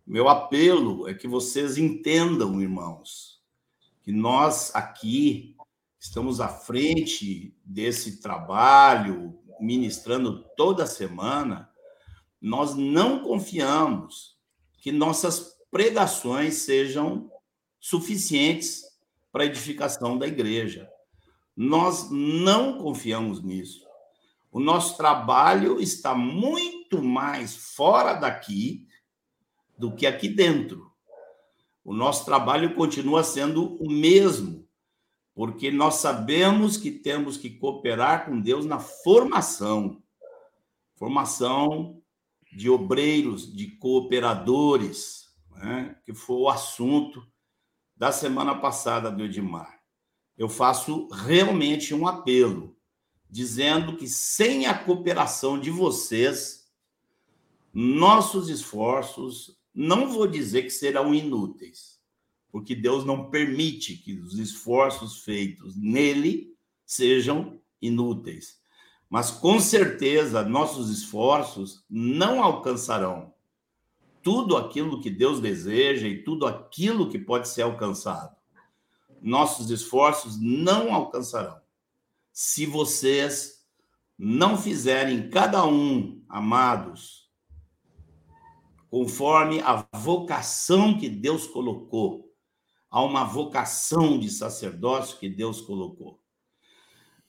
Meu 0.06 0.28
apelo 0.28 1.08
é 1.08 1.14
que 1.14 1.26
vocês 1.26 1.78
entendam, 1.78 2.60
irmãos, 2.60 3.40
que 4.02 4.12
nós 4.12 4.74
aqui 4.74 5.56
estamos 5.98 6.38
à 6.38 6.48
frente 6.48 7.56
desse 7.64 8.20
trabalho, 8.20 9.38
ministrando 9.58 10.44
toda 10.54 10.86
semana, 10.86 11.70
nós 12.38 12.74
não 12.74 13.20
confiamos 13.22 14.36
que 14.76 14.92
nossas 14.92 15.53
pregações 15.74 16.58
sejam 16.58 17.28
suficientes 17.80 18.84
para 19.32 19.42
a 19.42 19.46
edificação 19.46 20.16
da 20.16 20.24
igreja. 20.24 20.88
Nós 21.56 22.08
não 22.12 22.78
confiamos 22.78 23.42
nisso. 23.42 23.84
O 24.52 24.60
nosso 24.60 24.96
trabalho 24.96 25.80
está 25.80 26.14
muito 26.14 27.02
mais 27.02 27.56
fora 27.56 28.14
daqui 28.14 28.86
do 29.76 29.92
que 29.92 30.06
aqui 30.06 30.28
dentro. 30.28 30.92
O 31.84 31.92
nosso 31.92 32.24
trabalho 32.24 32.76
continua 32.76 33.24
sendo 33.24 33.74
o 33.82 33.90
mesmo, 33.90 34.64
porque 35.34 35.72
nós 35.72 35.96
sabemos 35.96 36.76
que 36.76 36.92
temos 36.92 37.36
que 37.36 37.50
cooperar 37.50 38.26
com 38.26 38.40
Deus 38.40 38.64
na 38.64 38.78
formação 38.78 40.00
formação 40.94 42.00
de 42.52 42.70
obreiros, 42.70 43.52
de 43.52 43.72
cooperadores, 43.72 45.23
né? 45.54 45.96
que 46.04 46.12
foi 46.12 46.36
o 46.36 46.48
assunto 46.48 47.26
da 47.96 48.12
semana 48.12 48.54
passada 48.54 49.10
do 49.10 49.24
Edmar. 49.24 49.80
Eu 50.36 50.48
faço 50.48 51.08
realmente 51.08 51.94
um 51.94 52.06
apelo 52.06 52.76
dizendo 53.30 53.96
que 53.96 54.06
sem 54.06 54.66
a 54.66 54.78
cooperação 54.78 55.58
de 55.58 55.70
vocês, 55.70 56.68
nossos 57.72 58.48
esforços, 58.48 59.58
não 59.74 60.12
vou 60.12 60.26
dizer 60.26 60.62
que 60.62 60.70
serão 60.70 61.12
inúteis, 61.12 62.00
porque 62.52 62.76
Deus 62.76 63.04
não 63.04 63.30
permite 63.30 63.96
que 63.96 64.14
os 64.20 64.38
esforços 64.38 65.24
feitos 65.24 65.76
nele 65.76 66.56
sejam 66.86 67.60
inúteis. 67.82 68.60
Mas 69.10 69.32
com 69.32 69.58
certeza 69.58 70.44
nossos 70.44 70.90
esforços 70.90 71.84
não 71.90 72.42
alcançarão 72.42 73.33
tudo 74.24 74.56
aquilo 74.56 75.00
que 75.00 75.10
Deus 75.10 75.40
deseja 75.40 76.08
e 76.08 76.24
tudo 76.24 76.46
aquilo 76.46 77.08
que 77.08 77.18
pode 77.18 77.48
ser 77.48 77.62
alcançado. 77.62 78.34
Nossos 79.22 79.70
esforços 79.70 80.40
não 80.40 80.92
alcançarão 80.92 81.62
se 82.34 82.66
vocês 82.66 83.64
não 84.18 84.58
fizerem 84.58 85.30
cada 85.30 85.64
um, 85.64 86.20
amados, 86.28 87.30
conforme 88.90 89.60
a 89.60 89.86
vocação 89.94 90.98
que 90.98 91.08
Deus 91.08 91.46
colocou, 91.46 92.32
há 92.90 93.00
uma 93.02 93.22
vocação 93.22 94.18
de 94.18 94.28
sacerdócio 94.30 95.18
que 95.18 95.28
Deus 95.28 95.60
colocou. 95.60 96.20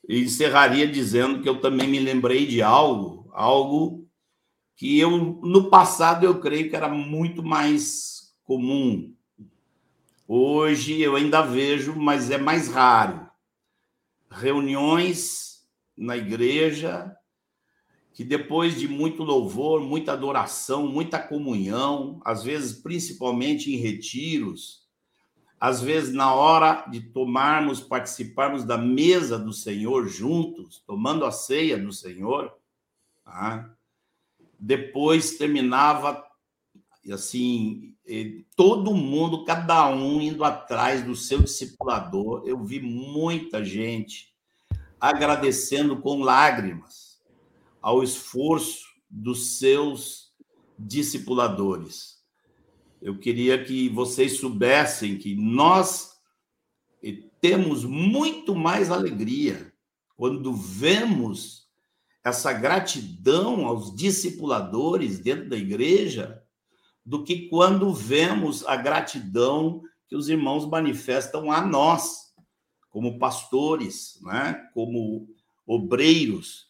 E 0.09 0.23
encerraria 0.23 0.87
dizendo 0.87 1.41
que 1.41 1.49
eu 1.49 1.61
também 1.61 1.87
me 1.87 1.99
lembrei 1.99 2.47
de 2.47 2.63
algo, 2.63 3.29
algo 3.31 4.04
que 4.75 4.99
eu 4.99 5.39
no 5.41 5.69
passado 5.69 6.25
eu 6.25 6.39
creio 6.39 6.69
que 6.69 6.75
era 6.75 6.89
muito 6.89 7.43
mais 7.43 8.35
comum. 8.43 9.13
Hoje 10.27 11.01
eu 11.01 11.15
ainda 11.15 11.41
vejo, 11.41 11.95
mas 11.95 12.29
é 12.31 12.37
mais 12.37 12.67
raro 12.67 13.25
reuniões 14.29 15.65
na 15.97 16.17
igreja 16.17 17.15
que 18.13 18.23
depois 18.23 18.79
de 18.79 18.87
muito 18.87 19.23
louvor, 19.23 19.81
muita 19.81 20.13
adoração, 20.13 20.87
muita 20.87 21.19
comunhão, 21.19 22.21
às 22.23 22.43
vezes 22.45 22.71
principalmente 22.81 23.73
em 23.73 23.75
retiros, 23.75 24.85
às 25.59 25.81
vezes 25.81 26.13
na 26.13 26.33
hora 26.33 26.85
de 26.89 27.01
tomarmos, 27.01 27.81
participarmos 27.81 28.63
da 28.63 28.77
mesa 28.77 29.37
do 29.37 29.51
Senhor 29.51 30.07
juntos, 30.07 30.81
tomando 30.87 31.25
a 31.25 31.31
ceia 31.31 31.77
do 31.77 31.91
Senhor, 31.91 32.53
tá? 33.25 33.74
Depois 34.59 35.37
terminava 35.37 36.23
assim, 37.11 37.95
todo 38.55 38.93
mundo, 38.93 39.45
cada 39.45 39.87
um 39.89 40.21
indo 40.21 40.43
atrás 40.43 41.03
do 41.03 41.15
seu 41.15 41.41
discipulador. 41.41 42.43
Eu 42.45 42.63
vi 42.63 42.79
muita 42.79 43.63
gente 43.63 44.33
agradecendo 44.99 45.97
com 45.97 46.21
lágrimas 46.21 47.21
ao 47.81 48.03
esforço 48.03 48.85
dos 49.09 49.57
seus 49.59 50.33
discipuladores. 50.77 52.15
Eu 53.01 53.19
queria 53.19 53.63
que 53.63 53.87
vocês 53.89 54.39
soubessem 54.39 55.17
que 55.17 55.35
nós 55.35 56.15
temos 57.39 57.85
muito 57.85 58.55
mais 58.55 58.89
alegria 58.89 59.71
quando 60.15 60.51
vemos 60.53 61.64
essa 62.25 62.51
gratidão 62.51 63.67
aos 63.67 63.95
discipuladores 63.95 65.19
dentro 65.19 65.47
da 65.47 65.55
igreja 65.55 66.41
do 67.05 67.23
que 67.23 67.47
quando 67.49 67.93
vemos 67.93 68.65
a 68.65 68.75
gratidão 68.75 69.83
que 70.07 70.15
os 70.15 70.27
irmãos 70.27 70.67
manifestam 70.67 71.51
a 71.51 71.61
nós, 71.61 72.33
como 72.89 73.19
pastores, 73.19 74.19
né? 74.23 74.69
como 74.73 75.29
obreiros. 75.67 76.67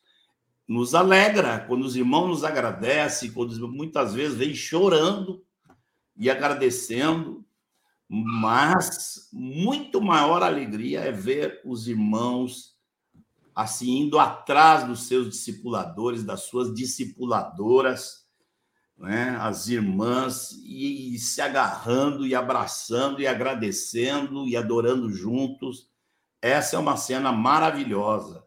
Nos 0.68 0.94
alegra 0.94 1.60
quando 1.60 1.86
os 1.86 1.96
irmãos 1.96 2.28
nos 2.28 2.44
agradecem, 2.44 3.32
quando 3.32 3.66
muitas 3.70 4.14
vezes 4.14 4.38
vêm 4.38 4.54
chorando 4.54 5.42
e 6.18 6.30
agradecendo, 6.30 7.46
mas 8.10 9.30
muito 9.32 10.02
maior 10.02 10.44
alegria 10.44 11.00
é 11.00 11.14
ver 11.14 11.62
os 11.64 11.88
irmãos 11.88 12.75
assim 13.56 14.00
indo 14.00 14.20
atrás 14.20 14.86
dos 14.86 15.08
seus 15.08 15.30
discipuladores, 15.30 16.26
das 16.26 16.42
suas 16.42 16.74
discipuladoras, 16.74 18.28
né? 18.98 19.38
as 19.40 19.70
irmãs, 19.70 20.52
e, 20.64 21.16
e 21.16 21.20
se 21.20 21.42
agarrando 21.42 22.28
e 22.28 22.36
abraçando 22.36 23.22
e 23.22 23.28
agradecendo 23.28 24.46
e 24.46 24.58
adorando 24.58 25.10
juntos. 25.10 25.90
Essa 26.42 26.76
é 26.76 26.80
uma 26.80 26.98
cena 26.98 27.32
maravilhosa, 27.32 28.46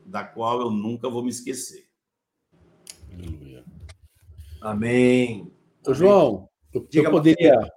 da 0.00 0.24
qual 0.24 0.60
eu 0.60 0.70
nunca 0.70 1.10
vou 1.10 1.22
me 1.22 1.30
esquecer. 1.30 1.86
Amém. 4.62 5.52
Ô, 5.86 5.94
João, 5.94 6.48
eu, 6.72 6.88
eu 6.92 7.10
poderia, 7.10 7.72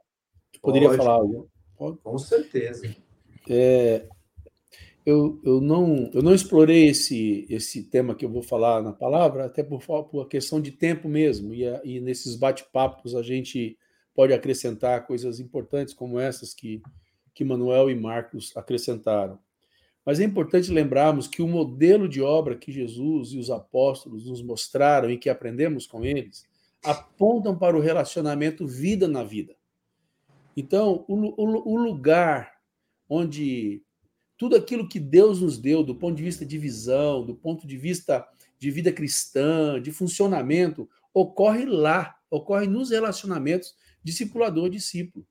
poderia 0.61 0.93
falar 0.93 1.11
algo? 1.11 1.49
Com 1.75 2.17
certeza. 2.17 2.95
É, 3.47 4.07
eu, 5.05 5.39
eu, 5.43 5.61
não, 5.61 6.09
eu 6.13 6.21
não 6.21 6.33
explorei 6.33 6.87
esse, 6.87 7.45
esse 7.49 7.83
tema 7.83 8.13
que 8.13 8.25
eu 8.25 8.29
vou 8.29 8.41
falar 8.41 8.81
na 8.81 8.91
palavra, 8.91 9.45
até 9.45 9.63
por, 9.63 9.81
por 9.81 10.27
questão 10.27 10.61
de 10.61 10.71
tempo 10.71 11.07
mesmo, 11.07 11.53
e, 11.53 11.67
a, 11.67 11.81
e 11.83 11.99
nesses 11.99 12.35
bate-papos 12.35 13.15
a 13.15 13.23
gente 13.23 13.77
pode 14.13 14.33
acrescentar 14.33 15.07
coisas 15.07 15.39
importantes 15.39 15.93
como 15.93 16.19
essas 16.19 16.53
que, 16.53 16.81
que 17.33 17.43
Manuel 17.43 17.89
e 17.89 17.95
Marcos 17.95 18.55
acrescentaram. 18.55 19.39
Mas 20.05 20.19
é 20.19 20.23
importante 20.23 20.71
lembrarmos 20.71 21.27
que 21.27 21.41
o 21.41 21.47
modelo 21.47 22.07
de 22.07 22.21
obra 22.21 22.55
que 22.55 22.71
Jesus 22.71 23.33
e 23.33 23.37
os 23.37 23.49
apóstolos 23.49 24.25
nos 24.25 24.41
mostraram 24.41 25.09
e 25.09 25.17
que 25.17 25.29
aprendemos 25.29 25.85
com 25.85 26.03
eles 26.03 26.47
apontam 26.83 27.57
para 27.57 27.77
o 27.77 27.81
relacionamento 27.81 28.65
vida 28.65 29.07
na 29.07 29.23
vida. 29.23 29.55
Então, 30.55 31.05
o, 31.07 31.15
o, 31.15 31.73
o 31.73 31.77
lugar 31.77 32.53
onde 33.07 33.81
tudo 34.39 34.55
aquilo 34.55 34.87
que 34.87 35.01
Deus 35.01 35.41
nos 35.41 35.57
deu, 35.57 35.83
do 35.83 35.93
ponto 35.93 36.15
de 36.15 36.23
vista 36.23 36.45
de 36.45 36.57
visão, 36.57 37.25
do 37.25 37.35
ponto 37.35 37.67
de 37.67 37.77
vista 37.77 38.25
de 38.57 38.71
vida 38.71 38.89
cristã, 38.89 39.81
de 39.81 39.91
funcionamento, 39.91 40.89
ocorre 41.13 41.65
lá, 41.65 42.15
ocorre 42.31 42.65
nos 42.65 42.89
relacionamentos 42.89 43.75
discipulador-discípulo. 44.01 45.27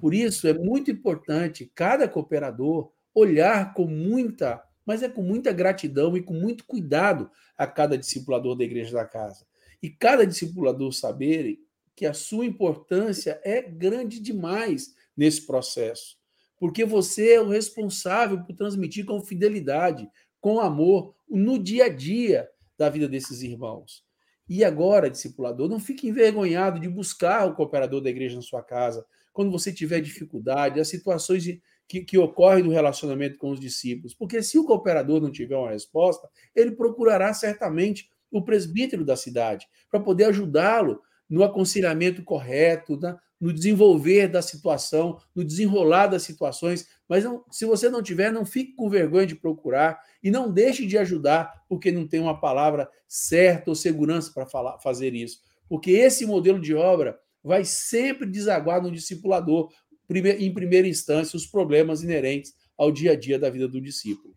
Por 0.00 0.14
isso, 0.14 0.48
é 0.48 0.54
muito 0.54 0.90
importante 0.90 1.70
cada 1.74 2.08
cooperador 2.08 2.90
olhar 3.14 3.74
com 3.74 3.86
muita, 3.86 4.62
mas 4.86 5.02
é 5.02 5.08
com 5.08 5.20
muita 5.20 5.52
gratidão 5.52 6.16
e 6.16 6.22
com 6.22 6.32
muito 6.32 6.64
cuidado 6.64 7.30
a 7.58 7.66
cada 7.66 7.98
discipulador 7.98 8.56
da 8.56 8.64
igreja 8.64 8.94
da 8.94 9.04
casa. 9.04 9.46
E 9.82 9.90
cada 9.90 10.26
discipulador 10.26 10.94
saber 10.94 11.58
que 11.94 12.06
a 12.06 12.14
sua 12.14 12.46
importância 12.46 13.38
é 13.44 13.60
grande 13.60 14.18
demais 14.18 14.94
nesse 15.14 15.46
processo 15.46 16.16
porque 16.58 16.84
você 16.84 17.34
é 17.34 17.40
o 17.40 17.48
responsável 17.48 18.42
por 18.42 18.54
transmitir 18.54 19.04
com 19.04 19.20
fidelidade, 19.20 20.08
com 20.40 20.60
amor, 20.60 21.14
no 21.28 21.58
dia 21.58 21.86
a 21.86 21.88
dia 21.88 22.48
da 22.78 22.88
vida 22.88 23.08
desses 23.08 23.42
irmãos. 23.42 24.04
E 24.48 24.64
agora, 24.64 25.10
discipulador, 25.10 25.68
não 25.68 25.80
fique 25.80 26.08
envergonhado 26.08 26.78
de 26.78 26.88
buscar 26.88 27.46
o 27.46 27.54
cooperador 27.54 28.00
da 28.00 28.10
igreja 28.10 28.36
na 28.36 28.42
sua 28.42 28.62
casa, 28.62 29.04
quando 29.32 29.50
você 29.50 29.72
tiver 29.72 30.00
dificuldade, 30.00 30.80
as 30.80 30.88
situações 30.88 31.44
que, 31.88 32.00
que 32.02 32.16
ocorrem 32.16 32.62
no 32.62 32.70
relacionamento 32.70 33.38
com 33.38 33.50
os 33.50 33.60
discípulos. 33.60 34.14
Porque 34.14 34.42
se 34.42 34.58
o 34.58 34.64
cooperador 34.64 35.20
não 35.20 35.30
tiver 35.30 35.56
uma 35.56 35.70
resposta, 35.70 36.28
ele 36.54 36.72
procurará 36.72 37.34
certamente 37.34 38.08
o 38.30 38.42
presbítero 38.42 39.04
da 39.04 39.16
cidade, 39.16 39.66
para 39.90 40.00
poder 40.00 40.24
ajudá-lo 40.24 41.00
no 41.28 41.42
aconselhamento 41.42 42.22
correto, 42.22 42.96
na, 42.98 43.18
no 43.40 43.52
desenvolver 43.52 44.28
da 44.28 44.40
situação, 44.40 45.18
no 45.34 45.44
desenrolar 45.44 46.06
das 46.06 46.22
situações. 46.22 46.88
Mas 47.08 47.24
não, 47.24 47.44
se 47.50 47.64
você 47.64 47.88
não 47.88 48.02
tiver, 48.02 48.32
não 48.32 48.44
fique 48.44 48.74
com 48.74 48.88
vergonha 48.88 49.26
de 49.26 49.34
procurar 49.34 50.00
e 50.22 50.30
não 50.30 50.50
deixe 50.50 50.86
de 50.86 50.96
ajudar 50.98 51.64
porque 51.68 51.92
não 51.92 52.06
tem 52.06 52.20
uma 52.20 52.40
palavra 52.40 52.88
certa 53.06 53.70
ou 53.70 53.74
segurança 53.74 54.32
para 54.32 54.78
fazer 54.78 55.14
isso. 55.14 55.40
Porque 55.68 55.90
esse 55.90 56.24
modelo 56.24 56.60
de 56.60 56.74
obra 56.74 57.18
vai 57.42 57.64
sempre 57.64 58.26
desaguar 58.26 58.82
no 58.82 58.90
discipulador, 58.90 59.70
em 60.08 60.52
primeira 60.52 60.88
instância, 60.88 61.36
os 61.36 61.46
problemas 61.46 62.02
inerentes 62.02 62.54
ao 62.76 62.90
dia 62.90 63.12
a 63.12 63.16
dia 63.16 63.38
da 63.38 63.50
vida 63.50 63.68
do 63.68 63.80
discípulo. 63.80 64.34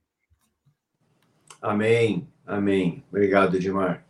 Amém, 1.61 2.27
amém. 2.45 3.03
Obrigado, 3.09 3.55
Edmar. 3.57 4.05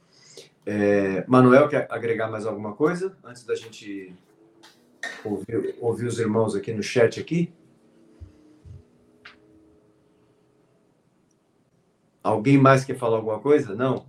É, 0.65 1.25
Manuel, 1.27 1.67
quer 1.67 1.87
agregar 1.89 2.29
mais 2.29 2.45
alguma 2.45 2.73
coisa 2.73 3.17
antes 3.23 3.43
da 3.43 3.55
gente 3.55 4.13
ouvir, 5.23 5.75
ouvir 5.79 6.05
os 6.05 6.19
irmãos 6.19 6.55
aqui 6.55 6.73
no 6.73 6.83
chat 6.83 7.19
aqui? 7.19 7.53
Alguém 12.21 12.57
mais 12.57 12.83
quer 12.83 12.97
falar 12.97 13.17
alguma 13.17 13.39
coisa? 13.39 13.75
Não? 13.75 14.07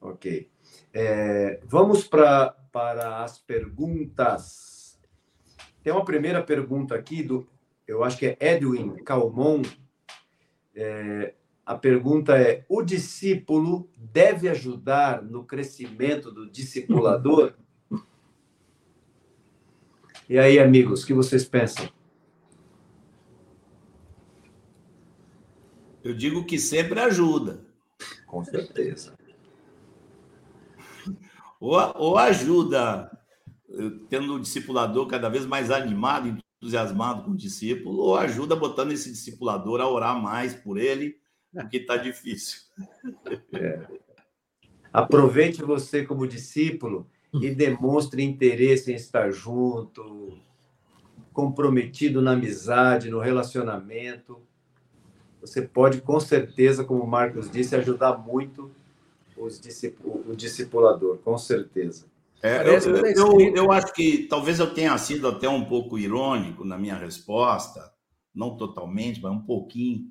Ok. 0.00 0.50
É, 0.92 1.60
vamos 1.64 2.04
pra, 2.04 2.50
para 2.70 3.24
as 3.24 3.38
perguntas. 3.38 5.00
Tem 5.82 5.92
uma 5.92 6.04
primeira 6.04 6.42
pergunta 6.42 6.94
aqui 6.94 7.22
do, 7.22 7.48
eu 7.86 8.02
acho 8.02 8.18
que 8.18 8.26
é 8.26 8.36
Edwin 8.40 8.96
Calmon. 9.04 9.62
É, 10.74 11.34
a 11.64 11.74
pergunta 11.74 12.38
é: 12.38 12.64
o 12.68 12.82
discípulo 12.82 13.90
deve 13.96 14.48
ajudar 14.48 15.22
no 15.22 15.44
crescimento 15.44 16.30
do 16.30 16.50
discipulador? 16.50 17.54
E 20.28 20.38
aí, 20.38 20.58
amigos, 20.58 21.04
o 21.04 21.06
que 21.06 21.14
vocês 21.14 21.44
pensam? 21.44 21.88
Eu 26.02 26.14
digo 26.14 26.44
que 26.44 26.58
sempre 26.58 26.98
ajuda. 26.98 27.64
Com 28.26 28.44
certeza. 28.44 29.16
Ou, 31.58 31.72
ou 31.96 32.18
ajuda, 32.18 33.10
tendo 34.10 34.34
o 34.34 34.40
discipulador 34.40 35.06
cada 35.06 35.30
vez 35.30 35.46
mais 35.46 35.70
animado, 35.70 36.38
entusiasmado 36.60 37.24
com 37.24 37.30
o 37.30 37.36
discípulo, 37.36 37.98
ou 37.98 38.14
ajuda 38.14 38.54
botando 38.54 38.92
esse 38.92 39.10
discipulador 39.10 39.80
a 39.80 39.88
orar 39.88 40.20
mais 40.20 40.54
por 40.54 40.76
ele, 40.76 41.16
porque 41.50 41.78
está 41.78 41.96
difícil. 41.96 42.60
É. 43.54 43.86
Aproveite 44.92 45.62
você 45.62 46.04
como 46.04 46.28
discípulo 46.28 47.10
e 47.34 47.50
demonstre 47.50 48.22
interesse 48.22 48.92
em 48.92 48.94
estar 48.94 49.30
junto, 49.30 50.38
comprometido 51.32 52.22
na 52.22 52.32
amizade, 52.32 53.10
no 53.10 53.20
relacionamento. 53.20 54.40
Você 55.40 55.62
pode, 55.62 56.00
com 56.00 56.18
certeza, 56.18 56.84
como 56.84 57.02
o 57.02 57.06
Marcos 57.06 57.50
disse, 57.50 57.76
ajudar 57.76 58.16
muito 58.18 58.70
os 59.36 59.60
o 60.26 60.34
discipulador, 60.34 61.18
com 61.18 61.36
certeza. 61.36 62.06
É, 62.42 62.66
eu, 62.66 62.96
eu, 63.06 63.56
eu, 63.56 63.72
acho 63.72 63.92
que 63.92 64.26
talvez 64.28 64.58
eu 64.58 64.72
tenha 64.72 64.96
sido 64.98 65.28
até 65.28 65.48
um 65.48 65.64
pouco 65.64 65.98
irônico 65.98 66.64
na 66.64 66.78
minha 66.78 66.96
resposta, 66.96 67.92
não 68.34 68.56
totalmente, 68.56 69.20
mas 69.20 69.32
um 69.32 69.40
pouquinho. 69.40 70.06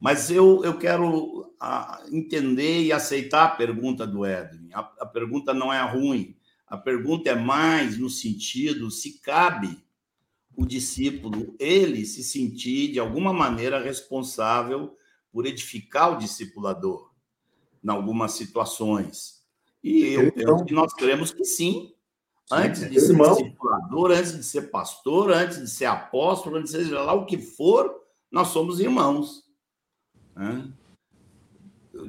Mas 0.00 0.30
eu, 0.30 0.62
eu 0.64 0.78
quero 0.78 1.54
ah, 1.60 2.02
entender 2.12 2.82
e 2.82 2.92
aceitar 2.92 3.44
a 3.44 3.50
pergunta 3.56 4.06
do 4.06 4.26
Edwin. 4.26 4.68
A, 4.72 4.80
a 5.00 5.06
pergunta 5.06 5.54
não 5.54 5.72
é 5.72 5.80
ruim. 5.82 6.35
A 6.66 6.76
pergunta 6.76 7.30
é 7.30 7.34
mais 7.34 7.96
no 7.96 8.10
sentido 8.10 8.90
se 8.90 9.20
cabe 9.20 9.78
o 10.56 10.64
discípulo 10.64 11.54
ele 11.58 12.04
se 12.06 12.24
sentir 12.24 12.90
de 12.90 12.98
alguma 12.98 13.32
maneira 13.32 13.82
responsável 13.82 14.96
por 15.30 15.46
edificar 15.46 16.14
o 16.14 16.18
discipulador 16.18 17.10
em 17.84 17.90
algumas 17.90 18.32
situações. 18.32 19.44
E 19.84 20.14
eu, 20.14 20.32
eu, 20.34 20.66
nós 20.70 20.92
cremos 20.94 21.30
que 21.30 21.44
sim. 21.44 21.92
Antes 22.50 22.88
de 22.88 23.00
ser 23.00 23.16
discipulador, 23.16 24.12
antes 24.12 24.36
de 24.36 24.42
ser 24.44 24.62
pastor, 24.70 25.32
antes 25.32 25.58
de 25.58 25.68
ser 25.68 25.86
apóstolo, 25.86 26.56
antes 26.56 26.72
de 26.72 26.78
seja 26.78 27.02
lá 27.02 27.12
o 27.12 27.26
que 27.26 27.38
for, 27.38 27.92
nós 28.30 28.48
somos 28.48 28.80
irmãos. 28.80 29.44
Né? 30.34 30.72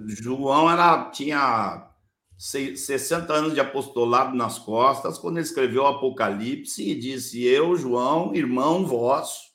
João 0.08 0.70
era, 0.70 1.10
tinha 1.10 1.92
60 2.38 3.34
anos 3.34 3.54
de 3.54 3.60
apostolado 3.60 4.36
nas 4.36 4.60
costas, 4.60 5.18
quando 5.18 5.38
ele 5.38 5.46
escreveu 5.46 5.84
o 5.84 5.88
Apocalipse 5.88 6.88
e 6.88 6.94
disse: 6.94 7.44
Eu, 7.44 7.76
João, 7.76 8.36
irmão 8.36 8.86
vosso. 8.86 9.48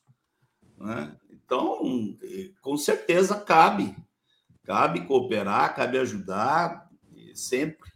Né? 0.76 1.16
Então, 1.30 2.16
com 2.60 2.76
certeza 2.76 3.38
cabe. 3.38 3.94
Cabe 4.64 5.06
cooperar, 5.06 5.74
cabe 5.74 5.98
ajudar, 5.98 6.88
sempre. 7.34 7.90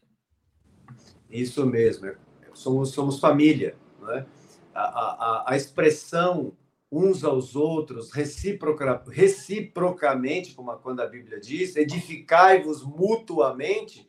Isso 1.30 1.64
mesmo. 1.66 2.12
Somos, 2.54 2.90
somos 2.90 3.18
família. 3.18 3.76
Né? 4.00 4.26
A, 4.74 4.82
a, 4.82 5.44
a 5.48 5.56
expressão 5.56 6.56
uns 6.90 7.24
aos 7.24 7.56
outros, 7.56 8.12
reciproca, 8.12 9.02
reciprocamente, 9.08 10.54
como 10.54 10.72
quando 10.78 11.00
a 11.00 11.06
Bíblia 11.06 11.40
diz, 11.40 11.74
edificai-vos 11.76 12.82
mutuamente, 12.84 14.05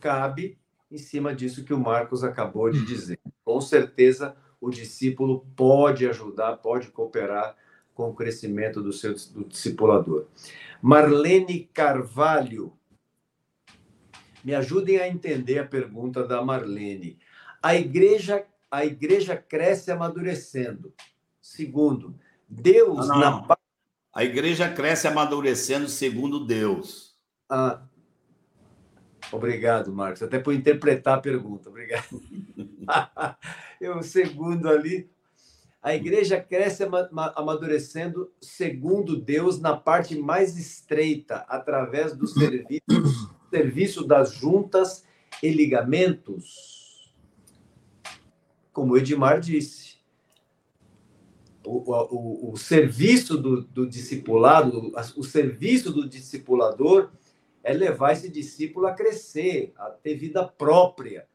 cabe 0.00 0.58
em 0.90 0.98
cima 0.98 1.34
disso 1.34 1.64
que 1.64 1.74
o 1.74 1.78
Marcos 1.78 2.22
acabou 2.22 2.70
de 2.70 2.84
dizer. 2.84 3.18
Com 3.44 3.60
certeza, 3.60 4.36
o 4.60 4.70
discípulo 4.70 5.46
pode 5.56 6.06
ajudar, 6.06 6.56
pode 6.58 6.88
cooperar 6.88 7.56
com 7.94 8.10
o 8.10 8.14
crescimento 8.14 8.82
do 8.82 8.92
seu 8.92 9.14
do 9.14 9.44
discipulador. 9.44 10.26
Marlene 10.80 11.68
Carvalho. 11.72 12.72
Me 14.44 14.54
ajudem 14.54 14.98
a 14.98 15.08
entender 15.08 15.58
a 15.58 15.66
pergunta 15.66 16.24
da 16.24 16.40
Marlene. 16.40 17.18
A 17.60 17.74
igreja, 17.74 18.46
a 18.70 18.84
igreja 18.84 19.36
cresce 19.36 19.90
amadurecendo. 19.90 20.94
Segundo, 21.42 22.14
Deus 22.48 23.08
não, 23.08 23.18
não. 23.18 23.46
na 23.46 23.58
a 24.16 24.24
igreja 24.24 24.66
cresce 24.72 25.06
amadurecendo 25.06 25.88
segundo 25.90 26.46
Deus. 26.46 27.14
Ah, 27.50 27.82
obrigado, 29.32 29.92
Marcos, 29.92 30.22
até 30.22 30.38
por 30.38 30.54
interpretar 30.54 31.18
a 31.18 31.20
pergunta. 31.20 31.68
Obrigado. 31.68 32.20
Eu 33.80 34.02
segundo 34.02 34.68
ali, 34.68 35.10
a 35.82 35.94
igreja 35.94 36.40
cresce 36.40 36.82
amadurecendo 37.34 38.32
segundo 38.40 39.16
Deus 39.20 39.60
na 39.60 39.76
parte 39.76 40.18
mais 40.18 40.58
estreita, 40.58 41.44
através 41.48 42.16
do 42.16 42.26
serviço, 42.26 43.36
serviço 43.50 44.04
das 44.04 44.32
juntas 44.32 45.04
e 45.42 45.50
ligamentos. 45.50 47.14
Como 48.72 48.94
o 48.94 48.98
Edmar 48.98 49.40
disse, 49.40 49.96
o, 51.64 51.92
o, 51.92 52.52
o 52.52 52.56
serviço 52.56 53.36
do, 53.36 53.62
do 53.62 53.86
discipulado, 53.86 54.92
o 55.16 55.22
serviço 55.24 55.92
do 55.92 56.08
discipulador 56.08 57.10
é 57.66 57.72
levar 57.72 58.12
esse 58.12 58.28
discípulo 58.28 58.86
a 58.86 58.94
crescer, 58.94 59.72
a 59.76 59.90
ter 59.90 60.14
vida 60.14 60.46
própria, 60.46 61.26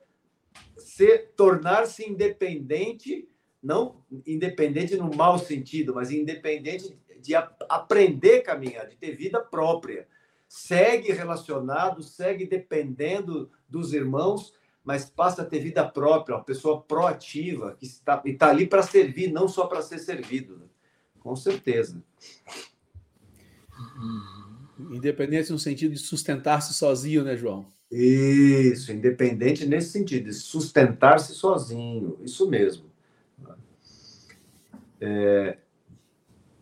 ser 0.77 1.33
tornar-se 1.35 2.09
independente, 2.09 3.27
não 3.61 4.01
independente 4.25 4.95
no 4.95 5.13
mau 5.13 5.37
sentido, 5.37 5.93
mas 5.93 6.09
independente 6.09 6.97
de 7.19 7.35
aprender 7.35 8.37
a 8.37 8.43
caminhar, 8.43 8.87
de 8.87 8.95
ter 8.95 9.13
vida 9.13 9.41
própria. 9.41 10.07
Segue 10.47 11.11
relacionado, 11.11 12.01
segue 12.01 12.45
dependendo 12.45 13.51
dos 13.67 13.91
irmãos, 13.91 14.53
mas 14.85 15.09
passa 15.09 15.41
a 15.41 15.45
ter 15.45 15.59
vida 15.59 15.85
própria, 15.85 16.37
uma 16.37 16.45
pessoa 16.45 16.81
proativa, 16.81 17.75
que 17.75 17.85
está, 17.85 18.21
está 18.25 18.49
ali 18.49 18.65
para 18.65 18.83
servir, 18.83 19.29
não 19.29 19.49
só 19.49 19.67
para 19.67 19.81
ser 19.81 19.99
servido. 19.99 20.57
Né? 20.57 20.65
Com 21.19 21.35
certeza. 21.35 22.01
Independente 24.91 25.51
no 25.51 25.59
sentido 25.59 25.93
de 25.93 25.99
sustentar-se 25.99 26.73
sozinho, 26.73 27.23
né, 27.23 27.35
João? 27.37 27.65
Isso, 27.91 28.91
independente 28.91 29.65
nesse 29.65 29.91
sentido, 29.91 30.25
de 30.25 30.33
sustentar-se 30.33 31.33
sozinho, 31.33 32.17
isso 32.23 32.49
mesmo. 32.49 32.85
É, 34.99 35.57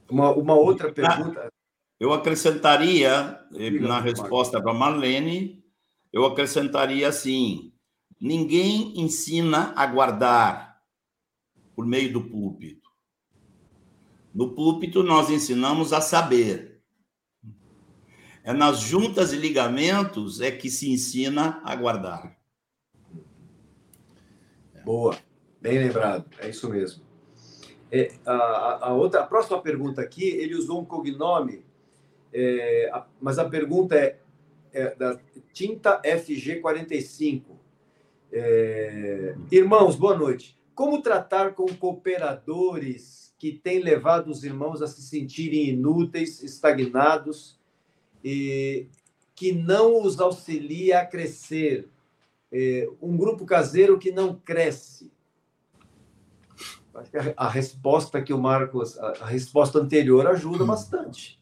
uma, 0.09 0.32
uma 0.32 0.55
outra 0.55 0.91
pergunta. 0.91 1.51
Eu 1.99 2.13
acrescentaria, 2.13 3.39
na 3.82 3.99
resposta 3.99 4.61
para 4.61 4.74
Marlene, 4.74 5.63
eu 6.11 6.26
acrescentaria 6.26 7.07
assim: 7.07 7.72
Ninguém 8.20 8.99
ensina 8.99 9.74
a 9.76 9.86
guardar 9.86 10.82
por 11.76 11.86
meio 11.86 12.11
do 12.11 12.22
púlpito. 12.22 12.89
No 14.34 14.53
púlpito, 14.53 15.01
nós 15.03 15.30
ensinamos 15.30 15.93
a 15.93 16.01
saber. 16.01 16.68
É 18.44 18.54
nas 18.54 18.80
juntas 18.80 19.34
e 19.34 19.38
ligamentos 19.38 20.42
é 20.42 20.52
que 20.52 20.70
se 20.70 20.92
ensina 20.92 21.62
a 21.64 21.76
guardar. 21.76 22.38
Boa, 24.84 25.18
bem 25.62 25.78
lembrado, 25.78 26.26
é 26.40 26.50
isso 26.50 26.70
mesmo. 26.70 27.04
É, 27.92 28.12
a, 28.26 28.88
a, 28.88 28.94
outra, 28.94 29.22
a 29.22 29.28
próxima 29.28 29.62
pergunta 29.62 30.02
aqui, 30.02 30.24
ele 30.24 30.56
usou 30.56 30.82
um 30.82 30.86
cognome, 30.86 31.64
é, 32.32 32.90
a, 32.94 33.06
mas 33.20 33.38
a 33.40 33.50
pergunta 33.50 33.96
é, 33.96 34.20
é 34.72 34.96
da 34.96 35.20
tinta 35.52 36.02
FG45. 36.02 37.44
É... 38.32 39.36
Irmãos, 39.52 39.96
boa 39.96 40.16
noite. 40.16 40.58
Como 40.76 41.02
tratar 41.02 41.54
com 41.54 41.66
cooperadores 41.66 43.34
que 43.38 43.52
têm 43.52 43.80
levado 43.80 44.30
os 44.30 44.44
irmãos 44.44 44.82
a 44.82 44.88
se 44.88 45.02
sentirem 45.02 45.70
inúteis, 45.70 46.44
estagnados, 46.44 47.59
e 48.24 48.88
que 49.36 49.51
não 49.51 50.03
os 50.03 50.20
auxilia 50.20 50.99
a 50.99 51.05
crescer? 51.05 51.89
É... 52.51 52.89
Um 53.01 53.15
grupo 53.17 53.45
caseiro 53.45 53.97
que 53.99 54.11
não 54.11 54.36
cresce. 54.36 55.11
Acho 56.93 57.11
que 57.11 57.17
a 57.38 57.47
resposta 57.47 58.22
que 58.22 58.34
o 58.34 58.38
Marcos, 58.38 58.97
a 58.97 59.26
resposta 59.26 59.80
anterior 59.80 60.28
ajuda 60.28 60.65
bastante. 60.65 61.39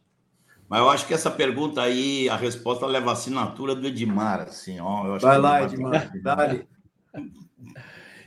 Mas 0.69 0.80
eu 0.80 0.89
acho 0.89 1.07
que 1.07 1.13
essa 1.13 1.32
pergunta 1.32 1.82
aí, 1.82 2.28
a 2.28 2.36
resposta 2.36 2.86
leva 2.86 3.09
a 3.09 3.13
assinatura 3.13 3.73
do 3.73 3.88
Edmar, 3.88 4.41
assim, 4.41 4.80
ó. 4.80 5.17
Vai 5.17 5.38
lá, 5.38 5.63
Edmar, 5.63 6.11
dá-lhe. 6.21 6.67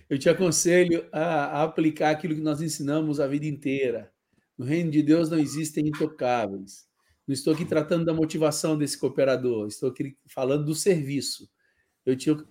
Eu 0.09 0.19
te 0.19 0.29
aconselho 0.29 1.07
a, 1.13 1.21
a, 1.21 1.63
aplicar 1.63 2.11
aquilo 2.11 2.35
que 2.35 2.41
nós 2.41 2.61
ensinamos 2.61 3.21
a 3.21 3.29
vida 3.29 3.47
inteira. 3.47 4.11
No 4.59 4.65
reino 4.65 4.91
de 4.91 5.03
Deus 5.03 5.31
não 5.31 5.39
existem 5.39 5.87
intocáveis. 5.87 6.90
Não 7.31 7.35
estou 7.35 7.55
aqui 7.55 7.65
tratando 7.65 8.05
da 8.05 8.13
motivação 8.13 8.77
desse 8.77 8.99
cooperador, 8.99 9.69
estou 9.69 9.91
aqui 9.91 10.17
falando 10.27 10.65
do 10.65 10.75
serviço. 10.75 11.49
Eu 12.05 12.17
te, 12.17 12.29
eu, 12.29 12.45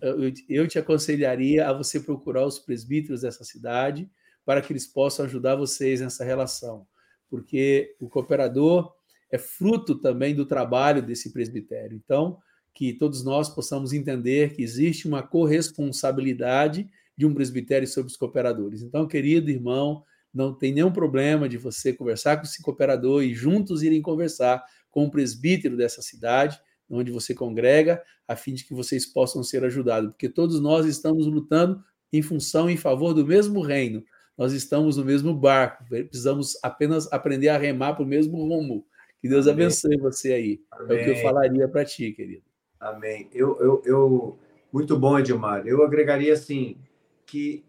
eu 0.48 0.68
te 0.70 0.80
aconselharia 0.80 1.68
a 1.68 1.74
você 1.74 2.00
procurar 2.00 2.46
os 2.46 2.60
presbíteros 2.60 3.24
dessa 3.24 3.44
cidade 3.44 4.10
para 4.46 4.62
que 4.62 4.72
eles 4.72 4.88
possam 4.88 5.26
ajudar 5.26 5.58
vocês 5.58 6.00
nessa 6.00 6.24
relação, 6.24 6.88
porque 7.30 7.94
o 8.00 8.08
cooperador 8.08 8.90
é 9.30 9.38
fruto 9.38 9.96
também 9.96 10.34
do 10.34 10.46
trabalho 10.46 11.02
desse 11.02 11.34
presbitério. 11.34 12.02
Então, 12.02 12.38
que 12.74 12.94
todos 12.94 13.22
nós 13.22 13.50
possamos 13.50 13.92
entender 13.92 14.54
que 14.54 14.64
existe 14.64 15.10
uma 15.10 15.22
corresponsabilidade 15.22 16.90
de 17.18 17.26
um 17.26 17.34
presbitério 17.34 17.86
sobre 17.86 18.10
os 18.10 18.16
cooperadores. 18.16 18.82
Então, 18.82 19.06
querido 19.06 19.52
irmão, 19.52 20.06
não 20.34 20.54
tem 20.54 20.74
nenhum 20.74 20.92
problema 20.92 21.50
de 21.50 21.58
você 21.58 21.92
conversar 21.94 22.38
com 22.38 22.44
esse 22.44 22.62
cooperador 22.62 23.24
e 23.24 23.34
juntos 23.34 23.84
irem 23.84 24.02
conversar 24.02 24.64
com 24.92 25.06
o 25.06 25.12
presbítero 25.12 25.76
dessa 25.76 26.02
cidade, 26.02 26.60
onde 26.90 27.12
você 27.12 27.34
congrega, 27.34 28.02
a 28.28 28.36
fim 28.36 28.54
de 28.54 28.66
que 28.66 28.74
vocês 28.74 29.06
possam 29.06 29.44
ser 29.44 29.64
ajudados, 29.64 30.12
porque 30.12 30.30
todos 30.30 30.60
nós 30.60 30.86
estamos 30.86 31.28
lutando 31.28 31.84
em 32.12 32.22
função, 32.22 32.70
em 32.70 32.78
favor 32.78 33.14
do 33.14 33.26
mesmo 33.26 33.62
reino. 33.62 34.04
Nós 34.38 34.54
estamos 34.54 34.98
no 34.98 35.04
mesmo 35.04 35.34
barco, 35.34 35.84
precisamos 35.88 36.58
apenas 36.64 37.12
aprender 37.12 37.50
a 37.50 37.58
remar 37.58 37.94
para 37.94 38.04
o 38.04 38.08
mesmo 38.08 38.38
rumo. 38.38 38.86
Que 39.22 39.28
Deus 39.28 39.48
Amém. 39.48 39.66
abençoe 39.66 39.98
você 39.98 40.34
aí. 40.34 40.62
Amém. 40.72 40.98
É 40.98 41.02
o 41.02 41.04
que 41.04 41.10
eu 41.12 41.16
falaria 41.22 41.68
para 41.68 41.84
ti, 41.84 42.12
querido. 42.12 42.44
Amém. 42.80 43.28
Eu, 43.34 43.60
eu, 43.60 43.82
eu, 43.86 44.40
muito 44.72 44.98
bom, 44.98 45.20
Edmar. 45.20 45.68
Eu 45.68 45.84
agregaria 45.84 46.34
assim 46.34 46.78
que 47.26 47.66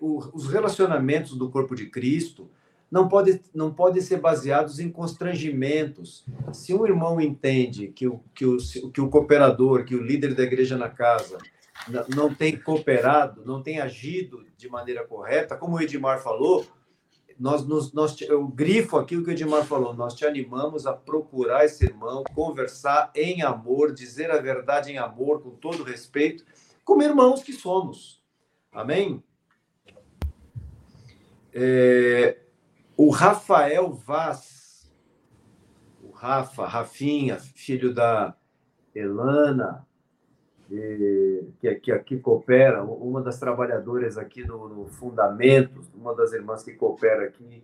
os 0.00 0.48
relacionamentos 0.48 1.36
do 1.36 1.50
corpo 1.50 1.74
de 1.74 1.86
Cristo 1.86 2.50
não 2.90 3.08
podem 3.08 3.40
não 3.54 3.72
pode 3.72 4.02
ser 4.02 4.20
baseados 4.20 4.78
em 4.78 4.90
constrangimentos. 4.90 6.26
Se 6.52 6.74
um 6.74 6.86
irmão 6.86 7.18
entende 7.18 7.88
que 7.88 8.06
o, 8.06 8.22
que 8.34 8.44
o, 8.44 8.58
que 8.92 9.00
o 9.00 9.08
cooperador, 9.08 9.84
que 9.84 9.94
o 9.94 10.02
líder 10.02 10.34
da 10.34 10.42
igreja 10.42 10.76
na 10.76 10.90
casa 10.90 11.38
não 12.14 12.34
tem 12.34 12.56
cooperado, 12.56 13.42
não 13.46 13.62
tem 13.62 13.80
agido 13.80 14.44
de 14.56 14.68
maneira 14.68 15.06
correta, 15.06 15.56
como 15.56 15.76
o 15.76 15.80
Edmar 15.80 16.22
falou, 16.22 16.66
nós, 17.38 17.66
nós, 17.92 18.20
eu 18.20 18.46
grifo 18.46 18.96
aqui 18.98 19.16
o 19.16 19.24
que 19.24 19.30
o 19.30 19.32
Edmar 19.32 19.64
falou, 19.64 19.94
nós 19.94 20.14
te 20.14 20.24
animamos 20.24 20.86
a 20.86 20.92
procurar 20.92 21.64
esse 21.64 21.84
irmão, 21.84 22.22
conversar 22.34 23.10
em 23.16 23.42
amor, 23.42 23.92
dizer 23.92 24.30
a 24.30 24.40
verdade 24.40 24.92
em 24.92 24.98
amor, 24.98 25.42
com 25.42 25.50
todo 25.50 25.82
respeito, 25.82 26.44
como 26.84 27.02
irmãos 27.02 27.42
que 27.42 27.52
somos. 27.52 28.22
Amém? 28.70 29.22
É, 31.54 32.38
o 32.96 33.10
Rafael 33.10 33.92
Vaz, 33.92 34.92
o 36.02 36.10
Rafa, 36.10 36.66
Rafinha, 36.66 37.38
filho 37.38 37.92
da, 37.92 38.34
Elana, 38.94 39.86
que 41.82 41.92
aqui, 41.92 42.18
coopera, 42.18 42.82
uma 42.82 43.20
das 43.20 43.38
trabalhadoras 43.38 44.16
aqui 44.16 44.44
no, 44.46 44.68
no 44.68 44.86
Fundamentos, 44.86 45.90
uma 45.94 46.14
das 46.14 46.32
irmãs 46.32 46.62
que 46.62 46.72
coopera 46.72 47.24
aqui 47.24 47.62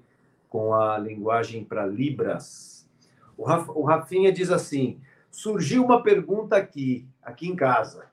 com 0.48 0.74
a 0.74 0.98
linguagem 0.98 1.64
para 1.64 1.86
Libras. 1.86 2.88
O, 3.36 3.44
Raf, 3.44 3.68
o 3.70 3.82
Rafinha 3.82 4.32
diz 4.32 4.50
assim: 4.50 5.00
surgiu 5.30 5.84
uma 5.84 6.02
pergunta 6.02 6.56
aqui, 6.56 7.06
aqui 7.22 7.48
em 7.48 7.56
casa. 7.56 8.06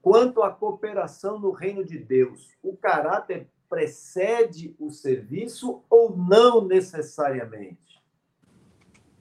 Quanto 0.00 0.42
à 0.42 0.50
cooperação 0.50 1.38
no 1.38 1.52
reino 1.52 1.84
de 1.84 1.98
Deus, 1.98 2.50
o 2.62 2.76
caráter 2.76 3.46
precede 3.72 4.76
o 4.78 4.90
serviço 4.90 5.82
ou 5.88 6.14
não 6.14 6.68
necessariamente? 6.68 8.02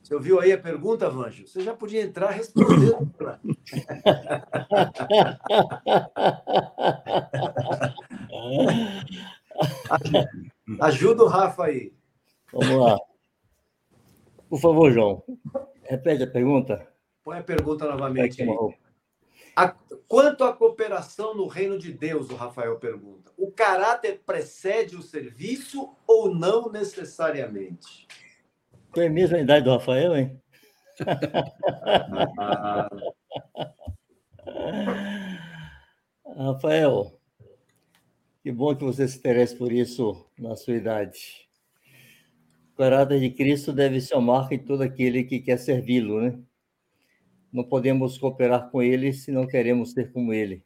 Você 0.03 0.13
ouviu 0.13 0.41
aí 0.41 0.51
a 0.51 0.57
pergunta, 0.57 1.09
Vanjo? 1.09 1.47
Você 1.47 1.61
já 1.61 1.73
podia 1.73 2.01
entrar 2.01 2.31
respondendo. 2.31 3.09
Ajuda 10.81 11.23
o 11.23 11.27
Rafa 11.27 11.67
aí. 11.67 11.93
Vamos 12.51 12.75
lá. 12.75 12.97
Por 14.49 14.59
favor, 14.59 14.91
João. 14.91 15.23
Repete 15.83 16.23
a 16.23 16.27
pergunta. 16.29 16.85
Põe 17.23 17.37
a 17.37 17.43
pergunta 17.43 17.87
novamente 17.87 18.41
aí. 18.41 18.49
A, 19.55 19.69
quanto 20.07 20.43
à 20.43 20.53
cooperação 20.53 21.35
no 21.35 21.47
reino 21.47 21.77
de 21.77 21.91
Deus, 21.91 22.29
o 22.29 22.35
Rafael 22.35 22.77
pergunta, 22.77 23.31
o 23.37 23.51
caráter 23.51 24.21
precede 24.25 24.95
o 24.95 25.01
serviço 25.01 25.93
ou 26.07 26.33
não 26.33 26.71
necessariamente? 26.71 28.07
Tem 28.93 29.07
a 29.07 29.09
mesma 29.09 29.39
idade 29.39 29.65
do 29.65 29.71
Rafael, 29.71 30.15
hein? 30.15 30.41
Rafael, 36.37 37.19
que 38.43 38.51
bom 38.51 38.75
que 38.75 38.83
você 38.83 39.07
se 39.07 39.17
interessa 39.17 39.55
por 39.55 39.71
isso 39.71 40.25
na 40.37 40.55
sua 40.55 40.75
idade. 40.75 41.49
O 42.73 42.77
caráter 42.77 43.19
de 43.19 43.29
Cristo 43.29 43.71
deve 43.71 44.01
ser 44.01 44.15
uma 44.15 44.33
marca 44.33 44.55
em 44.55 44.59
todo 44.59 44.81
aquele 44.81 45.23
que 45.23 45.39
quer 45.39 45.57
servi-lo, 45.57 46.21
né? 46.21 46.39
Não 47.51 47.63
podemos 47.63 48.17
cooperar 48.17 48.69
com 48.69 48.81
ele 48.81 49.11
se 49.13 49.31
não 49.31 49.45
queremos 49.45 49.91
ser 49.91 50.11
como 50.11 50.33
ele. 50.33 50.63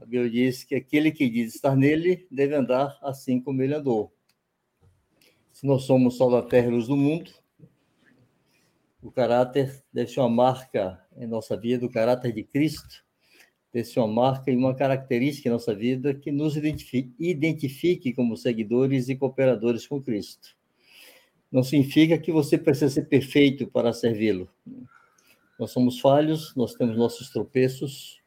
A 0.00 0.04
Bíblia 0.04 0.30
diz 0.30 0.64
que 0.64 0.74
aquele 0.74 1.10
que 1.10 1.28
diz 1.28 1.54
estar 1.54 1.74
nele 1.74 2.26
deve 2.30 2.54
andar 2.54 2.98
assim 3.02 3.40
como 3.40 3.62
ele 3.62 3.74
andou. 3.74 4.12
Se 5.52 5.66
nós 5.66 5.84
somos 5.84 6.16
sol 6.16 6.30
da 6.30 6.42
terra 6.42 6.66
e 6.66 6.70
luz 6.70 6.88
do 6.88 6.96
mundo, 6.96 7.32
o 9.02 9.10
caráter 9.10 9.82
deve 9.92 10.10
ser 10.10 10.20
uma 10.20 10.28
marca 10.28 11.00
em 11.16 11.26
nossa 11.26 11.56
vida, 11.56 11.86
o 11.86 11.90
caráter 11.90 12.32
de 12.32 12.42
Cristo 12.42 13.04
deve 13.72 13.88
ser 13.88 13.98
uma 14.00 14.08
marca 14.08 14.50
e 14.50 14.56
uma 14.56 14.74
característica 14.74 15.48
em 15.48 15.52
nossa 15.52 15.74
vida 15.74 16.14
que 16.14 16.30
nos 16.30 16.56
identifique, 16.56 17.12
identifique 17.18 18.12
como 18.12 18.36
seguidores 18.36 19.08
e 19.08 19.16
cooperadores 19.16 19.86
com 19.86 20.00
Cristo. 20.00 20.56
Não 21.50 21.62
significa 21.62 22.16
que 22.16 22.30
você 22.30 22.56
precisa 22.56 22.88
ser 22.88 23.08
perfeito 23.08 23.66
para 23.66 23.92
servi-lo. 23.92 24.48
Nós 25.58 25.70
somos 25.70 26.00
falhos, 26.00 26.54
nós 26.56 26.74
temos 26.74 26.96
nossos 26.96 27.30
tropeços, 27.30 28.20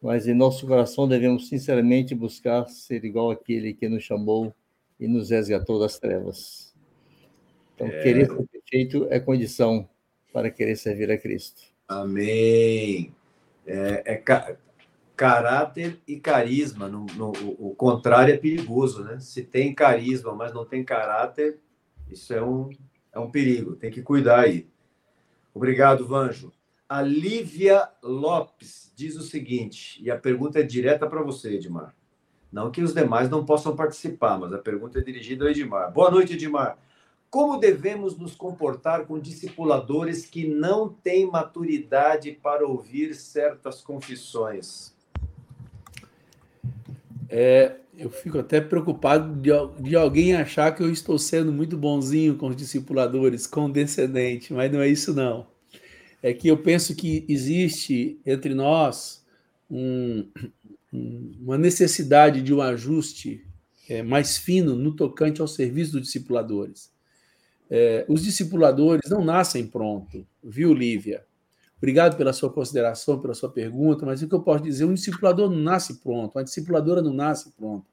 mas 0.00 0.28
em 0.28 0.34
nosso 0.34 0.66
coração 0.66 1.08
devemos 1.08 1.48
sinceramente 1.48 2.14
buscar 2.14 2.68
ser 2.68 3.04
igual 3.04 3.30
àquele 3.30 3.74
que 3.74 3.88
nos 3.88 4.04
chamou 4.04 4.54
e 5.00 5.08
nos 5.08 5.30
resgatou 5.30 5.80
das 5.80 5.98
trevas. 5.98 6.74
Então, 7.74 7.86
é... 7.88 8.02
querer 8.02 8.26
ser 8.26 8.46
perfeito 8.46 9.06
é 9.10 9.18
condição 9.18 9.88
para 10.32 10.50
querer 10.50 10.76
servir 10.76 11.10
a 11.10 11.18
Cristo. 11.18 11.62
Amém. 11.88 13.12
É, 13.66 14.02
é 14.04 14.16
ca... 14.16 14.56
caráter 15.16 15.98
e 16.06 16.20
carisma. 16.20 16.88
No, 16.88 17.06
no, 17.16 17.30
o 17.58 17.74
contrário 17.74 18.34
é 18.34 18.36
perigoso, 18.36 19.02
né? 19.04 19.18
Se 19.20 19.42
tem 19.42 19.74
carisma, 19.74 20.34
mas 20.34 20.52
não 20.52 20.64
tem 20.64 20.84
caráter, 20.84 21.58
isso 22.10 22.32
é 22.32 22.42
um, 22.42 22.70
é 23.12 23.18
um 23.18 23.30
perigo. 23.30 23.74
Tem 23.74 23.90
que 23.90 24.02
cuidar 24.02 24.40
aí. 24.40 24.68
Obrigado, 25.54 26.04
Vanjo. 26.04 26.52
A 26.88 27.00
Lívia 27.00 27.88
Lopes 28.02 28.92
diz 28.96 29.16
o 29.16 29.22
seguinte, 29.22 30.02
e 30.02 30.10
a 30.10 30.18
pergunta 30.18 30.58
é 30.58 30.62
direta 30.62 31.06
para 31.06 31.22
você, 31.22 31.54
Edmar. 31.54 31.94
Não 32.52 32.70
que 32.70 32.82
os 32.82 32.92
demais 32.92 33.30
não 33.30 33.44
possam 33.44 33.74
participar, 33.74 34.38
mas 34.38 34.52
a 34.52 34.58
pergunta 34.58 34.98
é 34.98 35.02
dirigida 35.02 35.44
ao 35.44 35.50
Edmar. 35.50 35.92
Boa 35.92 36.10
noite, 36.10 36.34
Edmar. 36.34 36.76
Como 37.30 37.58
devemos 37.58 38.16
nos 38.16 38.34
comportar 38.36 39.06
com 39.06 39.18
discipuladores 39.18 40.26
que 40.26 40.46
não 40.46 40.88
têm 40.88 41.26
maturidade 41.26 42.30
para 42.30 42.66
ouvir 42.66 43.14
certas 43.14 43.80
confissões? 43.80 44.94
É, 47.28 47.76
eu 47.98 48.10
fico 48.10 48.38
até 48.38 48.60
preocupado 48.60 49.34
de, 49.40 49.50
de, 49.82 49.96
alguém 49.96 50.34
achar 50.34 50.74
que 50.74 50.82
eu 50.82 50.90
estou 50.90 51.18
sendo 51.18 51.52
muito 51.52 51.76
bonzinho 51.76 52.36
com 52.36 52.48
os 52.48 52.56
discipuladores, 52.56 53.46
condescendente, 53.46 54.52
mas 54.52 54.70
não 54.72 54.80
é 54.80 54.88
isso 54.88 55.14
não. 55.14 55.46
É 56.22 56.32
que 56.32 56.48
eu 56.48 56.56
penso 56.56 56.94
que 56.94 57.24
existe 57.28 58.18
entre 58.24 58.54
nós 58.54 59.24
um, 59.70 60.26
uma 60.92 61.58
necessidade 61.58 62.42
de 62.42 62.52
um 62.52 62.60
ajuste 62.60 63.46
é, 63.88 64.02
mais 64.02 64.36
fino 64.36 64.74
no 64.74 64.94
tocante 64.94 65.40
ao 65.40 65.48
serviço 65.48 65.92
dos 65.92 66.02
discipuladores. 66.02 66.90
É, 67.70 68.04
os 68.08 68.22
discipuladores 68.22 69.10
não 69.10 69.24
nascem 69.24 69.66
pronto, 69.66 70.26
viu, 70.42 70.72
Lívia? 70.72 71.24
Obrigado 71.84 72.16
pela 72.16 72.32
sua 72.32 72.50
consideração, 72.50 73.20
pela 73.20 73.34
sua 73.34 73.50
pergunta, 73.50 74.06
mas 74.06 74.22
o 74.22 74.26
que 74.26 74.34
eu 74.34 74.40
posso 74.40 74.64
dizer? 74.64 74.86
Um 74.86 74.94
discipulador 74.94 75.50
não 75.50 75.58
nasce 75.58 76.00
pronto, 76.00 76.34
uma 76.34 76.42
discipuladora 76.42 77.02
não 77.02 77.12
nasce 77.12 77.52
pronto. 77.52 77.84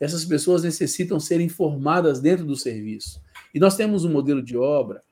Essas 0.00 0.24
pessoas 0.24 0.62
necessitam 0.62 1.20
ser 1.20 1.42
informadas 1.42 2.20
dentro 2.20 2.46
do 2.46 2.56
serviço. 2.56 3.20
E 3.54 3.60
nós 3.60 3.76
temos 3.76 4.02
um 4.02 4.10
modelo 4.10 4.42
de 4.42 4.56
obra 4.56 5.02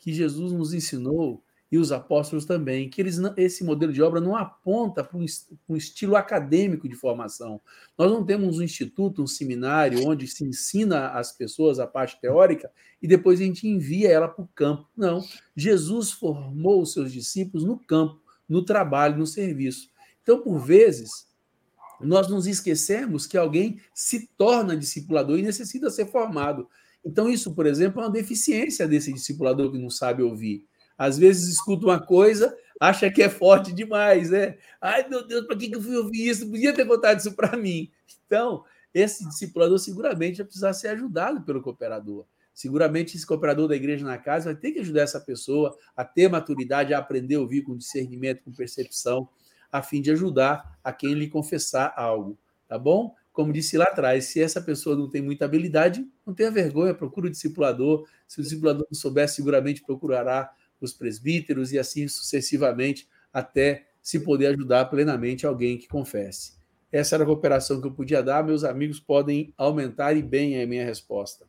que 0.00 0.12
Jesus 0.12 0.50
nos 0.50 0.74
ensinou 0.74 1.40
e 1.70 1.78
os 1.78 1.90
apóstolos 1.90 2.44
também, 2.44 2.88
que 2.88 3.00
eles 3.00 3.18
esse 3.36 3.64
modelo 3.64 3.92
de 3.92 4.00
obra 4.00 4.20
não 4.20 4.36
aponta 4.36 5.02
para 5.02 5.18
um, 5.18 5.76
estilo 5.76 6.14
acadêmico 6.14 6.88
de 6.88 6.94
formação. 6.94 7.60
Nós 7.98 8.10
não 8.10 8.24
temos 8.24 8.58
um 8.58 8.62
instituto, 8.62 9.22
um 9.22 9.26
seminário, 9.26 10.06
onde 10.06 10.28
se 10.28 10.44
ensina 10.44 11.08
às 11.08 11.32
pessoas 11.32 11.80
a 11.80 11.86
parte 11.86 12.20
teórica 12.20 12.70
e 13.02 13.08
depois 13.08 13.40
a 13.40 13.44
gente 13.44 13.66
envia 13.66 14.10
ela 14.10 14.28
para 14.28 14.44
o 14.44 14.48
campo. 14.54 14.88
Não. 14.96 15.24
Jesus 15.56 16.12
formou 16.12 16.82
os 16.82 16.92
seus 16.92 17.12
discípulos 17.12 17.64
no 17.64 17.76
campo, 17.76 18.20
no 18.48 18.64
trabalho, 18.64 19.18
no 19.18 19.26
serviço. 19.26 19.88
Então, 20.22 20.40
por 20.40 20.58
vezes, 20.58 21.26
nós 22.00 22.28
nos 22.28 22.46
esquecemos 22.46 23.26
que 23.26 23.36
alguém 23.36 23.80
se 23.92 24.28
torna 24.36 24.76
discipulador 24.76 25.38
e 25.38 25.42
necessita 25.42 25.90
ser 25.90 26.06
formado. 26.06 26.68
Então, 27.04 27.28
isso, 27.28 27.54
por 27.54 27.66
exemplo, 27.66 28.00
é 28.00 28.04
uma 28.04 28.10
deficiência 28.10 28.86
desse 28.86 29.12
discipulador 29.12 29.70
que 29.70 29.78
não 29.78 29.90
sabe 29.90 30.22
ouvir. 30.22 30.64
Às 30.96 31.18
vezes 31.18 31.48
escuta 31.48 31.86
uma 31.86 32.00
coisa, 32.00 32.56
acha 32.80 33.10
que 33.10 33.22
é 33.22 33.28
forte 33.28 33.72
demais, 33.72 34.30
né? 34.30 34.56
Ai, 34.80 35.08
meu 35.08 35.26
Deus, 35.26 35.46
para 35.46 35.56
que, 35.56 35.74
eu 35.74 35.82
fui 35.82 35.96
ouvir 35.96 36.28
isso? 36.28 36.48
Podia 36.48 36.72
ter 36.72 36.86
contado 36.86 37.18
isso 37.18 37.32
para 37.32 37.56
mim. 37.56 37.90
Então, 38.26 38.64
esse 38.94 39.26
discipulador 39.28 39.78
seguramente 39.78 40.38
vai 40.38 40.46
precisar 40.46 40.72
ser 40.72 40.88
ajudado 40.88 41.42
pelo 41.42 41.60
cooperador. 41.60 42.24
Seguramente 42.54 43.14
esse 43.14 43.26
cooperador 43.26 43.68
da 43.68 43.76
igreja 43.76 44.06
na 44.06 44.16
casa 44.16 44.46
vai 44.46 44.54
ter 44.54 44.72
que 44.72 44.78
ajudar 44.78 45.02
essa 45.02 45.20
pessoa 45.20 45.76
a 45.94 46.02
ter 46.02 46.28
maturidade, 46.30 46.94
a 46.94 46.98
aprender 46.98 47.34
a 47.34 47.40
ouvir 47.40 47.60
com 47.62 47.76
discernimento, 47.76 48.42
com 48.42 48.52
percepção, 48.52 49.28
a 49.70 49.82
fim 49.82 50.00
de 50.00 50.10
ajudar 50.10 50.78
a 50.82 50.92
quem 50.92 51.12
lhe 51.12 51.28
confessar 51.28 51.92
algo, 51.94 52.38
tá 52.66 52.78
bom? 52.78 53.14
Como 53.30 53.52
disse 53.52 53.76
lá 53.76 53.84
atrás, 53.84 54.24
se 54.24 54.40
essa 54.40 54.62
pessoa 54.62 54.96
não 54.96 55.10
tem 55.10 55.20
muita 55.20 55.44
habilidade, 55.44 56.08
não 56.24 56.32
tenha 56.32 56.50
vergonha, 56.50 56.94
procura 56.94 57.26
o 57.26 57.30
discipulador. 57.30 58.08
Se 58.26 58.40
o 58.40 58.42
discipulador 58.42 58.86
não 58.90 58.98
souber, 58.98 59.28
seguramente 59.28 59.82
procurará 59.82 60.50
os 60.80 60.92
presbíteros 60.92 61.72
e 61.72 61.78
assim 61.78 62.06
sucessivamente, 62.08 63.08
até 63.32 63.86
se 64.02 64.20
poder 64.20 64.46
ajudar 64.48 64.86
plenamente 64.86 65.46
alguém 65.46 65.76
que 65.76 65.88
confesse. 65.88 66.56
Essa 66.92 67.16
era 67.16 67.24
a 67.24 67.26
cooperação 67.26 67.80
que 67.80 67.86
eu 67.86 67.92
podia 67.92 68.22
dar. 68.22 68.44
Meus 68.44 68.64
amigos 68.64 69.00
podem 69.00 69.52
aumentar 69.56 70.16
e 70.16 70.22
bem 70.22 70.62
a 70.62 70.66
minha 70.66 70.84
resposta. 70.84 71.46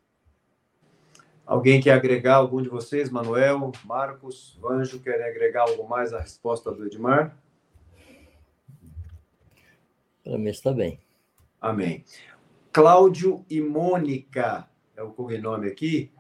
Alguém 1.46 1.80
quer 1.80 1.94
agregar 1.94 2.36
algum 2.36 2.62
de 2.62 2.68
vocês? 2.68 3.10
Manuel, 3.10 3.72
Marcos, 3.86 4.58
Vanjo, 4.60 5.00
querem 5.00 5.26
agregar 5.26 5.62
algo 5.62 5.88
mais 5.88 6.14
à 6.14 6.20
resposta 6.20 6.72
do 6.72 6.86
Edmar? 6.86 7.38
Para 10.24 10.38
mim 10.38 10.50
está 10.50 10.74
bem. 10.74 11.00
Amém. 11.62 12.04
Cláudio 12.74 13.46
e 13.50 13.62
Mônica 13.62 14.68
é 14.96 15.02
o 15.02 15.12
cognome 15.12 15.68
aqui. 15.68 16.12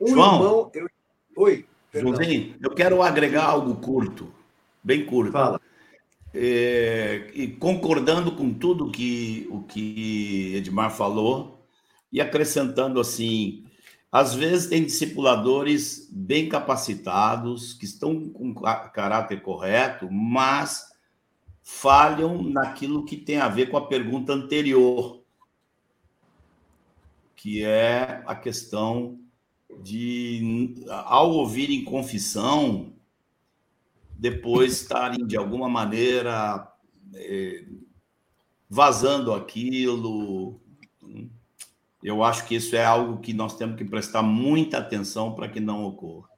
Um 0.00 0.06
João, 0.06 0.34
irmão. 0.34 0.70
Eu... 0.72 0.88
Oi. 1.36 1.66
Joãozinho, 2.00 2.54
eu 2.60 2.70
quero 2.70 3.02
agregar 3.02 3.44
algo 3.44 3.76
curto, 3.76 4.32
bem 4.82 5.04
curto. 5.04 5.32
Fala. 5.32 5.60
É, 6.34 7.30
e 7.34 7.48
concordando 7.48 8.32
com 8.32 8.52
tudo 8.52 8.90
que 8.90 9.48
o 9.50 9.62
que 9.62 10.54
Edmar 10.56 10.90
falou 10.90 11.66
e 12.12 12.20
acrescentando 12.20 13.00
assim, 13.00 13.64
Às 14.10 14.34
vezes 14.34 14.68
tem 14.68 14.82
discipuladores 14.84 16.08
bem 16.10 16.48
capacitados, 16.48 17.74
que 17.74 17.84
estão 17.84 18.30
com 18.30 18.54
caráter 18.54 19.42
correto, 19.42 20.10
mas 20.10 20.90
falham 21.62 22.42
naquilo 22.42 23.04
que 23.04 23.16
tem 23.16 23.38
a 23.38 23.48
ver 23.48 23.68
com 23.68 23.76
a 23.76 23.86
pergunta 23.86 24.32
anterior, 24.32 25.20
que 27.34 27.62
é 27.62 28.22
a 28.26 28.34
questão 28.34 29.18
de, 29.82 30.74
ao 30.88 31.30
ouvirem 31.30 31.84
confissão, 31.84 32.92
depois 34.18 34.80
estarem, 34.80 35.26
de 35.26 35.36
alguma 35.36 35.68
maneira, 35.68 36.72
é, 37.14 37.64
vazando 38.68 39.32
aquilo. 39.32 40.60
Eu 42.02 42.22
acho 42.22 42.46
que 42.46 42.54
isso 42.54 42.74
é 42.76 42.84
algo 42.84 43.20
que 43.20 43.32
nós 43.32 43.56
temos 43.56 43.76
que 43.76 43.84
prestar 43.84 44.22
muita 44.22 44.78
atenção 44.78 45.34
para 45.34 45.48
que 45.48 45.60
não 45.60 45.84
ocorra. 45.84 46.28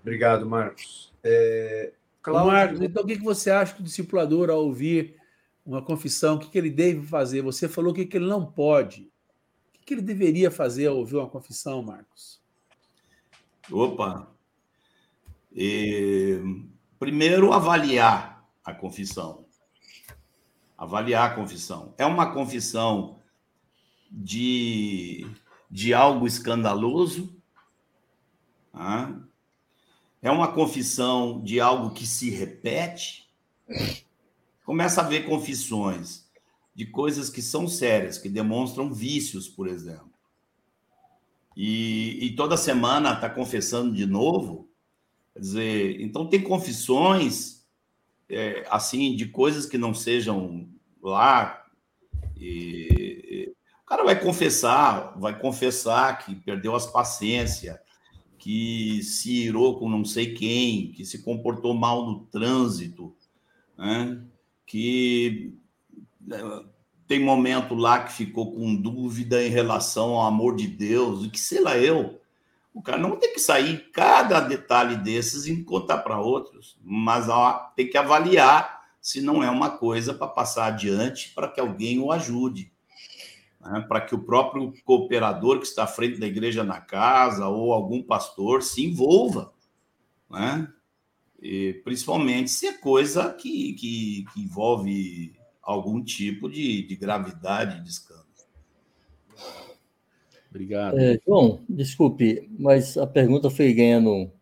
Obrigado, 0.00 0.46
Marcos. 0.46 1.12
É... 1.22 1.92
Cláudio... 2.22 2.52
Marcos, 2.52 2.80
então 2.80 3.02
o 3.02 3.06
que 3.06 3.16
você 3.16 3.50
acha 3.50 3.74
que 3.74 3.80
o 3.80 3.84
discipulador, 3.84 4.50
ao 4.50 4.64
ouvir 4.64 5.16
uma 5.64 5.82
confissão, 5.82 6.36
o 6.36 6.38
que 6.38 6.56
ele 6.56 6.70
deve 6.70 7.06
fazer? 7.06 7.42
Você 7.42 7.68
falou 7.68 7.92
o 7.92 7.94
que 7.94 8.08
ele 8.16 8.26
não 8.26 8.44
pode. 8.44 9.10
Que 9.88 9.94
ele 9.94 10.02
deveria 10.02 10.50
fazer 10.50 10.88
ao 10.88 10.98
ouvir 10.98 11.16
uma 11.16 11.30
confissão, 11.30 11.82
Marcos? 11.82 12.42
Opa! 13.72 14.30
E, 15.50 16.42
primeiro, 16.98 17.54
avaliar 17.54 18.46
a 18.62 18.74
confissão. 18.74 19.46
Avaliar 20.76 21.30
a 21.30 21.34
confissão. 21.34 21.94
É 21.96 22.04
uma 22.04 22.34
confissão 22.34 23.18
de, 24.10 25.26
de 25.70 25.94
algo 25.94 26.26
escandaloso? 26.26 27.34
Ah? 28.74 29.18
É 30.20 30.30
uma 30.30 30.52
confissão 30.52 31.42
de 31.42 31.60
algo 31.60 31.94
que 31.94 32.06
se 32.06 32.28
repete? 32.28 33.26
Começa 34.66 35.00
a 35.00 35.08
ver 35.08 35.24
confissões 35.24 36.27
de 36.78 36.86
coisas 36.86 37.28
que 37.28 37.42
são 37.42 37.66
sérias, 37.66 38.18
que 38.18 38.28
demonstram 38.28 38.94
vícios, 38.94 39.48
por 39.48 39.66
exemplo. 39.66 40.12
E, 41.56 42.24
e 42.24 42.36
toda 42.36 42.56
semana 42.56 43.14
está 43.14 43.28
confessando 43.28 43.92
de 43.96 44.06
novo. 44.06 44.70
Quer 45.34 45.40
dizer, 45.40 46.00
então 46.00 46.28
tem 46.28 46.40
confissões 46.40 47.66
é, 48.28 48.64
assim 48.70 49.16
de 49.16 49.26
coisas 49.26 49.66
que 49.66 49.76
não 49.76 49.92
sejam 49.92 50.68
lá. 51.02 51.66
E, 52.36 53.52
o 53.82 53.84
cara 53.84 54.04
vai 54.04 54.20
confessar, 54.22 55.18
vai 55.18 55.36
confessar 55.36 56.16
que 56.18 56.36
perdeu 56.36 56.76
as 56.76 56.86
paciências, 56.86 57.76
que 58.38 59.02
se 59.02 59.32
irou 59.46 59.80
com 59.80 59.88
não 59.88 60.04
sei 60.04 60.32
quem, 60.32 60.92
que 60.92 61.04
se 61.04 61.24
comportou 61.24 61.74
mal 61.74 62.06
no 62.06 62.20
trânsito, 62.26 63.16
né? 63.76 64.22
que 64.64 65.58
tem 67.06 67.20
momento 67.20 67.74
lá 67.74 68.02
que 68.02 68.12
ficou 68.12 68.54
com 68.54 68.74
dúvida 68.74 69.42
em 69.42 69.50
relação 69.50 70.10
ao 70.14 70.26
amor 70.26 70.56
de 70.56 70.66
Deus, 70.66 71.24
o 71.24 71.30
que 71.30 71.40
sei 71.40 71.60
lá 71.60 71.76
eu. 71.76 72.20
O 72.74 72.82
cara 72.82 72.98
não 72.98 73.16
tem 73.16 73.32
que 73.32 73.40
sair 73.40 73.90
cada 73.92 74.40
detalhe 74.40 74.96
desses 74.96 75.46
e 75.46 75.64
contar 75.64 75.98
para 75.98 76.20
outros, 76.20 76.78
mas 76.82 77.28
ó, 77.28 77.72
tem 77.74 77.88
que 77.88 77.96
avaliar 77.96 78.78
se 79.00 79.20
não 79.20 79.42
é 79.42 79.50
uma 79.50 79.70
coisa 79.70 80.12
para 80.12 80.26
passar 80.28 80.66
adiante 80.66 81.32
para 81.34 81.48
que 81.48 81.60
alguém 81.60 81.98
o 81.98 82.12
ajude 82.12 82.70
né, 83.60 83.84
para 83.88 84.00
que 84.00 84.14
o 84.14 84.22
próprio 84.22 84.72
cooperador 84.84 85.58
que 85.58 85.66
está 85.66 85.84
à 85.84 85.88
frente 85.88 86.18
da 86.18 86.26
igreja 86.26 86.64
na 86.64 86.80
casa 86.80 87.48
ou 87.48 87.72
algum 87.72 88.02
pastor 88.02 88.62
se 88.62 88.84
envolva, 88.84 89.52
né? 90.30 90.68
E, 91.40 91.74
principalmente 91.84 92.50
se 92.50 92.66
é 92.66 92.72
coisa 92.72 93.32
que, 93.32 93.72
que, 93.74 94.24
que 94.32 94.40
envolve 94.40 95.37
algum 95.68 96.02
tipo 96.02 96.48
de, 96.48 96.82
de 96.82 96.96
gravidade 96.96 97.82
de 97.82 97.90
escândalo. 97.90 98.24
Obrigado. 100.48 100.98
É, 100.98 101.20
João, 101.26 101.60
desculpe, 101.68 102.48
mas 102.58 102.96
a 102.96 103.06
pergunta 103.06 103.50
foi 103.50 103.74
ganhando 103.74 104.32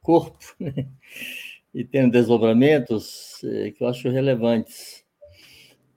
corpo 0.00 0.38
né? 0.60 0.72
e 1.74 1.84
tendo 1.84 2.12
desdobramentos 2.12 3.42
é, 3.42 3.72
que 3.72 3.82
eu 3.82 3.88
acho 3.88 4.08
relevantes. 4.08 5.04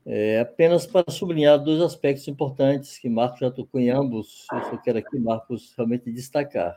É, 0.03 0.39
apenas 0.39 0.87
para 0.87 1.11
sublinhar 1.11 1.63
dois 1.63 1.81
aspectos 1.81 2.27
importantes 2.27 2.97
que 2.97 3.07
Marcos 3.07 3.41
já 3.41 3.51
tocou 3.51 3.79
em 3.79 3.91
ambos, 3.91 4.47
eu 4.51 4.63
só 4.71 4.77
quero 4.77 4.97
aqui, 4.97 5.19
Marcos, 5.19 5.71
realmente 5.77 6.11
destacar. 6.11 6.75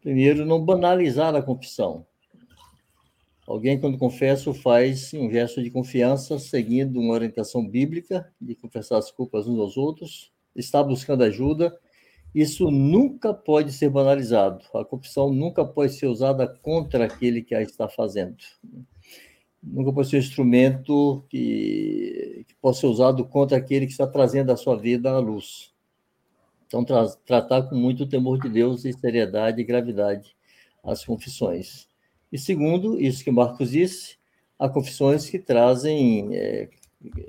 Primeiro, 0.00 0.46
não 0.46 0.64
banalizar 0.64 1.34
a 1.34 1.42
confissão. 1.42 2.06
Alguém, 3.50 3.80
quando 3.80 3.98
confessa, 3.98 4.54
faz 4.54 5.12
um 5.12 5.30
gesto 5.30 5.62
de 5.62 5.70
confiança, 5.70 6.38
seguindo 6.38 7.00
uma 7.00 7.14
orientação 7.14 7.66
bíblica 7.66 8.32
de 8.40 8.54
confessar 8.54 8.98
as 8.98 9.10
culpas 9.10 9.48
uns 9.48 9.58
aos 9.58 9.76
outros, 9.76 10.32
está 10.54 10.82
buscando 10.82 11.24
ajuda. 11.24 11.76
Isso 12.32 12.70
nunca 12.70 13.34
pode 13.34 13.72
ser 13.72 13.90
banalizado. 13.90 14.64
A 14.72 14.84
confissão 14.84 15.32
nunca 15.32 15.64
pode 15.64 15.94
ser 15.94 16.06
usada 16.06 16.46
contra 16.46 17.06
aquele 17.06 17.42
que 17.42 17.54
a 17.54 17.60
está 17.60 17.88
fazendo 17.88 18.36
nunca 19.62 19.92
pode 19.92 20.08
ser 20.08 20.16
um 20.16 20.20
instrumento 20.20 21.24
que, 21.28 22.44
que 22.48 22.54
possa 22.60 22.80
ser 22.80 22.86
usado 22.86 23.24
contra 23.26 23.58
aquele 23.58 23.86
que 23.86 23.92
está 23.92 24.06
trazendo 24.06 24.50
a 24.50 24.56
sua 24.56 24.76
vida 24.76 25.10
à 25.10 25.18
luz. 25.18 25.72
Então, 26.66 26.84
tra 26.84 27.06
tratar 27.26 27.62
com 27.64 27.74
muito 27.74 28.06
temor 28.06 28.40
de 28.40 28.48
Deus 28.48 28.84
e 28.84 28.92
seriedade 28.92 29.60
e 29.60 29.64
gravidade 29.64 30.36
as 30.82 31.04
confissões. 31.04 31.89
E 32.32 32.38
segundo, 32.38 33.00
isso 33.00 33.24
que 33.24 33.30
Marcos 33.30 33.70
disse, 33.70 34.16
há 34.58 34.68
confissões 34.68 35.28
que 35.28 35.38
trazem 35.38 36.34
é, 36.34 36.68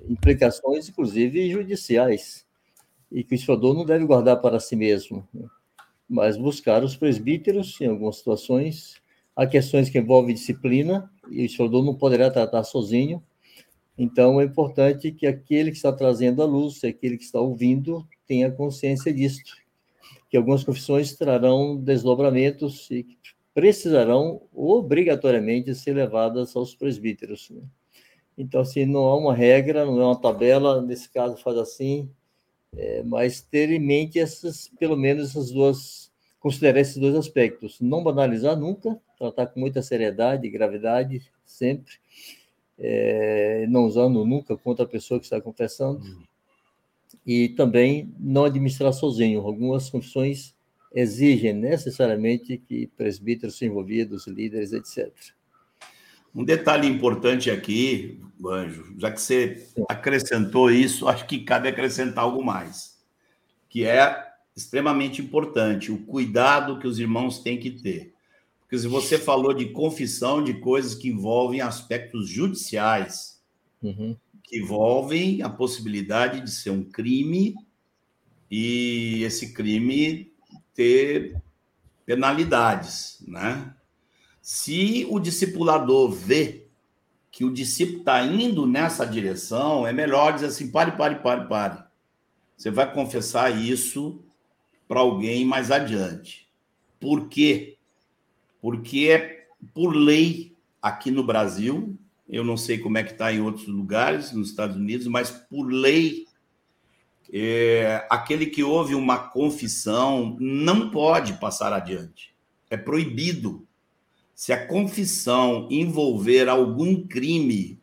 implicações, 0.07 0.89
inclusive 0.89 1.49
judiciais, 1.49 2.45
e 3.11 3.23
que 3.23 3.33
o 3.33 3.35
historiador 3.35 3.73
não 3.73 3.85
deve 3.85 4.05
guardar 4.05 4.41
para 4.41 4.59
si 4.59 4.75
mesmo, 4.75 5.27
né? 5.33 5.47
mas 6.07 6.37
buscar 6.37 6.83
os 6.83 6.95
presbíteros, 6.95 7.79
em 7.81 7.87
algumas 7.87 8.17
situações, 8.17 9.01
Há 9.35 9.47
questões 9.47 9.89
que 9.89 9.97
envolvem 9.97 10.35
disciplina 10.35 11.09
e 11.29 11.41
o 11.41 11.45
historiador 11.45 11.83
não 11.83 11.95
poderá 11.95 12.29
tratar 12.29 12.63
sozinho. 12.63 13.23
Então, 13.97 14.41
é 14.41 14.43
importante 14.43 15.11
que 15.11 15.25
aquele 15.25 15.71
que 15.71 15.77
está 15.77 15.91
trazendo 15.91 16.41
a 16.41 16.45
luz, 16.45 16.83
aquele 16.83 17.17
que 17.17 17.23
está 17.23 17.39
ouvindo, 17.39 18.05
tenha 18.27 18.51
consciência 18.51 19.13
disto. 19.13 19.55
Que 20.29 20.35
algumas 20.35 20.63
confissões 20.63 21.15
trarão 21.15 21.77
desdobramentos 21.77 22.89
e 22.91 23.05
precisarão 23.53 24.41
obrigatoriamente 24.53 25.75
ser 25.75 25.93
levadas 25.93 26.55
aos 26.55 26.73
presbíteros. 26.73 27.49
Né? 27.49 27.61
Então, 28.37 28.61
assim, 28.61 28.85
não 28.85 29.05
há 29.05 29.17
uma 29.17 29.35
regra, 29.35 29.85
não 29.85 30.01
é 30.01 30.05
uma 30.05 30.19
tabela, 30.19 30.81
nesse 30.81 31.09
caso 31.09 31.37
faz 31.37 31.57
assim, 31.57 32.09
é, 32.75 33.03
mas 33.03 33.41
ter 33.41 33.69
em 33.69 33.79
mente 33.79 34.19
essas, 34.19 34.69
pelo 34.79 34.95
menos 34.95 35.29
essas 35.29 35.51
duas 35.51 36.11
considerar 36.41 36.79
esses 36.79 36.97
dois 36.97 37.15
aspectos. 37.15 37.79
Não 37.79 38.03
banalizar 38.03 38.57
nunca, 38.57 38.99
tratar 39.17 39.47
com 39.47 39.59
muita 39.59 39.81
seriedade 39.81 40.47
e 40.47 40.49
gravidade, 40.49 41.21
sempre. 41.45 41.93
É, 42.79 43.67
não 43.69 43.85
usando 43.85 44.25
nunca 44.25 44.57
contra 44.57 44.83
a 44.83 44.87
pessoa 44.87 45.19
que 45.19 45.25
está 45.25 45.39
confessando. 45.39 46.03
Uhum. 46.03 46.23
E 47.25 47.49
também 47.49 48.11
não 48.19 48.45
administrar 48.45 48.91
sozinho. 48.91 49.41
Algumas 49.41 49.89
confissões 49.89 50.55
exigem 50.93 51.53
necessariamente 51.53 52.57
que 52.57 52.87
presbíteros 52.87 53.57
sejam 53.57 53.73
envolvidos, 53.73 54.27
líderes, 54.27 54.73
etc. 54.73 55.11
Um 56.33 56.43
detalhe 56.43 56.87
importante 56.87 57.51
aqui, 57.51 58.21
Anjo, 58.45 58.95
já 58.97 59.11
que 59.11 59.19
você 59.21 59.67
acrescentou 59.89 60.71
isso, 60.71 61.07
acho 61.07 61.25
que 61.25 61.39
cabe 61.39 61.67
acrescentar 61.67 62.23
algo 62.23 62.43
mais, 62.43 62.97
que 63.69 63.85
é 63.85 64.31
extremamente 64.55 65.21
importante, 65.21 65.91
o 65.91 66.05
cuidado 66.05 66.79
que 66.79 66.87
os 66.87 66.99
irmãos 66.99 67.39
têm 67.39 67.59
que 67.59 67.71
ter. 67.71 68.13
Porque 68.61 68.77
se 68.77 68.87
você 68.87 69.17
falou 69.17 69.53
de 69.53 69.67
confissão 69.67 70.41
de 70.41 70.53
coisas 70.55 70.95
que 70.95 71.09
envolvem 71.09 71.59
aspectos 71.59 72.29
judiciais, 72.29 73.41
uhum. 73.83 74.15
que 74.43 74.59
envolvem 74.59 75.41
a 75.41 75.49
possibilidade 75.49 76.39
de 76.41 76.51
ser 76.51 76.69
um 76.69 76.83
crime 76.83 77.53
e 78.49 79.23
esse 79.23 79.53
crime 79.53 80.30
ter 80.73 81.41
penalidades, 82.05 83.23
né? 83.27 83.73
Se 84.41 85.05
o 85.09 85.19
discipulador 85.19 86.11
vê 86.11 86.67
que 87.31 87.45
o 87.45 87.53
discípulo 87.53 87.99
está 87.99 88.21
indo 88.23 88.65
nessa 88.65 89.05
direção, 89.05 89.87
é 89.87 89.93
melhor 89.93 90.33
dizer 90.33 90.47
assim: 90.47 90.69
pare, 90.69 90.91
pare, 90.93 91.15
pare, 91.15 91.47
pare. 91.47 91.83
Você 92.57 92.69
vai 92.69 92.91
confessar 92.91 93.49
isso 93.49 94.19
para 94.87 94.99
alguém 94.99 95.45
mais 95.45 95.71
adiante. 95.71 96.47
Por 96.99 97.27
quê? 97.29 97.77
Porque 98.61 99.07
é 99.09 99.47
por 99.73 99.95
lei 99.95 100.55
aqui 100.81 101.09
no 101.09 101.23
Brasil, 101.23 101.97
eu 102.27 102.43
não 102.43 102.57
sei 102.57 102.77
como 102.77 102.97
é 102.97 103.03
que 103.03 103.11
está 103.11 103.31
em 103.33 103.41
outros 103.41 103.67
lugares, 103.67 104.31
nos 104.31 104.49
Estados 104.49 104.75
Unidos, 104.75 105.07
mas 105.07 105.29
por 105.29 105.65
lei 105.65 106.27
é, 107.33 108.05
aquele 108.09 108.45
que 108.45 108.63
ouve 108.63 108.93
uma 108.93 109.17
confissão 109.17 110.35
não 110.39 110.89
pode 110.89 111.33
passar 111.33 111.71
adiante. 111.71 112.35
É 112.69 112.75
proibido. 112.75 113.65
Se 114.35 114.51
a 114.51 114.67
confissão 114.67 115.67
envolver 115.69 116.49
algum 116.49 117.07
crime, 117.07 117.79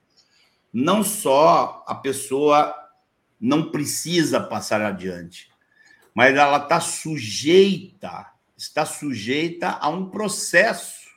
não 0.73 1.03
só 1.03 1.85
a 1.87 1.95
pessoa 1.95 2.75
não 3.41 3.71
precisa 3.71 4.41
passar 4.41 4.83
adiante, 4.83 5.49
mas 6.13 6.37
ela 6.37 6.59
está 6.59 6.81
sujeita, 6.81 8.33
está 8.57 8.85
sujeita 8.85 9.71
a 9.71 9.89
um 9.89 10.11
processo 10.11 11.09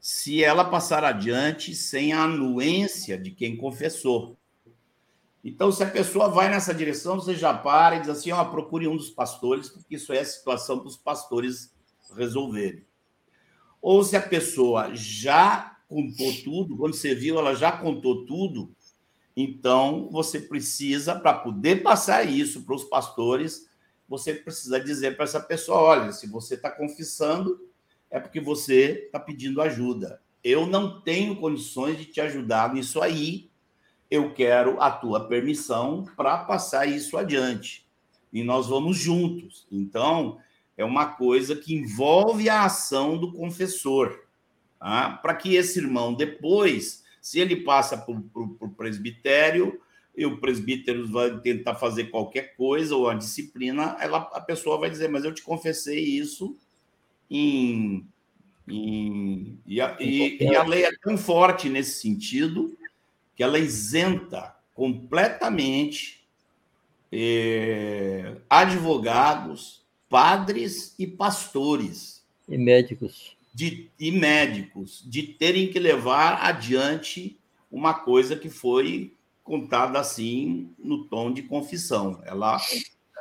se 0.00 0.42
ela 0.42 0.64
passar 0.64 1.04
adiante 1.04 1.74
sem 1.74 2.14
a 2.14 2.22
anuência 2.22 3.18
de 3.18 3.30
quem 3.30 3.54
confessou. 3.56 4.37
Então, 5.44 5.70
se 5.70 5.82
a 5.82 5.90
pessoa 5.90 6.28
vai 6.28 6.50
nessa 6.50 6.74
direção, 6.74 7.16
você 7.16 7.34
já 7.34 7.54
para 7.54 7.96
e 7.96 8.00
diz 8.00 8.08
assim: 8.08 8.32
ó, 8.32 8.44
procure 8.44 8.88
um 8.88 8.96
dos 8.96 9.10
pastores, 9.10 9.68
porque 9.68 9.94
isso 9.94 10.12
é 10.12 10.20
a 10.20 10.24
situação 10.24 10.78
para 10.78 10.88
os 10.88 10.96
pastores 10.96 11.72
resolverem. 12.14 12.84
Ou 13.80 14.02
se 14.02 14.16
a 14.16 14.22
pessoa 14.22 14.94
já 14.94 15.76
contou 15.88 16.32
tudo, 16.44 16.76
quando 16.76 16.94
você 16.94 17.14
viu, 17.14 17.38
ela 17.38 17.54
já 17.54 17.72
contou 17.72 18.26
tudo, 18.26 18.74
então 19.36 20.08
você 20.10 20.40
precisa, 20.40 21.14
para 21.14 21.32
poder 21.32 21.82
passar 21.82 22.24
isso 22.24 22.64
para 22.64 22.74
os 22.74 22.84
pastores, 22.84 23.68
você 24.08 24.34
precisa 24.34 24.80
dizer 24.80 25.14
para 25.14 25.24
essa 25.24 25.40
pessoa: 25.40 25.78
olha, 25.78 26.12
se 26.12 26.26
você 26.26 26.54
está 26.54 26.70
confessando, 26.70 27.68
é 28.10 28.18
porque 28.18 28.40
você 28.40 29.04
está 29.06 29.20
pedindo 29.20 29.62
ajuda. 29.62 30.20
Eu 30.42 30.66
não 30.66 31.00
tenho 31.00 31.36
condições 31.36 31.98
de 31.98 32.06
te 32.06 32.20
ajudar 32.20 32.74
nisso 32.74 33.00
aí, 33.00 33.47
eu 34.10 34.32
quero 34.32 34.80
a 34.80 34.90
tua 34.90 35.28
permissão 35.28 36.04
para 36.16 36.38
passar 36.38 36.86
isso 36.86 37.16
adiante. 37.16 37.86
E 38.32 38.42
nós 38.42 38.66
vamos 38.68 38.96
juntos. 38.96 39.66
Então, 39.70 40.38
é 40.76 40.84
uma 40.84 41.06
coisa 41.06 41.56
que 41.56 41.74
envolve 41.74 42.48
a 42.48 42.64
ação 42.64 43.18
do 43.18 43.32
confessor, 43.32 44.24
tá? 44.78 45.18
para 45.22 45.34
que 45.34 45.54
esse 45.56 45.78
irmão 45.78 46.14
depois, 46.14 47.04
se 47.20 47.40
ele 47.40 47.56
passa 47.56 47.98
para 47.98 48.14
o 48.14 48.74
presbitério, 48.76 49.80
e 50.16 50.26
o 50.26 50.38
presbítero 50.38 51.06
vai 51.06 51.38
tentar 51.38 51.76
fazer 51.76 52.06
qualquer 52.06 52.56
coisa, 52.56 52.96
ou 52.96 53.08
a 53.08 53.14
disciplina, 53.14 53.96
ela, 54.00 54.18
a 54.32 54.40
pessoa 54.40 54.76
vai 54.76 54.90
dizer, 54.90 55.08
mas 55.08 55.24
eu 55.24 55.32
te 55.32 55.42
confessei 55.42 56.00
isso 56.00 56.56
em. 57.30 58.04
em 58.66 59.60
e, 59.64 59.80
a, 59.80 59.96
e, 60.00 60.42
e 60.42 60.56
a 60.56 60.64
lei 60.64 60.84
é 60.84 60.90
tão 61.00 61.16
forte 61.16 61.68
nesse 61.68 62.00
sentido 62.00 62.76
que 63.38 63.44
ela 63.44 63.56
isenta 63.56 64.52
completamente 64.74 66.26
eh, 67.12 68.34
advogados, 68.50 69.84
padres 70.08 70.92
e 70.98 71.06
pastores. 71.06 72.26
E 72.48 72.58
médicos. 72.58 73.36
De, 73.54 73.90
e 73.98 74.10
médicos, 74.10 75.04
de 75.06 75.22
terem 75.22 75.70
que 75.70 75.78
levar 75.78 76.44
adiante 76.44 77.38
uma 77.70 77.94
coisa 77.94 78.34
que 78.34 78.50
foi 78.50 79.14
contada 79.44 80.00
assim 80.00 80.74
no 80.76 81.04
tom 81.04 81.32
de 81.32 81.42
confissão. 81.42 82.20
Ela, 82.24 82.60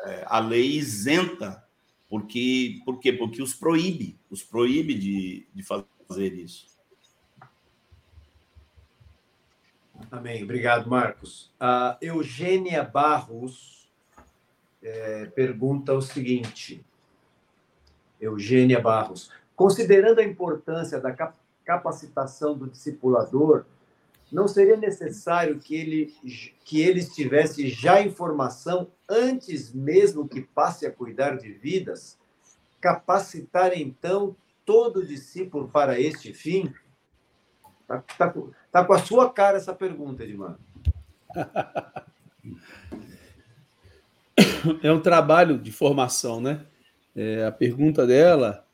é, 0.04 0.24
a 0.26 0.40
lei 0.40 0.78
isenta, 0.78 1.64
porque, 2.10 2.82
por 2.84 3.00
quê? 3.00 3.14
Porque 3.14 3.40
os 3.40 3.54
proíbe, 3.54 4.18
os 4.32 4.42
proíbe 4.42 4.96
de, 4.96 5.46
de 5.54 5.62
fazer 5.62 6.34
isso. 6.34 6.76
Amém. 10.12 10.44
Obrigado, 10.44 10.90
Marcos. 10.90 11.52
A 11.60 11.98
Eugênia 12.02 12.84
Barros 12.84 13.90
é, 14.82 15.26
pergunta 15.26 15.94
o 15.94 16.02
seguinte: 16.02 16.84
Eugênia 18.20 18.80
Barros, 18.80 19.32
considerando 19.56 20.20
a 20.20 20.24
importância 20.24 21.00
da 21.00 21.16
capacitação 21.66 22.58
do 22.58 22.68
discipulador, 22.68 23.66
não 24.32 24.48
seria 24.48 24.76
necessário 24.76 25.60
que 25.60 25.76
ele, 25.76 26.14
que 26.64 26.82
ele 26.82 27.04
tivesse 27.04 27.70
já 27.70 28.02
informação 28.02 28.90
antes 29.10 29.74
mesmo 29.74 30.28
que 30.28 30.42
passe 30.42 30.86
a 30.86 30.92
cuidar 30.92 31.38
de 31.38 31.52
vidas? 31.52 32.18
Capacitar, 32.82 33.78
então, 33.78 34.36
todo 34.66 35.06
discípulo 35.06 35.70
para 35.70 36.00
este 36.00 36.34
fim? 36.34 36.74
Está 37.90 38.04
tá, 38.30 38.34
tá 38.72 38.84
com 38.86 38.94
a 38.94 39.00
sua 39.00 39.32
cara 39.32 39.58
essa 39.58 39.74
pergunta, 39.74 40.24
Edmar. 40.24 40.58
É 44.84 44.92
um 44.92 45.00
trabalho 45.00 45.58
de 45.58 45.72
formação, 45.72 46.42
né? 46.42 46.66
É, 47.16 47.46
a 47.46 47.52
pergunta 47.52 48.06
dela 48.06 48.66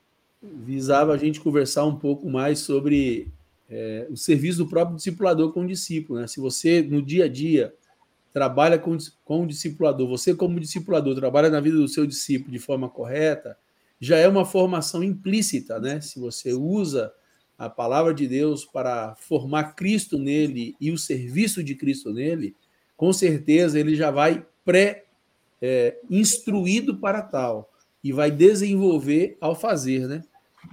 visava 0.41 1.13
a 1.13 1.17
gente 1.17 1.39
conversar 1.39 1.85
um 1.85 1.95
pouco 1.95 2.29
mais 2.29 2.59
sobre 2.59 3.31
é, 3.69 4.07
o 4.09 4.17
serviço 4.17 4.57
do 4.57 4.67
próprio 4.67 4.97
discipulador 4.97 5.53
com 5.53 5.61
o 5.61 5.67
discípulo. 5.67 6.19
Né? 6.19 6.27
Se 6.27 6.41
você, 6.41 6.81
no 6.81 7.01
dia 7.01 7.25
a 7.25 7.29
dia, 7.29 7.73
trabalha 8.33 8.77
com, 8.77 8.97
com 9.23 9.43
o 9.43 9.47
discipulador, 9.47 10.07
você, 10.07 10.35
como 10.35 10.59
discipulador, 10.59 11.15
trabalha 11.15 11.49
na 11.49 11.61
vida 11.61 11.77
do 11.77 11.87
seu 11.87 12.05
discípulo 12.05 12.51
de 12.51 12.59
forma 12.59 12.89
correta, 12.89 13.57
já 13.99 14.17
é 14.17 14.27
uma 14.27 14.43
formação 14.43 15.01
implícita, 15.01 15.79
né? 15.79 16.01
Se 16.01 16.19
você 16.19 16.51
usa 16.51 17.13
a 17.65 17.69
palavra 17.69 18.13
de 18.13 18.27
Deus 18.27 18.65
para 18.65 19.15
formar 19.15 19.75
Cristo 19.75 20.17
nele 20.17 20.75
e 20.79 20.91
o 20.91 20.97
serviço 20.97 21.63
de 21.63 21.75
Cristo 21.75 22.11
nele, 22.11 22.55
com 22.95 23.11
certeza 23.13 23.79
ele 23.79 23.95
já 23.95 24.11
vai 24.11 24.45
pré-instruído 24.65 26.93
é, 26.93 26.95
para 26.95 27.21
tal 27.21 27.71
e 28.03 28.11
vai 28.11 28.29
desenvolver 28.29 29.37
ao 29.39 29.55
fazer, 29.55 30.07
né? 30.07 30.21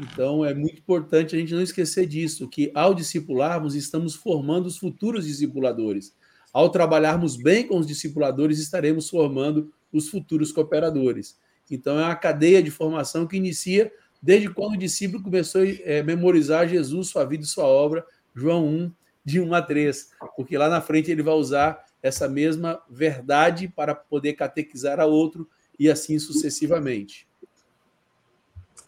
Então 0.00 0.44
é 0.44 0.54
muito 0.54 0.78
importante 0.78 1.34
a 1.34 1.38
gente 1.38 1.54
não 1.54 1.62
esquecer 1.62 2.06
disso, 2.06 2.48
que 2.48 2.70
ao 2.74 2.94
discipularmos 2.94 3.74
estamos 3.74 4.14
formando 4.14 4.66
os 4.66 4.78
futuros 4.78 5.26
discipuladores. 5.26 6.14
Ao 6.52 6.68
trabalharmos 6.68 7.36
bem 7.36 7.66
com 7.66 7.78
os 7.78 7.86
discipuladores, 7.86 8.58
estaremos 8.58 9.08
formando 9.08 9.72
os 9.92 10.08
futuros 10.08 10.52
cooperadores. 10.52 11.38
Então 11.70 11.98
é 11.98 12.04
uma 12.04 12.16
cadeia 12.16 12.62
de 12.62 12.70
formação 12.70 13.26
que 13.26 13.36
inicia 13.36 13.92
desde 14.22 14.48
quando 14.52 14.74
o 14.74 14.78
discípulo 14.78 15.22
começou 15.22 15.62
a 15.62 15.66
é, 15.66 16.02
memorizar 16.02 16.68
Jesus, 16.68 17.08
sua 17.08 17.24
vida 17.24 17.44
e 17.44 17.46
sua 17.46 17.64
obra, 17.64 18.04
João 18.34 18.66
1, 18.66 18.92
de 19.24 19.40
1 19.40 19.54
a 19.54 19.62
3, 19.62 20.10
porque 20.36 20.56
lá 20.56 20.68
na 20.68 20.80
frente 20.80 21.10
ele 21.10 21.22
vai 21.22 21.34
usar 21.34 21.84
essa 22.02 22.28
mesma 22.28 22.80
verdade 22.88 23.68
para 23.68 23.94
poder 23.94 24.34
catequizar 24.34 24.98
a 24.98 25.06
outro 25.06 25.48
e 25.78 25.90
assim 25.90 26.18
sucessivamente. 26.18 27.28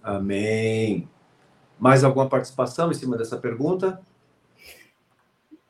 Amém. 0.03 1.09
Mais 1.79 2.05
alguma 2.05 2.29
participação 2.29 2.91
em 2.91 2.95
cima 2.95 3.17
dessa 3.17 3.37
pergunta? 3.37 4.01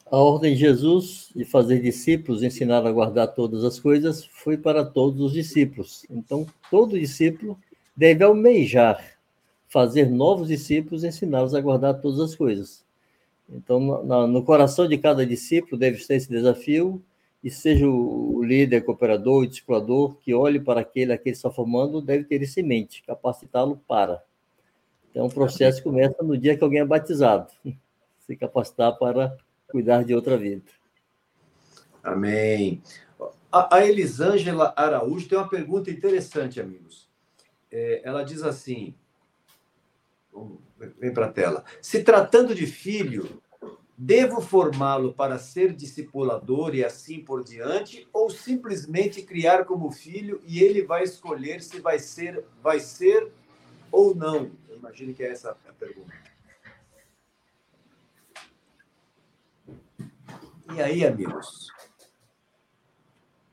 A 0.07 0.17
ordem 0.17 0.55
de 0.55 0.61
Jesus 0.61 1.31
de 1.35 1.45
fazer 1.45 1.81
discípulos, 1.81 2.43
ensinar 2.43 2.87
a 2.87 2.93
guardar 2.93 3.29
todas 3.29 3.65
as 3.65 3.81
coisas, 3.81 4.25
foi 4.27 4.57
para 4.57 4.85
todos 4.85 5.21
os 5.21 5.33
discípulos. 5.33 6.05
Então, 6.11 6.47
todo 6.71 6.99
discípulo 6.99 7.59
deve 7.97 8.23
almejar 8.23 9.03
fazer 9.73 10.11
novos 10.11 10.49
discípulos, 10.49 11.03
ensiná-los 11.03 11.55
a 11.55 11.61
guardar 11.61 11.99
todas 11.99 12.21
as 12.21 12.37
coisas. 12.37 12.85
Então, 13.49 13.81
no, 13.81 14.27
no 14.27 14.45
coração 14.45 14.87
de 14.87 14.99
cada 14.99 15.25
discípulo 15.25 15.79
deve 15.79 15.97
estar 15.97 16.15
esse 16.15 16.29
desafio, 16.29 17.03
e 17.43 17.51
seja 17.51 17.89
o 17.89 18.45
líder, 18.45 18.85
cooperador, 18.85 19.43
o 19.43 19.47
discipulador, 19.47 20.15
que 20.17 20.35
olhe 20.35 20.61
para 20.61 20.81
aquele 20.81 21.15
a 21.15 21.19
quem 21.19 21.33
está 21.33 21.51
formando, 21.51 22.03
deve 22.03 22.25
ter 22.25 22.43
isso 22.43 22.61
em 22.61 22.63
mente, 22.63 23.03
capacitá-lo 23.03 23.81
para. 23.89 24.23
Então, 25.11 25.25
o 25.25 25.33
processo 25.33 25.83
começa 25.83 26.23
no 26.23 26.37
dia 26.37 26.55
que 26.55 26.63
alguém 26.63 26.81
é 26.81 26.85
batizado, 26.85 27.51
se 28.27 28.37
capacitar 28.37 28.99
para 28.99 29.35
cuidar 29.69 30.05
de 30.05 30.15
outra 30.15 30.37
vida. 30.37 30.65
Amém. 32.05 32.83
A, 33.51 33.77
a 33.77 33.87
Elisângela 33.87 34.75
Araújo 34.77 35.27
tem 35.27 35.39
uma 35.39 35.49
pergunta 35.49 35.91
interessante, 35.91 36.61
amigos. 36.61 37.09
É, 37.71 38.03
ela 38.05 38.23
diz 38.23 38.43
assim: 38.43 38.95
vem 40.99 41.13
para 41.13 41.27
a 41.27 41.33
tela. 41.33 41.65
Se 41.81 42.03
tratando 42.03 42.55
de 42.55 42.67
filho, 42.67 43.43
devo 43.97 44.41
formá-lo 44.41 45.13
para 45.13 45.39
ser 45.39 45.73
discipulador 45.73 46.75
e 46.75 46.85
assim 46.85 47.21
por 47.21 47.45
diante, 47.45 48.09
ou 48.13 48.31
simplesmente 48.31 49.23
criar 49.23 49.65
como 49.65 49.91
filho 49.91 50.41
e 50.47 50.63
ele 50.63 50.83
vai 50.83 51.05
escolher 51.05 51.63
se 51.63 51.81
vai 51.81 51.99
ser, 51.99 52.45
vai 52.63 52.81
ser 52.81 53.31
ou 53.91 54.15
não? 54.15 54.51
Eu 54.69 54.77
imagino 54.77 55.15
que 55.15 55.23
é 55.23 55.31
essa 55.31 55.57
a 55.69 55.73
pergunta. 55.73 56.13
E 60.75 60.81
aí, 60.81 61.05
amigos? 61.05 61.69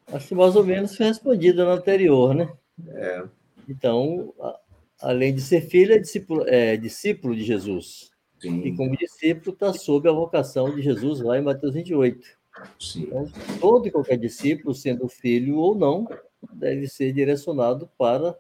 Acho 0.07 0.30
que 0.30 0.35
mais 0.35 0.56
ou 0.56 0.64
menos 0.64 0.95
foi 0.95 1.06
respondido 1.06 1.64
no 1.65 1.72
anterior, 1.72 2.34
né? 2.34 2.51
É. 2.88 3.23
Então, 3.68 4.34
além 5.02 5.34
de 5.34 5.42
ser 5.42 5.62
filho, 5.62 5.94
é 5.94 5.98
discípulo, 5.98 6.44
é 6.48 6.78
discípulo 6.78 7.36
de 7.36 7.44
Jesus. 7.44 8.12
Sim. 8.40 8.62
E 8.62 8.76
como 8.76 8.96
discípulo 8.98 9.54
está 9.54 9.74
sob 9.74 10.08
a 10.08 10.14
vocação 10.14 10.74
de 10.74 10.82
Jesus 10.82 11.20
lá 11.20 11.38
em 11.38 11.42
Mateus 11.42 11.74
28. 11.74 12.26
Sim. 12.80 13.04
Então, 13.04 13.32
todo 13.60 13.88
e 13.88 13.92
qualquer 13.92 14.18
discípulo, 14.18 14.74
sendo 14.74 15.08
filho 15.08 15.58
ou 15.58 15.76
não, 15.76 16.08
deve 16.54 16.88
ser 16.88 17.12
direcionado 17.14 17.90
para, 17.98 18.38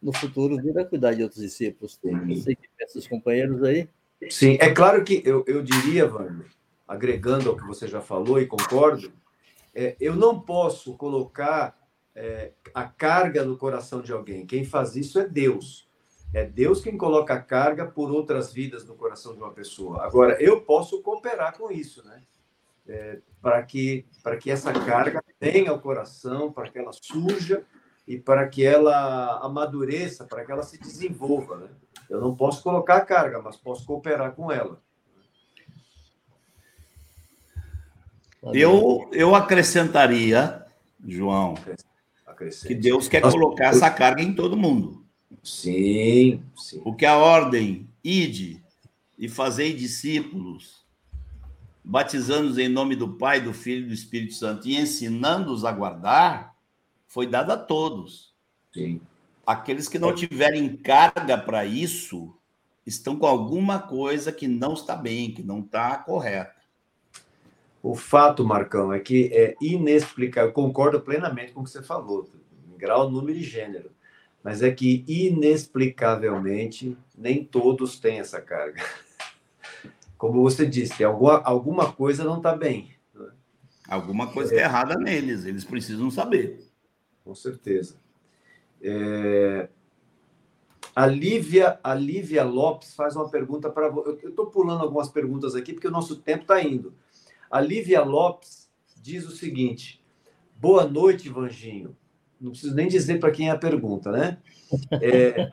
no 0.00 0.12
futuro, 0.12 0.56
vir 0.56 0.78
a 0.78 0.84
cuidar 0.84 1.14
de 1.14 1.22
outros 1.22 1.40
discípulos. 1.40 1.98
Sei 2.42 2.54
que 2.54 2.68
pensam 2.76 3.00
os 3.00 3.06
companheiros 3.06 3.62
aí. 3.62 3.88
Sim, 4.28 4.56
é 4.60 4.70
claro 4.70 5.02
que 5.02 5.22
eu, 5.24 5.44
eu 5.46 5.62
diria, 5.62 6.06
Wander, 6.06 6.46
agregando 6.86 7.48
ao 7.48 7.56
que 7.56 7.66
você 7.66 7.88
já 7.88 8.00
falou 8.00 8.40
e 8.40 8.46
concordo, 8.46 9.12
é, 9.74 9.96
eu 10.00 10.14
não 10.14 10.40
posso 10.40 10.94
colocar 10.96 11.78
é, 12.14 12.52
a 12.74 12.84
carga 12.84 13.44
no 13.44 13.56
coração 13.56 14.02
de 14.02 14.12
alguém. 14.12 14.46
Quem 14.46 14.64
faz 14.64 14.96
isso 14.96 15.18
é 15.18 15.26
Deus. 15.26 15.88
É 16.32 16.44
Deus 16.44 16.80
quem 16.80 16.96
coloca 16.96 17.34
a 17.34 17.40
carga 17.40 17.86
por 17.86 18.10
outras 18.10 18.52
vidas 18.52 18.86
no 18.86 18.94
coração 18.94 19.34
de 19.34 19.40
uma 19.40 19.50
pessoa. 19.50 20.04
Agora, 20.04 20.40
eu 20.40 20.60
posso 20.60 21.02
cooperar 21.02 21.56
com 21.56 21.70
isso, 21.70 22.06
né? 22.06 22.22
É, 22.86 23.18
para 23.42 23.62
que 23.62 24.06
para 24.22 24.36
que 24.36 24.50
essa 24.50 24.72
carga 24.72 25.22
venha 25.40 25.70
ao 25.70 25.80
coração, 25.80 26.52
para 26.52 26.68
que 26.68 26.78
ela 26.78 26.92
surja 26.92 27.64
e 28.06 28.18
para 28.18 28.48
que 28.48 28.64
ela 28.64 29.38
amadureça, 29.44 30.24
para 30.24 30.44
que 30.44 30.50
ela 30.50 30.62
se 30.62 30.78
desenvolva, 30.78 31.56
né? 31.56 31.68
Eu 32.08 32.20
não 32.20 32.34
posso 32.34 32.62
colocar 32.62 32.96
a 32.96 33.04
carga, 33.04 33.40
mas 33.40 33.56
posso 33.56 33.84
cooperar 33.84 34.32
com 34.32 34.50
ela. 34.50 34.80
Eu, 38.54 39.08
eu 39.12 39.34
acrescentaria, 39.34 40.64
João, 41.06 41.54
que 42.66 42.74
Deus 42.74 43.06
quer 43.06 43.20
colocar 43.20 43.66
essa 43.66 43.90
carga 43.90 44.22
em 44.22 44.34
todo 44.34 44.56
mundo. 44.56 44.99
Sim, 45.42 46.42
sim. 46.56 46.80
Porque 46.80 47.06
a 47.06 47.16
ordem, 47.16 47.88
ide 48.02 48.62
e 49.18 49.28
fazei 49.28 49.72
discípulos, 49.72 50.84
batizando-os 51.84 52.58
em 52.58 52.68
nome 52.68 52.96
do 52.96 53.16
Pai, 53.16 53.40
do 53.40 53.52
Filho 53.52 53.84
e 53.84 53.88
do 53.88 53.94
Espírito 53.94 54.34
Santo 54.34 54.68
e 54.68 54.76
ensinando-os 54.76 55.64
a 55.64 55.72
guardar, 55.72 56.54
foi 57.06 57.26
dada 57.26 57.54
a 57.54 57.58
todos. 57.58 58.34
Sim. 58.72 59.00
Aqueles 59.46 59.88
que 59.88 59.98
não 59.98 60.14
tiverem 60.14 60.76
carga 60.76 61.36
para 61.36 61.64
isso 61.64 62.34
estão 62.86 63.16
com 63.16 63.26
alguma 63.26 63.78
coisa 63.78 64.30
que 64.30 64.46
não 64.46 64.74
está 64.74 64.94
bem, 64.94 65.32
que 65.32 65.42
não 65.42 65.60
está 65.60 65.96
correta. 65.98 66.60
O 67.82 67.94
fato, 67.94 68.44
Marcão, 68.44 68.92
é 68.92 69.00
que 69.00 69.30
é 69.32 69.54
inexplicável. 69.60 70.50
Eu 70.50 70.54
concordo 70.54 71.00
plenamente 71.00 71.52
com 71.52 71.60
o 71.60 71.64
que 71.64 71.70
você 71.70 71.82
falou, 71.82 72.28
em 72.72 72.76
grau, 72.76 73.10
número 73.10 73.38
e 73.38 73.42
gênero. 73.42 73.90
Mas 74.42 74.62
é 74.62 74.70
que, 74.70 75.04
inexplicavelmente, 75.06 76.96
nem 77.16 77.44
todos 77.44 77.98
têm 77.98 78.20
essa 78.20 78.40
carga. 78.40 78.82
Como 80.16 80.42
você 80.42 80.66
disse, 80.66 81.04
alguma, 81.04 81.42
alguma 81.42 81.92
coisa 81.92 82.24
não 82.24 82.38
está 82.38 82.54
bem. 82.56 82.90
Né? 83.14 83.28
Alguma 83.88 84.26
coisa 84.32 84.50
está 84.52 84.62
é. 84.62 84.64
errada 84.64 84.96
neles, 84.96 85.44
eles 85.44 85.64
precisam 85.64 86.10
saber. 86.10 86.60
Com 87.24 87.34
certeza. 87.34 87.96
É... 88.82 89.68
A 90.96 91.06
Lívia, 91.06 91.78
a 91.84 91.94
Lívia 91.94 92.42
Lopes 92.42 92.94
faz 92.94 93.14
uma 93.14 93.28
pergunta 93.28 93.70
para 93.70 93.88
você. 93.88 94.18
Eu 94.22 94.30
estou 94.30 94.46
pulando 94.46 94.82
algumas 94.82 95.08
perguntas 95.08 95.54
aqui, 95.54 95.72
porque 95.72 95.86
o 95.86 95.92
nosso 95.92 96.16
tempo 96.16 96.42
está 96.42 96.62
indo. 96.62 96.92
A 97.50 97.60
Lívia 97.60 98.02
Lopes 98.02 98.68
diz 99.00 99.26
o 99.26 99.30
seguinte: 99.30 100.02
Boa 100.56 100.84
noite, 100.84 101.28
Vanginho. 101.28 101.96
Não 102.40 102.52
preciso 102.52 102.74
nem 102.74 102.88
dizer 102.88 103.20
para 103.20 103.30
quem 103.30 103.48
é 103.48 103.50
a 103.50 103.58
pergunta, 103.58 104.10
né? 104.10 104.38
É, 105.02 105.52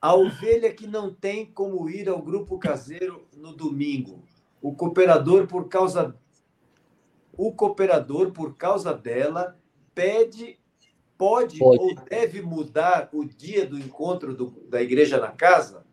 a 0.00 0.14
ovelha 0.14 0.72
que 0.72 0.86
não 0.86 1.12
tem 1.12 1.44
como 1.44 1.88
ir 1.88 2.08
ao 2.08 2.22
grupo 2.22 2.58
caseiro 2.58 3.26
no 3.36 3.54
domingo. 3.54 4.24
O 4.62 4.74
cooperador, 4.74 5.46
por 5.46 5.68
causa. 5.68 6.16
O 7.36 7.52
cooperador, 7.52 8.30
por 8.30 8.56
causa 8.56 8.94
dela, 8.94 9.58
pede, 9.94 10.58
pode, 11.18 11.58
pode. 11.58 11.78
ou 11.82 11.94
deve 11.94 12.40
mudar 12.40 13.10
o 13.12 13.24
dia 13.24 13.66
do 13.66 13.78
encontro 13.78 14.34
do, 14.34 14.50
da 14.68 14.80
igreja 14.80 15.18
na 15.18 15.32
casa, 15.32 15.84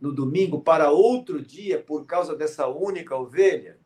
no 0.00 0.12
domingo, 0.12 0.60
para 0.60 0.90
outro 0.90 1.42
dia, 1.42 1.78
por 1.82 2.04
causa 2.06 2.36
dessa 2.36 2.68
única 2.68 3.16
ovelha? 3.16 3.78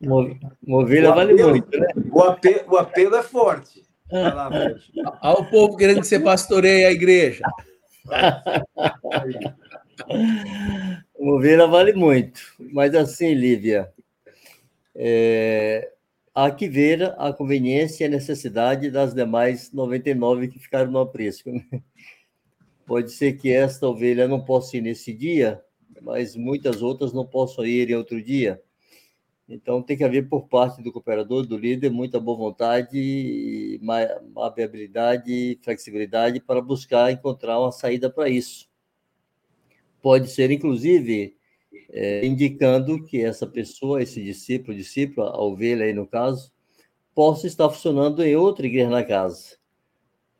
Uma 0.00 0.78
ovelha 0.78 1.12
vale 1.12 1.32
muito, 1.34 1.78
né? 1.78 1.88
O 2.10 2.22
apelo, 2.22 2.74
o 2.74 2.76
apelo 2.76 3.16
é 3.16 3.22
forte. 3.22 3.82
Olha 4.10 5.40
o 5.40 5.50
povo 5.50 5.76
querendo 5.76 6.00
que 6.00 6.06
você 6.06 6.20
pastoreie 6.20 6.84
a 6.84 6.92
igreja. 6.92 7.44
Uma 11.18 11.34
ovelha 11.34 11.66
vale 11.66 11.92
muito. 11.92 12.40
Mas 12.72 12.94
assim, 12.94 13.34
Lívia, 13.34 13.92
é, 14.94 15.90
há 16.34 16.50
que 16.50 16.68
ver 16.68 17.14
a 17.18 17.32
conveniência 17.32 18.04
e 18.04 18.06
a 18.06 18.10
necessidade 18.10 18.90
das 18.90 19.14
demais 19.14 19.72
99 19.72 20.48
que 20.48 20.58
ficaram 20.58 20.90
no 20.90 21.00
aprisco. 21.00 21.50
Né? 21.50 21.64
Pode 22.86 23.10
ser 23.10 23.32
que 23.34 23.50
esta 23.50 23.88
ovelha 23.88 24.28
não 24.28 24.44
possa 24.44 24.76
ir 24.76 24.80
nesse 24.80 25.12
dia, 25.12 25.60
mas 26.00 26.36
muitas 26.36 26.82
outras 26.82 27.12
não 27.12 27.26
possam 27.26 27.66
ir 27.66 27.90
em 27.90 27.94
outro 27.94 28.22
dia. 28.22 28.62
Então, 29.48 29.80
tem 29.80 29.96
que 29.96 30.02
haver 30.02 30.28
por 30.28 30.48
parte 30.48 30.82
do 30.82 30.90
cooperador, 30.90 31.46
do 31.46 31.56
líder, 31.56 31.90
muita 31.90 32.18
boa 32.18 32.36
vontade, 32.36 33.80
mapeabilidade 34.34 35.32
e 35.32 35.58
flexibilidade 35.62 36.40
para 36.40 36.60
buscar 36.60 37.12
encontrar 37.12 37.60
uma 37.60 37.70
saída 37.70 38.10
para 38.10 38.28
isso. 38.28 38.68
Pode 40.02 40.28
ser, 40.30 40.50
inclusive, 40.50 41.36
é, 41.90 42.26
indicando 42.26 43.04
que 43.04 43.22
essa 43.22 43.46
pessoa, 43.46 44.02
esse 44.02 44.22
discípulo, 44.22 44.76
discípula, 44.76 45.30
a 45.30 45.40
ovelha 45.40 45.84
aí 45.84 45.92
no 45.92 46.06
caso, 46.06 46.52
possa 47.14 47.46
estar 47.46 47.70
funcionando 47.70 48.24
em 48.24 48.36
outra 48.36 48.66
igreja 48.66 48.90
na 48.90 49.04
casa. 49.04 49.56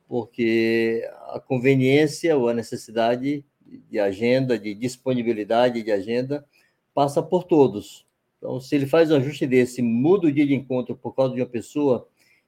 Porque 0.07 1.09
a 1.29 1.39
conveniência 1.39 2.37
ou 2.37 2.49
a 2.49 2.53
necessidade 2.53 3.43
de 3.65 3.99
agenda, 3.99 4.57
de 4.57 4.73
disponibilidade 4.73 5.81
de 5.81 5.91
agenda, 5.91 6.45
passa 6.93 7.21
por 7.21 7.43
todos. 7.43 8.06
Então, 8.37 8.59
se 8.59 8.75
ele 8.75 8.85
faz 8.85 9.11
um 9.11 9.15
ajuste 9.15 9.47
desse, 9.47 9.81
muda 9.81 10.27
o 10.27 10.31
dia 10.31 10.45
de 10.45 10.53
encontro 10.53 10.95
por 10.95 11.13
causa 11.15 11.33
de 11.33 11.41
uma 11.41 11.47
pessoa, 11.47 12.07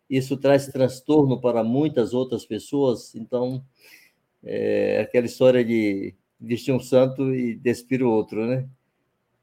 isso 0.09 0.37
traz 0.37 0.67
transtorno 0.67 1.39
para 1.39 1.63
muitas 1.63 2.13
outras 2.13 2.45
pessoas. 2.45 3.15
Então, 3.15 3.63
é 4.43 5.01
aquela 5.01 5.25
história 5.25 5.63
de 5.63 6.15
vestir 6.39 6.71
um 6.71 6.79
santo 6.79 7.33
e 7.33 7.55
despir 7.55 8.01
o 8.03 8.09
outro, 8.09 8.45
né? 8.45 8.67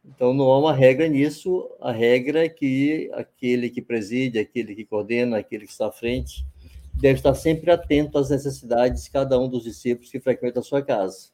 Então, 0.04 0.32
não 0.32 0.50
há 0.50 0.58
uma 0.58 0.72
regra 0.72 1.08
nisso. 1.08 1.68
A 1.80 1.90
regra 1.90 2.44
é 2.44 2.48
que 2.48 3.10
aquele 3.12 3.68
que 3.68 3.82
preside, 3.82 4.38
aquele 4.38 4.74
que 4.74 4.84
coordena, 4.84 5.38
aquele 5.38 5.66
que 5.66 5.72
está 5.72 5.88
à 5.88 5.92
frente, 5.92 6.46
deve 6.94 7.18
estar 7.18 7.34
sempre 7.34 7.70
atento 7.70 8.16
às 8.16 8.30
necessidades 8.30 9.04
de 9.04 9.10
cada 9.10 9.38
um 9.38 9.48
dos 9.48 9.64
discípulos 9.64 10.10
que 10.10 10.20
frequenta 10.20 10.60
a 10.60 10.62
sua 10.62 10.80
casa 10.80 11.30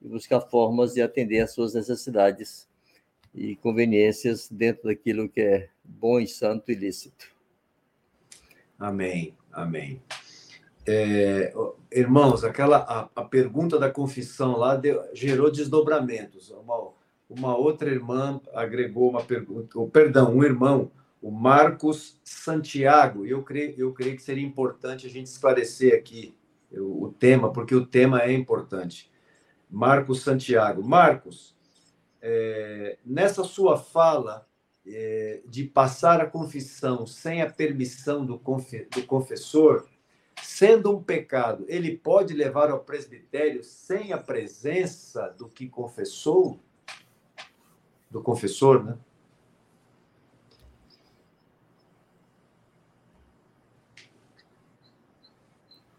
e 0.00 0.08
buscar 0.08 0.40
formas 0.42 0.92
de 0.94 1.00
atender 1.00 1.40
às 1.40 1.52
suas 1.52 1.74
necessidades 1.74 2.68
e 3.34 3.56
conveniências 3.56 4.48
dentro 4.50 4.84
daquilo 4.84 5.28
que 5.28 5.40
é 5.40 5.68
bom 5.82 6.20
e 6.20 6.26
santo 6.26 6.70
e 6.70 6.74
lícito. 6.74 7.26
Amém, 8.78 9.34
amém. 9.52 10.02
É, 10.84 11.54
irmãos, 11.92 12.42
aquela 12.42 12.78
a, 12.78 13.20
a, 13.20 13.24
pergunta 13.24 13.78
da 13.78 13.88
confissão 13.88 14.56
lá 14.56 14.74
deu, 14.74 15.00
gerou 15.14 15.50
desdobramentos. 15.50 16.50
Uma, 16.50 16.90
uma 17.30 17.56
outra 17.56 17.88
irmã 17.88 18.40
agregou 18.52 19.08
uma 19.08 19.22
pergunta, 19.22 19.78
ou, 19.78 19.88
perdão, 19.88 20.34
um 20.34 20.42
irmão, 20.42 20.90
o 21.20 21.30
Marcos 21.30 22.20
Santiago. 22.24 23.24
Eu 23.24 23.42
creio, 23.44 23.74
eu 23.78 23.92
creio 23.92 24.16
que 24.16 24.22
seria 24.22 24.44
importante 24.44 25.06
a 25.06 25.10
gente 25.10 25.26
esclarecer 25.26 25.94
aqui 25.94 26.34
o, 26.72 27.04
o 27.04 27.12
tema, 27.12 27.52
porque 27.52 27.74
o 27.74 27.86
tema 27.86 28.20
é 28.20 28.32
importante. 28.32 29.08
Marcos 29.70 30.22
Santiago. 30.22 30.82
Marcos, 30.82 31.56
é, 32.22 32.98
nessa 33.04 33.42
sua 33.42 33.76
fala 33.76 34.46
é, 34.86 35.42
de 35.44 35.64
passar 35.64 36.20
a 36.20 36.26
confissão 36.26 37.04
sem 37.06 37.42
a 37.42 37.50
permissão 37.50 38.24
do, 38.24 38.38
confe, 38.38 38.86
do 38.94 39.04
confessor, 39.04 39.88
sendo 40.40 40.96
um 40.96 41.02
pecado, 41.02 41.64
ele 41.68 41.96
pode 41.96 42.32
levar 42.32 42.70
ao 42.70 42.80
presbitério 42.80 43.62
sem 43.64 44.12
a 44.12 44.18
presença 44.18 45.34
do 45.36 45.48
que 45.48 45.68
confessou? 45.68 46.58
Do 48.10 48.22
confessor, 48.22 48.84
né? 48.84 48.96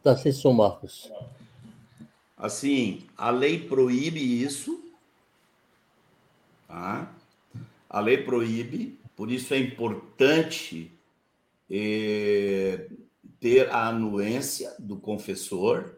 Tá 0.04 0.18
som, 0.18 0.52
Marcos. 0.52 1.10
Assim, 2.36 3.08
a 3.18 3.30
lei 3.30 3.58
proíbe 3.58 4.20
isso, 4.20 4.84
tá? 6.74 7.16
A 7.88 8.00
lei 8.00 8.18
proíbe, 8.18 9.00
por 9.16 9.32
isso 9.32 9.54
é 9.54 9.60
importante 9.60 10.92
é, 11.70 12.88
ter 13.40 13.70
a 13.70 13.90
anuência 13.90 14.74
do 14.80 14.98
confessor, 14.98 15.98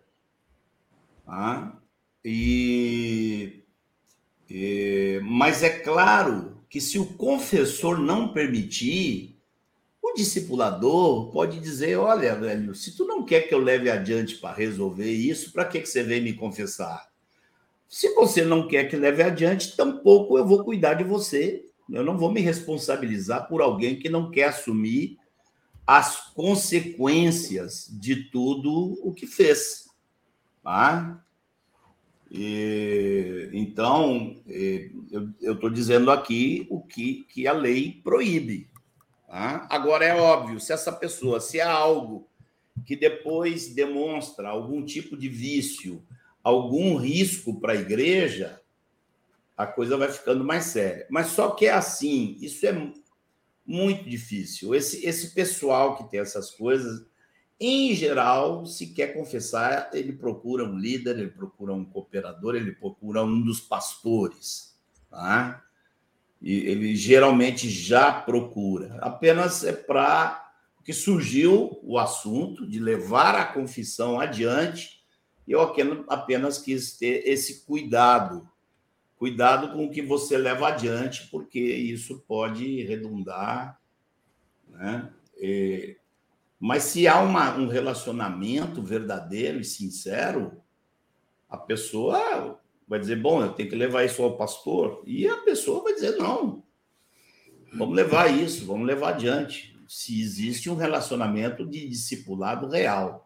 tá? 1.26 1.80
E, 2.26 3.64
é, 4.52 5.22
mas 5.23 5.64
é 5.64 5.69
claro 5.69 6.57
que 6.69 6.81
se 6.81 6.99
o 6.99 7.06
confessor 7.06 7.97
não 7.97 8.34
permitir, 8.34 9.39
o 10.02 10.14
discipulador 10.14 11.31
pode 11.31 11.61
dizer: 11.61 11.95
olha, 11.95 12.35
velho, 12.35 12.76
se 12.76 12.97
tu 12.97 13.06
não 13.06 13.23
quer 13.23 13.47
que 13.47 13.53
eu 13.53 13.60
leve 13.60 13.89
adiante 13.89 14.35
para 14.35 14.53
resolver 14.53 15.10
isso, 15.10 15.53
para 15.53 15.64
que, 15.64 15.80
que 15.80 15.88
você 15.88 16.03
vem 16.03 16.22
me 16.22 16.34
confessar? 16.34 17.14
Se 17.87 18.13
você 18.13 18.43
não 18.43 18.67
quer 18.67 18.85
que 18.85 18.95
leve 18.95 19.23
adiante, 19.23 19.75
tampouco 19.75 20.37
eu 20.37 20.45
vou 20.45 20.63
cuidar 20.63 20.95
de 20.95 21.03
você. 21.03 21.65
Eu 21.89 22.03
não 22.03 22.17
vou 22.17 22.31
me 22.31 22.41
responsabilizar 22.41 23.47
por 23.47 23.61
alguém 23.61 23.97
que 23.97 24.09
não 24.09 24.31
quer 24.31 24.45
assumir 24.45 25.17
as 25.85 26.33
consequências 26.33 27.87
de 27.91 28.29
tudo 28.31 28.99
o 29.03 29.13
que 29.13 29.27
fez. 29.27 29.87
Tá? 30.63 31.23
E, 32.31 33.49
então, 33.53 34.35
eu 35.41 35.53
estou 35.53 35.69
dizendo 35.69 36.09
aqui 36.09 36.65
o 36.69 36.81
que, 36.81 37.25
que 37.29 37.47
a 37.47 37.53
lei 37.53 38.01
proíbe. 38.03 38.67
Tá? 39.27 39.67
Agora, 39.69 40.03
é 40.03 40.15
óbvio, 40.15 40.59
se 40.59 40.73
essa 40.73 40.91
pessoa, 40.91 41.39
se 41.39 41.61
há 41.61 41.71
algo 41.71 42.27
que 42.85 42.95
depois 42.95 43.73
demonstra 43.73 44.49
algum 44.49 44.83
tipo 44.83 45.15
de 45.15 45.29
vício, 45.29 46.03
algum 46.45 46.95
risco 46.95 47.59
para 47.59 47.73
a 47.73 47.76
igreja, 47.76 48.61
a 49.57 49.65
coisa 49.65 49.97
vai 49.97 50.11
ficando 50.11 50.43
mais 50.43 50.65
séria. 50.65 51.07
Mas 51.09 51.27
só 51.30 51.49
que 51.49 51.65
é 51.65 51.72
assim, 51.72 52.38
isso 52.39 52.63
é 52.67 52.91
muito 53.65 54.07
difícil. 54.07 54.76
Esse, 54.76 55.03
esse 55.03 55.34
pessoal 55.34 55.97
que 55.97 56.07
tem 56.11 56.19
essas 56.19 56.51
coisas, 56.51 57.03
em 57.59 57.95
geral, 57.95 58.63
se 58.67 58.93
quer 58.93 59.15
confessar, 59.15 59.89
ele 59.91 60.13
procura 60.13 60.63
um 60.63 60.77
líder, 60.77 61.17
ele 61.17 61.31
procura 61.31 61.73
um 61.73 61.84
cooperador, 61.84 62.53
ele 62.53 62.73
procura 62.73 63.23
um 63.23 63.41
dos 63.41 63.59
pastores. 63.59 64.77
Tá? 65.09 65.63
E 66.39 66.57
ele 66.59 66.95
geralmente 66.95 67.67
já 67.72 68.11
procura. 68.11 68.99
Apenas 69.01 69.63
é 69.63 69.73
para 69.73 70.43
que 70.84 70.93
surgiu 70.93 71.80
o 71.81 71.97
assunto 71.97 72.67
de 72.67 72.80
levar 72.80 73.34
a 73.34 73.45
confissão 73.45 74.19
adiante, 74.19 75.03
eu 75.51 75.61
apenas 76.09 76.57
quis 76.57 76.97
ter 76.97 77.27
esse 77.27 77.65
cuidado. 77.65 78.49
Cuidado 79.17 79.72
com 79.72 79.85
o 79.85 79.91
que 79.91 80.01
você 80.01 80.38
leva 80.38 80.67
adiante, 80.67 81.27
porque 81.30 81.59
isso 81.59 82.23
pode 82.27 82.84
redundar. 82.84 83.80
Né? 84.67 85.09
E 85.38 85.97
mas 86.59 86.84
se 86.84 87.07
há 87.07 87.22
uma, 87.22 87.55
um 87.57 87.67
relacionamento 87.67 88.81
verdadeiro 88.81 89.59
e 89.59 89.63
sincero, 89.63 90.61
a 91.49 91.57
pessoa 91.57 92.59
vai 92.88 92.99
dizer: 92.99 93.17
bom, 93.17 93.41
eu 93.41 93.53
tenho 93.53 93.69
que 93.69 93.76
levar 93.76 94.03
isso 94.03 94.23
ao 94.23 94.38
pastor. 94.38 95.03
E 95.05 95.27
a 95.27 95.38
pessoa 95.38 95.84
vai 95.84 95.93
dizer: 95.93 96.17
não, 96.17 96.63
vamos 97.73 97.95
levar 97.95 98.27
isso, 98.27 98.65
vamos 98.65 98.88
levar 98.88 99.09
adiante. 99.09 99.76
Se 99.88 100.19
existe 100.19 100.69
um 100.69 100.76
relacionamento 100.76 101.65
de 101.65 101.88
discipulado 101.88 102.67
real. 102.67 103.24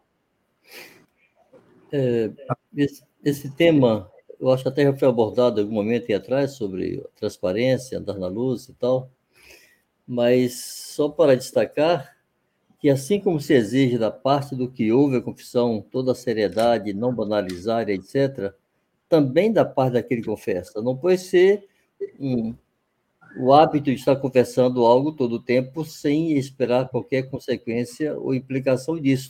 É, 1.92 2.30
esse, 2.76 3.02
esse, 3.24 3.50
tema, 3.50 4.10
eu 4.38 4.50
acho 4.50 4.68
até 4.68 4.84
já 4.84 4.96
foi 4.96 5.08
abordado 5.08 5.60
em 5.60 5.64
algum 5.64 5.74
momento 5.74 6.06
aí 6.08 6.14
atrás 6.14 6.52
sobre 6.52 7.02
transparência, 7.16 7.98
andar 7.98 8.18
na 8.18 8.28
luz 8.28 8.68
e 8.68 8.74
tal, 8.74 9.10
mas 10.06 10.64
só 10.64 11.08
para 11.08 11.36
destacar 11.36 12.16
que, 12.80 12.88
assim 12.88 13.20
como 13.20 13.38
se 13.38 13.52
exige 13.52 13.98
da 13.98 14.10
parte 14.10 14.56
do 14.56 14.70
que 14.70 14.90
houve 14.90 15.16
a 15.16 15.22
confissão 15.22 15.84
toda 15.90 16.12
a 16.12 16.14
seriedade, 16.14 16.94
não 16.94 17.14
banalizar, 17.14 17.88
etc., 17.90 18.54
também 19.08 19.52
da 19.52 19.64
parte 19.64 19.94
daquele 19.94 20.22
que 20.22 20.28
confessa. 20.28 20.80
Não 20.80 20.96
pode 20.96 21.18
ser 21.18 21.68
um, 22.18 22.54
o 23.36 23.52
hábito 23.52 23.86
de 23.86 23.94
estar 23.94 24.16
confessando 24.16 24.86
algo 24.86 25.12
todo 25.12 25.34
o 25.34 25.42
tempo 25.42 25.84
sem 25.84 26.38
esperar 26.38 26.88
qualquer 26.88 27.28
consequência 27.28 28.18
ou 28.18 28.34
implicação 28.34 28.98
disso. 28.98 29.28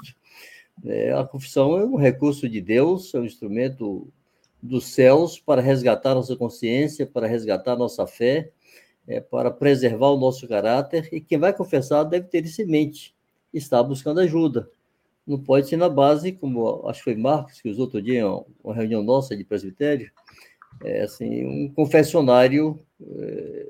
É, 0.84 1.12
a 1.12 1.24
confissão 1.24 1.78
é 1.78 1.84
um 1.84 1.96
recurso 1.96 2.48
de 2.48 2.60
Deus, 2.60 3.14
é 3.14 3.18
um 3.18 3.24
instrumento 3.24 4.08
dos 4.62 4.86
céus 4.86 5.38
para 5.38 5.60
resgatar 5.60 6.14
nossa 6.14 6.36
consciência, 6.36 7.06
para 7.06 7.26
resgatar 7.26 7.76
nossa 7.76 8.06
fé, 8.06 8.50
é, 9.06 9.20
para 9.20 9.50
preservar 9.50 10.08
o 10.08 10.18
nosso 10.18 10.46
caráter, 10.46 11.08
e 11.12 11.20
quem 11.20 11.38
vai 11.38 11.52
confessar 11.52 12.04
deve 12.04 12.28
ter 12.28 12.44
isso 12.44 12.62
em 12.62 12.66
mente 12.66 13.14
está 13.52 13.82
buscando 13.82 14.20
ajuda. 14.20 14.70
Não 15.26 15.38
pode 15.38 15.68
ser 15.68 15.76
na 15.76 15.88
base, 15.88 16.32
como 16.32 16.86
acho 16.88 17.00
que 17.00 17.04
foi 17.04 17.16
Marcos 17.16 17.60
que 17.60 17.68
usou 17.68 17.84
outro 17.84 18.00
dia, 18.00 18.26
uma 18.62 18.74
reunião 18.74 19.02
nossa 19.02 19.36
de 19.36 19.44
presbitério, 19.44 20.10
é 20.82 21.02
assim, 21.02 21.44
um 21.44 21.72
confessionário 21.72 22.78
é, 23.00 23.66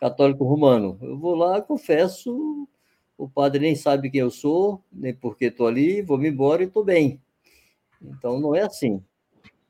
católico 0.00 0.44
romano. 0.44 0.98
Eu 1.02 1.18
vou 1.18 1.34
lá, 1.34 1.60
confesso, 1.60 2.68
o 3.16 3.28
padre 3.28 3.60
nem 3.60 3.74
sabe 3.74 4.10
quem 4.10 4.20
eu 4.20 4.30
sou, 4.30 4.82
nem 4.92 5.14
por 5.14 5.36
que 5.36 5.46
estou 5.46 5.66
ali, 5.66 6.02
vou 6.02 6.18
me 6.18 6.28
embora 6.28 6.62
e 6.62 6.66
estou 6.66 6.84
bem. 6.84 7.20
Então, 8.00 8.38
não 8.38 8.54
é 8.54 8.62
assim. 8.62 9.02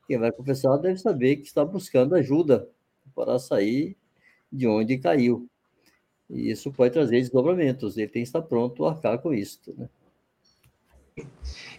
Quem 0.07 0.17
vai 0.17 0.31
confessar 0.31 0.77
deve 0.77 0.97
saber 0.97 1.37
que 1.37 1.47
está 1.47 1.63
buscando 1.63 2.15
ajuda 2.15 2.69
para 3.15 3.39
sair 3.39 3.95
de 4.51 4.67
onde 4.67 4.97
caiu. 4.97 5.47
E 6.29 6.51
isso 6.51 6.71
pode 6.71 6.93
trazer 6.93 7.21
desdobramentos. 7.21 7.97
Ele 7.97 8.07
tem 8.07 8.21
que 8.21 8.27
estar 8.27 8.41
pronto 8.41 8.85
a 8.85 8.91
arcar 8.91 9.19
com 9.19 9.33
isso. 9.33 9.73
Né? 9.77 9.89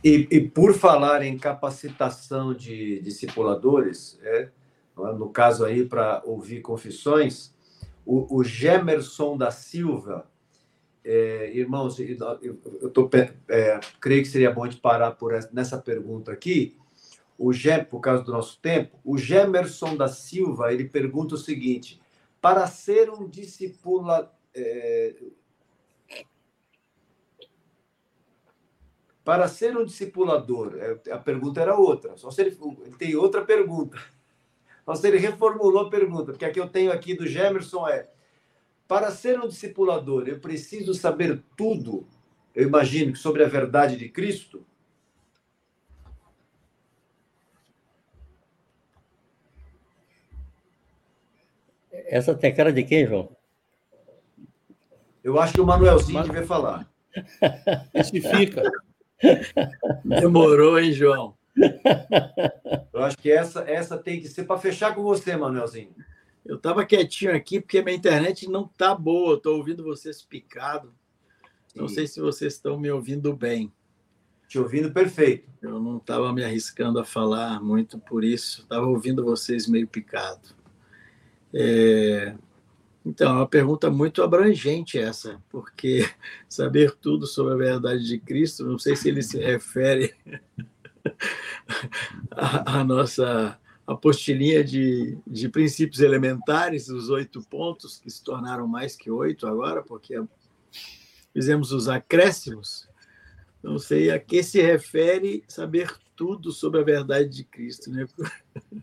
E, 0.03 0.27
e, 0.31 0.49
por 0.49 0.75
falar 0.75 1.23
em 1.23 1.39
capacitação 1.39 2.55
de 2.55 3.01
discipuladores, 3.01 4.19
é, 4.23 4.49
no 4.97 5.29
caso 5.31 5.65
aí 5.65 5.85
para 5.85 6.23
ouvir 6.25 6.61
confissões, 6.61 7.55
o, 8.05 8.39
o 8.39 8.43
Gemerson 8.43 9.37
da 9.37 9.51
Silva, 9.51 10.29
é, 11.05 11.51
irmãos, 11.55 11.99
eu, 11.99 12.91
tô, 12.91 13.09
é, 13.49 13.81
creio 14.01 14.23
que 14.23 14.29
seria 14.29 14.51
bom 14.51 14.67
de 14.67 14.77
parar 14.77 15.13
por 15.13 15.35
essa, 15.35 15.51
nessa 15.53 15.79
pergunta 15.79 16.33
aqui. 16.33 16.77
O 17.37 17.53
Gem, 17.53 17.85
por 17.85 18.01
causa 18.01 18.25
do 18.25 18.33
nosso 18.33 18.59
tempo, 18.61 18.99
o 19.05 19.17
Gemerson 19.17 19.97
da 19.97 20.09
Silva 20.09 20.73
ele 20.73 20.85
pergunta 20.85 21.37
o 21.37 21.39
seguinte: 21.39 22.01
para 22.41 22.67
ser 22.67 23.11
um 23.11 23.29
discipulador 23.29 24.31
é, 24.55 25.15
para 29.29 29.47
ser 29.47 29.77
um 29.77 29.85
discipulador, 29.85 30.75
é, 30.79 31.13
a 31.13 31.19
pergunta 31.19 31.61
era 31.61 31.77
outra, 31.77 32.17
só 32.17 32.31
se 32.31 32.41
ele, 32.41 32.59
ele 32.81 32.97
tem 32.97 33.15
outra 33.15 33.45
pergunta. 33.45 33.99
Só 34.87 34.95
se 34.95 35.07
ele 35.07 35.19
reformulou 35.19 35.83
a 35.83 35.91
pergunta, 35.91 36.33
porque 36.33 36.47
a 36.47 36.51
que 36.51 36.59
eu 36.59 36.67
tenho 36.67 36.91
aqui 36.91 37.13
do 37.13 37.27
Gemerson 37.27 37.87
é: 37.87 38.09
para 38.89 39.11
ser 39.11 39.39
um 39.39 39.47
discipulador, 39.47 40.27
eu 40.27 40.41
preciso 40.41 40.95
saber 40.95 41.43
tudo, 41.55 42.09
eu 42.55 42.67
imagino, 42.67 43.15
sobre 43.15 43.45
a 43.45 43.49
verdade 43.49 43.99
de 43.99 44.09
Cristo? 44.09 44.65
Essa 51.93 52.35
tem 52.35 52.55
cara 52.55 52.73
de 52.73 52.83
quem, 52.83 53.07
João? 53.07 53.37
Eu 55.23 55.39
acho 55.39 55.53
que 55.53 55.61
o 55.61 55.67
Manuelzinho 55.67 56.21
Mas... 56.21 56.27
devia 56.27 56.47
falar. 56.47 56.91
Justifica. 57.95 58.63
Demorou, 60.03 60.79
hein, 60.79 60.93
João? 60.93 61.37
Eu 62.93 63.03
acho 63.03 63.19
que 63.19 63.31
essa, 63.31 63.61
essa 63.69 63.99
tem 63.99 64.21
que 64.21 64.29
ser 64.29 64.45
para 64.45 64.59
fechar 64.59 64.95
com 64.95 65.03
você, 65.03 65.37
Manuelzinho. 65.37 65.95
Eu 66.49 66.57
estava 66.57 66.87
quietinho 66.87 67.37
aqui 67.37 67.61
porque 67.61 67.83
minha 67.83 67.95
internet 67.95 68.49
não 68.49 68.67
tá 68.67 68.95
boa. 68.95 69.37
Estou 69.37 69.59
ouvindo 69.59 69.85
vocês 69.85 70.23
picado. 70.23 70.95
Não 71.77 71.87
Sim. 71.87 71.95
sei 71.97 72.07
se 72.07 72.21
vocês 72.23 72.55
estão 72.55 72.81
me 72.81 72.91
ouvindo 72.91 73.37
bem. 73.37 73.71
Te 74.49 74.59
ouvindo 74.59 74.91
perfeito. 74.91 75.47
Eu 75.61 75.79
não 75.79 75.99
estava 75.99 76.33
me 76.33 76.43
arriscando 76.43 76.99
a 76.99 77.05
falar 77.05 77.63
muito 77.63 77.99
por 77.99 78.25
isso. 78.25 78.63
Estava 78.63 78.87
ouvindo 78.87 79.23
vocês 79.23 79.69
meio 79.69 79.87
picado. 79.87 80.49
É... 81.53 82.35
Então, 83.05 83.31
é 83.31 83.35
uma 83.41 83.49
pergunta 83.49 83.91
muito 83.91 84.23
abrangente 84.23 84.99
essa, 84.99 85.43
porque 85.51 86.09
saber 86.49 86.95
tudo 86.97 87.27
sobre 87.27 87.53
a 87.53 87.57
verdade 87.57 88.07
de 88.07 88.19
Cristo, 88.19 88.65
não 88.65 88.79
sei 88.79 88.97
se 88.97 89.09
ele 89.09 89.23
se 89.23 89.39
refere 89.39 90.15
à, 92.33 92.83
nossa 92.85 93.59
apostilinha 93.89 94.63
de, 94.63 95.19
de 95.27 95.49
princípios 95.49 96.01
elementares, 96.01 96.91
os 96.91 97.09
oito 97.09 97.43
pontos, 97.43 97.99
que 97.99 98.11
se 98.11 98.23
tornaram 98.23 98.69
mais 98.69 98.95
que 98.95 99.11
oito 99.11 99.47
agora, 99.47 99.83
porque 99.83 100.23
fizemos 101.33 101.73
os 101.73 101.89
acréscimos. 101.89 102.87
Não 103.63 103.79
sei 103.79 104.11
a 104.11 104.19
que 104.19 104.43
se 104.43 104.61
refere 104.61 105.43
saber 105.49 105.97
tudo 106.15 106.53
sobre 106.53 106.81
a 106.81 106.85
verdade 106.85 107.31
de 107.31 107.45
Cristo, 107.45 107.91
né? 107.91 108.07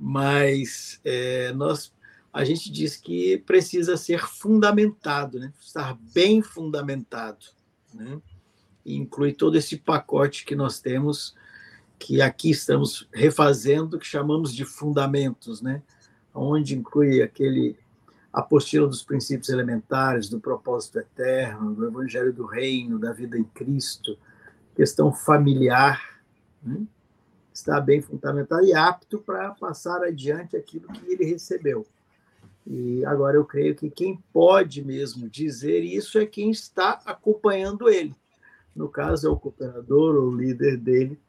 Mas 0.00 0.98
é, 1.04 1.52
nós 1.52 1.92
a 2.32 2.44
gente 2.44 2.72
diz 2.72 2.96
que 2.96 3.36
precisa 3.38 3.96
ser 3.98 4.26
fundamentado, 4.26 5.38
né? 5.38 5.52
estar 5.60 5.98
bem 6.14 6.40
fundamentado. 6.40 7.44
Né? 7.92 8.18
E 8.86 8.96
inclui 8.96 9.34
todo 9.34 9.56
esse 9.56 9.76
pacote 9.76 10.46
que 10.46 10.56
nós 10.56 10.80
temos, 10.80 11.36
que 12.02 12.20
aqui 12.20 12.50
estamos 12.50 13.08
refazendo, 13.14 13.96
que 13.96 14.06
chamamos 14.06 14.52
de 14.52 14.64
fundamentos, 14.64 15.62
né? 15.62 15.80
onde 16.34 16.76
inclui 16.76 17.22
aquele, 17.22 17.78
apostila 18.32 18.88
dos 18.88 19.04
princípios 19.04 19.50
elementares, 19.50 20.28
do 20.28 20.40
propósito 20.40 20.98
eterno, 20.98 21.72
do 21.72 21.86
evangelho 21.86 22.32
do 22.32 22.44
reino, 22.44 22.98
da 22.98 23.12
vida 23.12 23.38
em 23.38 23.44
Cristo, 23.44 24.18
questão 24.74 25.12
familiar, 25.12 26.20
né? 26.60 26.84
está 27.54 27.80
bem 27.80 28.02
fundamentado 28.02 28.64
e 28.64 28.74
apto 28.74 29.20
para 29.20 29.50
passar 29.50 30.02
adiante 30.02 30.56
aquilo 30.56 30.88
que 30.88 31.06
ele 31.06 31.24
recebeu. 31.24 31.86
E 32.66 33.04
agora 33.04 33.36
eu 33.36 33.44
creio 33.44 33.76
que 33.76 33.88
quem 33.88 34.20
pode 34.32 34.84
mesmo 34.84 35.28
dizer 35.28 35.84
isso 35.84 36.18
é 36.18 36.26
quem 36.26 36.50
está 36.50 37.00
acompanhando 37.06 37.88
ele. 37.88 38.14
No 38.74 38.88
caso, 38.88 39.28
é 39.28 39.30
o 39.30 39.36
cooperador 39.36 40.16
ou 40.16 40.30
o 40.30 40.36
líder 40.36 40.78
dele 40.78 41.20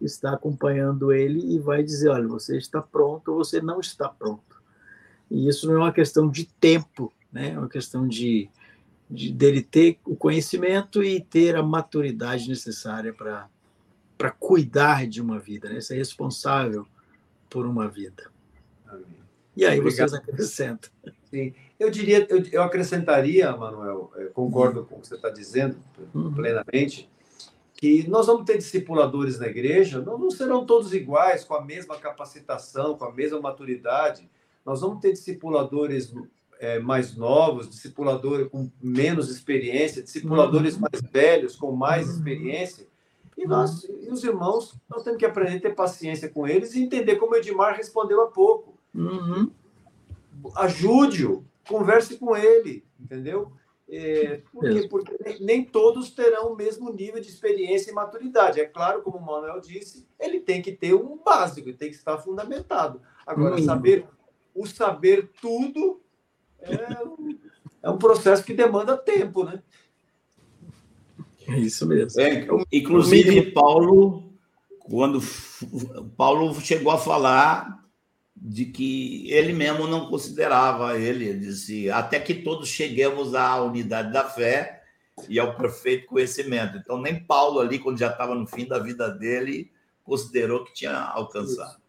está 0.00 0.32
acompanhando 0.32 1.12
ele 1.12 1.54
e 1.54 1.58
vai 1.58 1.82
dizer: 1.82 2.08
olha, 2.08 2.28
você 2.28 2.56
está 2.56 2.80
pronto 2.80 3.32
ou 3.32 3.38
você 3.38 3.60
não 3.60 3.80
está 3.80 4.08
pronto. 4.08 4.62
E 5.30 5.48
isso 5.48 5.66
não 5.66 5.74
é 5.74 5.78
uma 5.78 5.92
questão 5.92 6.28
de 6.28 6.44
tempo, 6.44 7.12
né? 7.32 7.50
é 7.50 7.58
uma 7.58 7.68
questão 7.68 8.06
de, 8.06 8.48
de 9.10 9.32
dele 9.32 9.62
ter 9.62 9.98
o 10.04 10.14
conhecimento 10.14 11.02
e 11.02 11.20
ter 11.20 11.56
a 11.56 11.62
maturidade 11.62 12.48
necessária 12.48 13.12
para 13.12 14.30
cuidar 14.38 15.06
de 15.06 15.20
uma 15.20 15.38
vida, 15.38 15.68
né? 15.68 15.80
ser 15.80 15.96
responsável 15.96 16.86
por 17.50 17.66
uma 17.66 17.88
vida. 17.88 18.30
Amém. 18.86 19.04
E 19.56 19.64
aí 19.64 19.80
Obrigado. 19.80 20.10
vocês 20.10 20.14
acrescentam. 20.14 20.90
Sim. 21.30 21.54
Eu 21.78 21.90
diria, 21.90 22.26
eu, 22.30 22.42
eu 22.52 22.62
acrescentaria, 22.62 23.54
Manuel, 23.56 24.12
é, 24.16 24.24
concordo 24.26 24.80
uhum. 24.80 24.86
com 24.86 24.94
o 24.96 25.00
que 25.00 25.08
você 25.08 25.14
está 25.14 25.30
dizendo 25.30 25.76
uhum. 26.14 26.32
plenamente, 26.32 27.08
que 27.76 28.08
nós 28.08 28.26
vamos 28.26 28.44
ter 28.44 28.56
discipuladores 28.56 29.38
na 29.38 29.48
igreja, 29.48 30.00
não, 30.00 30.18
não 30.18 30.30
serão 30.30 30.64
todos 30.64 30.94
iguais, 30.94 31.44
com 31.44 31.54
a 31.54 31.62
mesma 31.62 31.98
capacitação, 31.98 32.96
com 32.96 33.04
a 33.04 33.12
mesma 33.12 33.38
maturidade. 33.38 34.28
Nós 34.64 34.80
vamos 34.80 35.00
ter 35.00 35.12
discipuladores 35.12 36.12
é, 36.58 36.78
mais 36.78 37.14
novos, 37.14 37.68
discipuladores 37.68 38.48
com 38.48 38.70
menos 38.82 39.30
experiência, 39.30 40.02
discipuladores 40.02 40.74
uhum. 40.74 40.80
mais 40.90 41.02
velhos, 41.02 41.54
com 41.54 41.72
mais 41.72 42.06
uhum. 42.06 42.14
experiência. 42.14 42.86
E 43.36 43.46
nós, 43.46 43.84
e 43.84 44.08
os 44.10 44.24
irmãos, 44.24 44.74
nós 44.88 45.02
temos 45.02 45.18
que 45.18 45.26
aprender 45.26 45.58
a 45.58 45.60
ter 45.60 45.74
paciência 45.74 46.30
com 46.30 46.48
eles 46.48 46.74
e 46.74 46.82
entender 46.82 47.16
como 47.16 47.32
o 47.32 47.36
Edmar 47.36 47.76
respondeu 47.76 48.22
há 48.22 48.28
pouco. 48.28 48.78
Uhum. 48.94 49.50
Ajude-o, 50.54 51.44
converse 51.68 52.16
com 52.16 52.34
ele, 52.34 52.82
entendeu? 52.98 53.52
É, 53.88 54.42
porque, 54.52 54.88
porque 54.88 55.38
nem 55.40 55.64
todos 55.64 56.10
terão 56.10 56.52
o 56.52 56.56
mesmo 56.56 56.92
nível 56.92 57.20
de 57.20 57.28
experiência 57.28 57.90
e 57.90 57.94
maturidade. 57.94 58.60
É 58.60 58.64
claro, 58.64 59.02
como 59.02 59.18
o 59.18 59.24
Manuel 59.24 59.60
disse, 59.60 60.06
ele 60.18 60.40
tem 60.40 60.60
que 60.60 60.72
ter 60.72 60.94
um 60.94 61.16
básico, 61.22 61.68
ele 61.68 61.76
tem 61.76 61.90
que 61.90 61.96
estar 61.96 62.18
fundamentado. 62.18 63.00
Agora, 63.24 63.60
saber 63.62 64.06
o 64.54 64.66
saber 64.66 65.30
tudo 65.40 66.00
é, 66.60 66.76
é 67.82 67.90
um 67.90 67.98
processo 67.98 68.42
que 68.44 68.54
demanda 68.54 68.96
tempo, 68.96 69.44
né? 69.44 69.62
É 71.46 71.58
isso 71.58 71.86
mesmo. 71.86 72.20
É, 72.20 72.46
inclusive, 72.72 73.52
Paulo, 73.52 74.32
quando 74.80 75.20
Paulo 76.16 76.54
chegou 76.60 76.90
a 76.90 76.98
falar 76.98 77.85
de 78.36 78.66
que 78.66 79.30
ele 79.30 79.52
mesmo 79.52 79.86
não 79.86 80.08
considerava 80.08 80.98
ele, 80.98 81.26
ele 81.26 81.40
disse, 81.40 81.90
até 81.90 82.20
que 82.20 82.34
todos 82.34 82.68
cheguemos 82.68 83.34
à 83.34 83.60
unidade 83.62 84.12
da 84.12 84.24
fé 84.24 84.82
e 85.28 85.38
ao 85.40 85.56
perfeito 85.56 86.06
conhecimento. 86.06 86.76
Então, 86.76 87.00
nem 87.00 87.18
Paulo 87.18 87.60
ali, 87.60 87.78
quando 87.78 87.98
já 87.98 88.10
estava 88.10 88.34
no 88.34 88.46
fim 88.46 88.66
da 88.66 88.78
vida 88.78 89.08
dele, 89.08 89.70
considerou 90.04 90.64
que 90.64 90.74
tinha 90.74 90.96
alcançado. 90.96 91.80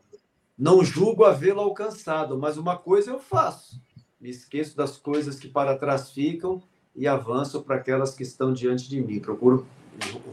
Não 0.58 0.84
julgo 0.84 1.26
havê-lo 1.26 1.62
alcançado, 1.62 2.38
mas 2.38 2.58
uma 2.58 2.78
coisa 2.78 3.12
eu 3.12 3.20
faço. 3.20 3.80
Me 4.20 4.30
esqueço 4.30 4.76
das 4.76 4.98
coisas 4.98 5.38
que 5.38 5.48
para 5.48 5.78
trás 5.78 6.12
ficam 6.12 6.64
e 6.96 7.08
avanço 7.08 7.62
para 7.62 7.76
aquelas 7.76 8.16
que 8.16 8.24
estão 8.24 8.52
diante 8.52 8.90
de 8.90 9.00
mim. 9.00 9.20
Procuro 9.20 9.68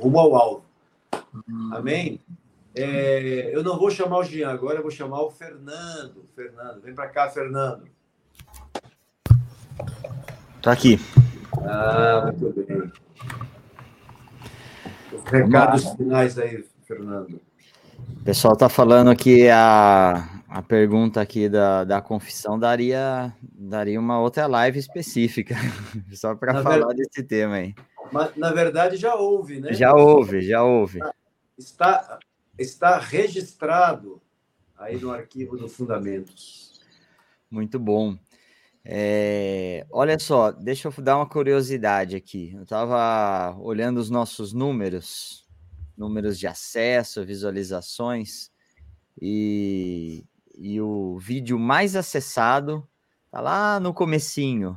rumo 0.01 0.19
ao 0.19 0.35
alvo. 0.35 0.65
Hum. 1.35 1.70
Amém? 1.73 2.20
É, 2.77 3.51
eu 3.55 3.63
não 3.63 3.79
vou 3.79 3.91
chamar 3.91 4.19
o 4.19 4.25
Jean 4.25 4.51
agora, 4.51 4.79
eu 4.79 4.83
vou 4.83 4.91
chamar 4.91 5.23
o 5.23 5.31
Fernando. 5.31 6.25
Fernando, 6.35 6.81
vem 6.83 6.95
para 6.95 7.09
cá, 7.09 7.31
Fernando. 7.31 7.85
Tô 10.61 10.71
aqui. 10.71 10.99
Ah, 11.65 12.33
muito 12.37 12.65
bem. 12.65 12.93
Os 15.13 15.25
recados 15.31 15.85
finais 15.95 16.39
aí, 16.39 16.65
Fernando. 16.87 17.41
O 18.21 18.25
pessoal 18.25 18.57
tá 18.57 18.69
falando 18.69 19.15
que 19.15 19.49
a, 19.49 20.43
a 20.49 20.63
pergunta 20.63 21.21
aqui 21.21 21.49
da, 21.49 21.85
da 21.85 22.01
confissão 22.01 22.59
daria, 22.59 23.33
daria 23.41 24.01
uma 24.01 24.19
outra 24.19 24.47
live 24.49 24.81
específica, 24.81 25.55
só 26.13 26.35
para 26.35 26.61
falar 26.61 26.89
ver... 26.89 26.97
desse 26.97 27.23
tema 27.23 27.57
aí. 27.57 27.75
Mas, 28.11 28.37
na 28.37 28.51
verdade, 28.53 28.97
já 28.97 29.15
houve, 29.15 29.61
né? 29.61 29.73
Já 29.73 29.95
houve, 29.95 30.41
já 30.41 30.63
houve. 30.65 30.99
Está, 31.57 32.19
está 32.59 32.98
registrado 32.98 34.20
aí 34.76 34.98
no 34.98 35.10
arquivo 35.10 35.56
dos 35.56 35.74
fundamentos. 35.74 36.81
Muito 37.51 37.78
bom. 37.78 38.18
É, 38.85 39.86
olha 39.90 40.18
só, 40.18 40.52
deixa 40.52 40.89
eu 40.89 40.93
dar 41.02 41.16
uma 41.16 41.28
curiosidade 41.28 42.16
aqui. 42.16 42.52
Eu 42.55 42.64
estava 42.64 43.56
olhando 43.59 43.98
os 43.98 44.10
nossos 44.10 44.52
números, 44.52 45.47
números 45.97 46.39
de 46.39 46.47
acesso, 46.47 47.24
visualizações, 47.24 48.51
e, 49.20 50.26
e 50.55 50.81
o 50.81 51.18
vídeo 51.18 51.59
mais 51.59 51.97
acessado 51.97 52.86
está 53.26 53.40
lá 53.40 53.81
no 53.81 53.94
comecinho. 53.94 54.76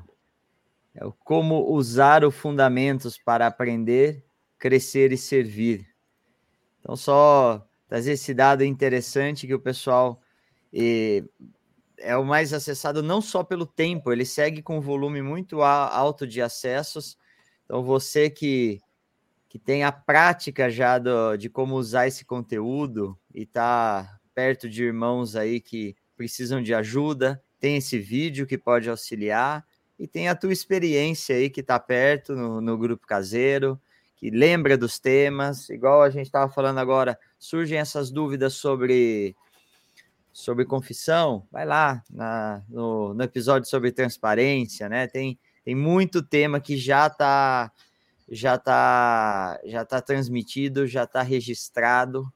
É 0.96 1.06
o 1.06 1.12
como 1.12 1.70
usar 1.72 2.24
os 2.24 2.34
fundamentos 2.34 3.18
para 3.18 3.46
aprender, 3.46 4.24
crescer 4.58 5.12
e 5.12 5.18
servir. 5.18 5.86
Então, 6.80 6.96
só 6.96 7.67
trazer 7.88 8.14
esse 8.14 8.34
dado 8.34 8.64
interessante 8.64 9.48
que 9.48 9.54
o 9.54 9.60
pessoal 9.60 10.22
eh, 10.74 11.24
é 11.98 12.16
o 12.16 12.24
mais 12.24 12.54
acessado 12.54 13.02
não 13.02 13.22
só 13.22 13.44
pelo 13.44 13.66
tempo, 13.66 14.12
ele 14.12 14.26
segue 14.26 14.62
com 14.62 14.78
um 14.78 14.82
volume 14.82 15.22
muito 15.22 15.62
alto 15.62 16.28
de 16.28 16.42
acessos. 16.42 17.18
Então, 17.66 17.84
você 17.84 18.30
que, 18.30 18.80
que 19.50 19.58
tem 19.58 19.84
a 19.84 19.92
prática 19.92 20.70
já 20.70 21.00
do, 21.00 21.36
de 21.36 21.50
como 21.50 21.76
usar 21.76 22.08
esse 22.08 22.24
conteúdo 22.24 23.18
e 23.34 23.44
está 23.44 24.20
perto 24.36 24.70
de 24.70 24.84
irmãos 24.84 25.36
aí 25.36 25.60
que 25.60 25.96
precisam 26.16 26.62
de 26.62 26.74
ajuda, 26.74 27.42
tem 27.60 27.78
esse 27.78 27.98
vídeo 27.98 28.46
que 28.46 28.58
pode 28.58 28.90
auxiliar 28.90 29.66
e 29.98 30.08
tem 30.08 30.30
a 30.30 30.36
tua 30.36 30.54
experiência 30.54 31.36
aí 31.36 31.50
que 31.50 31.62
está 31.62 31.80
perto 31.80 32.36
no, 32.36 32.62
no 32.62 32.78
grupo 32.78 33.08
caseiro, 33.08 33.80
que 34.18 34.32
lembra 34.32 34.76
dos 34.78 35.00
temas, 35.00 35.70
igual 35.70 36.02
a 36.02 36.10
gente 36.10 36.26
estava 36.26 36.52
falando 36.52 36.80
agora, 36.80 37.18
surgem 37.38 37.78
essas 37.78 38.12
dúvidas 38.12 38.56
sobre 38.56 39.36
sobre 40.34 40.66
confissão, 40.66 41.48
vai 41.52 41.66
lá 41.66 42.04
na, 42.12 42.64
no, 42.70 43.14
no 43.14 43.24
episódio 43.24 43.68
sobre 43.68 43.92
transparência, 43.92 44.88
né? 44.88 45.08
Tem, 45.08 45.40
tem 45.64 45.74
muito 45.74 46.22
tema 46.22 46.60
que 46.60 46.78
já 46.78 47.08
está 47.08 47.72
já 48.30 48.58
tá 48.58 49.60
já 49.66 49.86
tá 49.86 50.02
transmitido, 50.02 50.86
já 50.86 51.06
está 51.06 51.22
registrado, 51.22 52.32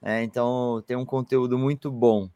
né? 0.00 0.22
Então 0.24 0.82
tem 0.86 0.96
um 0.96 1.06
conteúdo 1.06 1.58
muito 1.58 1.90
bom. 1.90 2.28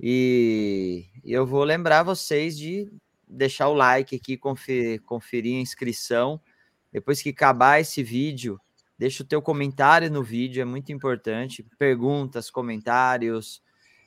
E, 0.00 1.06
e 1.24 1.32
eu 1.32 1.46
vou 1.46 1.64
lembrar 1.64 2.02
vocês 2.02 2.56
de 2.58 2.92
deixar 3.26 3.68
o 3.68 3.74
like 3.74 4.14
aqui, 4.16 4.36
conferir, 4.36 5.02
conferir 5.02 5.56
a 5.56 5.62
inscrição 5.62 6.40
depois 6.94 7.20
que 7.20 7.30
acabar 7.30 7.80
esse 7.80 8.04
vídeo, 8.04 8.56
deixa 8.96 9.24
o 9.24 9.26
teu 9.26 9.42
comentário 9.42 10.08
no 10.08 10.22
vídeo, 10.22 10.62
é 10.62 10.64
muito 10.64 10.92
importante. 10.92 11.66
Perguntas, 11.76 12.52
comentários, 12.52 13.60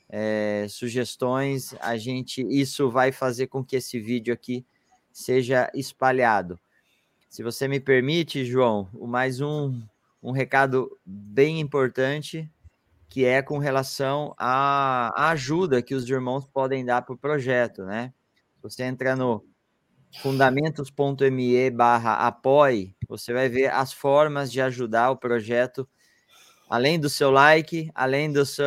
é, 0.08 0.68
sugestões, 0.70 1.76
a 1.82 1.98
gente 1.98 2.42
isso 2.50 2.90
vai 2.90 3.12
fazer 3.12 3.48
com 3.48 3.62
que 3.62 3.76
esse 3.76 4.00
vídeo 4.00 4.34
aqui 4.34 4.66
seja 5.12 5.70
espalhado. 5.76 6.58
Se 7.28 7.44
você 7.44 7.68
me 7.68 7.82
permite, 7.82 8.46
João, 8.46 8.88
mais 8.94 9.42
um, 9.42 9.82
um 10.24 10.32
recado 10.32 10.98
bem 11.06 11.60
importante, 11.60 12.50
que 13.10 13.26
é 13.26 13.42
com 13.42 13.58
relação 13.58 14.34
à, 14.38 15.30
ajuda 15.32 15.82
que 15.82 15.94
os 15.94 16.10
irmãos 16.10 16.48
podem 16.48 16.86
dar 16.86 17.02
para 17.02 17.16
o 17.16 17.18
projeto, 17.18 17.84
né? 17.84 18.14
Você 18.62 18.84
entra 18.84 19.14
no 19.14 19.44
fundamentos.me 20.22 21.70
barra 21.72 22.28
apoie, 22.28 22.96
você 23.08 23.34
vai 23.34 23.50
ver 23.50 23.72
as 23.72 23.94
formas 23.94 24.52
de 24.52 24.62
ajudar 24.62 25.12
o 25.12 25.18
projeto. 25.18 25.88
Além 26.70 27.00
do 27.00 27.10
seu 27.10 27.32
like, 27.32 27.90
além 27.96 28.32
do 28.32 28.46
seu, 28.46 28.66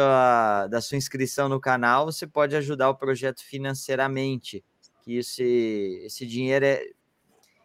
da 0.71 0.81
sua 0.81 0.97
inscrição 0.97 1.49
no 1.49 1.61
canal, 1.61 2.07
você 2.07 2.27
pode 2.27 2.57
ajudar 2.57 2.89
o 2.89 2.97
projeto 2.97 3.45
financeiramente, 3.45 4.65
que 5.03 5.17
esse, 5.17 6.01
esse 6.05 6.27
dinheiro 6.27 6.65
é 6.65 6.83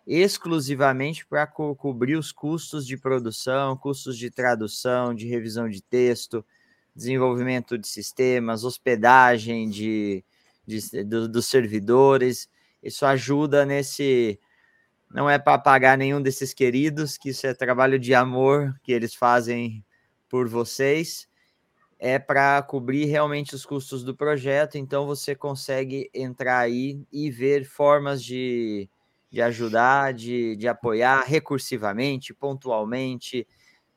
exclusivamente 0.05 1.25
para 1.25 1.47
co 1.47 1.73
cobrir 1.75 2.17
os 2.17 2.31
custos 2.31 2.85
de 2.85 2.97
produção, 2.97 3.77
custos 3.77 4.17
de 4.17 4.29
tradução, 4.29 5.15
de 5.15 5.25
revisão 5.25 5.69
de 5.69 5.81
texto, 5.81 6.45
desenvolvimento 6.93 7.77
de 7.77 7.87
sistemas, 7.87 8.63
hospedagem 8.63 9.69
de, 9.69 10.23
de 10.67 11.03
do, 11.03 11.29
dos 11.29 11.45
servidores 11.47 12.49
isso 12.85 13.05
ajuda 13.05 13.65
nesse. 13.65 14.39
Não 15.09 15.29
é 15.29 15.39
para 15.39 15.57
pagar 15.57 15.97
nenhum 15.97 16.21
desses 16.21 16.53
queridos, 16.53 17.17
que 17.17 17.29
isso 17.29 17.47
é 17.47 17.53
trabalho 17.53 17.97
de 17.97 18.13
amor 18.13 18.75
que 18.83 18.91
eles 18.91 19.15
fazem 19.15 19.83
por 20.29 20.47
vocês, 20.47 21.27
é 21.97 22.19
para 22.19 22.61
cobrir 22.61 23.05
realmente 23.05 23.55
os 23.55 23.65
custos 23.65 24.03
do 24.03 24.15
projeto. 24.15 24.77
Então 24.77 25.05
você 25.05 25.35
consegue 25.35 26.09
entrar 26.13 26.59
aí 26.59 27.01
e 27.11 27.31
ver 27.31 27.65
formas 27.65 28.23
de, 28.23 28.89
de 29.31 29.41
ajudar, 29.41 30.13
de, 30.13 30.55
de 30.55 30.67
apoiar 30.67 31.23
recursivamente, 31.23 32.33
pontualmente, 32.33 33.47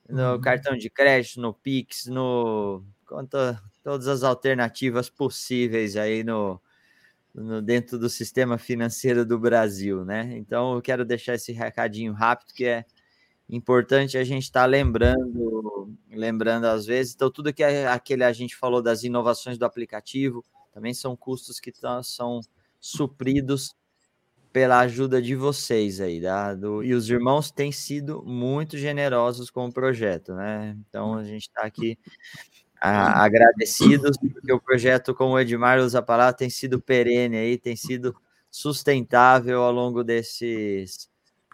no 0.09 0.35
uhum. 0.35 0.41
cartão 0.41 0.77
de 0.77 0.89
crédito, 0.89 1.41
no 1.41 1.53
Pix, 1.53 2.07
no 2.07 2.83
conta 3.05 3.61
todas 3.83 4.07
as 4.07 4.23
alternativas 4.23 5.09
possíveis 5.09 5.97
aí 5.97 6.23
no, 6.23 6.61
no, 7.35 7.63
dentro 7.63 7.99
do 7.99 8.09
sistema 8.09 8.59
financeiro 8.59 9.25
do 9.25 9.39
Brasil, 9.39 10.05
né? 10.05 10.37
Então 10.37 10.75
eu 10.75 10.83
quero 10.83 11.05
deixar 11.05 11.35
esse 11.35 11.53
recadinho 11.53 12.13
rápido 12.13 12.53
que 12.53 12.65
é 12.65 12.85
importante 13.49 14.19
a 14.19 14.25
gente 14.25 14.45
estar 14.45 14.63
tá 14.63 14.67
lembrando, 14.67 15.95
lembrando 16.11 16.67
às 16.67 16.87
vezes. 16.87 17.15
Então 17.15 17.31
tudo 17.31 17.53
que 17.53 17.63
é 17.63 17.87
aquele 17.87 18.25
a 18.25 18.33
gente 18.33 18.57
falou 18.57 18.83
das 18.83 19.03
inovações 19.03 19.59
do 19.59 19.65
aplicativo 19.65 20.45
também 20.73 20.95
são 20.95 21.17
custos 21.17 21.59
que 21.59 21.73
são 22.03 22.41
supridos 22.81 23.75
pela 24.53 24.81
ajuda 24.81 25.21
de 25.21 25.35
vocês 25.35 26.01
aí, 26.01 26.21
tá? 26.21 26.55
Do, 26.55 26.83
e 26.83 26.95
os 26.95 27.11
irmãos 27.11 27.51
têm 27.51 27.71
sido 27.71 28.23
muito 28.25 28.79
generosos 28.79 29.51
com 29.51 29.67
o 29.67 29.73
projeto, 29.73 30.35
né? 30.35 30.77
Então 30.89 31.15
a 31.15 31.25
gente 31.25 31.49
está 31.49 31.63
aqui 31.63 31.99
a, 32.81 33.25
agradecidos, 33.25 34.17
porque 34.17 34.53
o 34.53 34.61
projeto, 34.61 35.15
como 35.15 35.35
o 35.35 35.41
Edmar 35.41 35.79
usa 35.81 35.99
a 35.99 36.03
palavra, 36.03 36.33
tem 36.33 36.51
sido 36.51 36.81
perene 36.81 37.37
aí, 37.37 37.59
tem 37.59 37.77
sido 37.77 38.15
sustentável 38.51 39.63
ao 39.63 39.73
longo 39.73 40.03
desses 40.03 41.09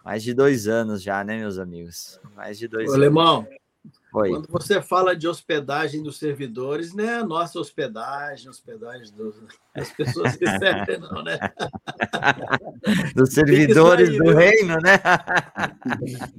mais 0.04 0.22
de 0.22 0.34
dois 0.34 0.68
anos 0.68 1.02
já, 1.02 1.24
né, 1.24 1.38
meus 1.38 1.58
amigos? 1.58 2.20
Mais 2.36 2.58
de 2.58 2.68
dois 2.68 2.90
Ô, 2.90 2.92
anos. 2.92 3.02
Alemão, 3.02 3.48
Oi. 4.12 4.28
quando 4.28 4.48
você 4.48 4.82
fala 4.82 5.16
de 5.16 5.26
hospedagem 5.26 6.02
dos 6.02 6.18
servidores, 6.18 6.96
é 6.98 7.16
a 7.16 7.24
nossa 7.24 7.58
hospedagem, 7.58 8.50
hospedagem 8.50 9.12
dos, 9.14 9.34
das 9.74 9.90
pessoas 9.92 10.36
que 10.36 10.46
servem, 10.58 11.00
não, 11.00 11.22
né? 11.22 11.38
Dos 13.14 13.32
servidores 13.32 14.10
aí, 14.10 14.18
do 14.18 14.24
viu? 14.24 14.36
reino, 14.36 14.76
né? 14.82 15.00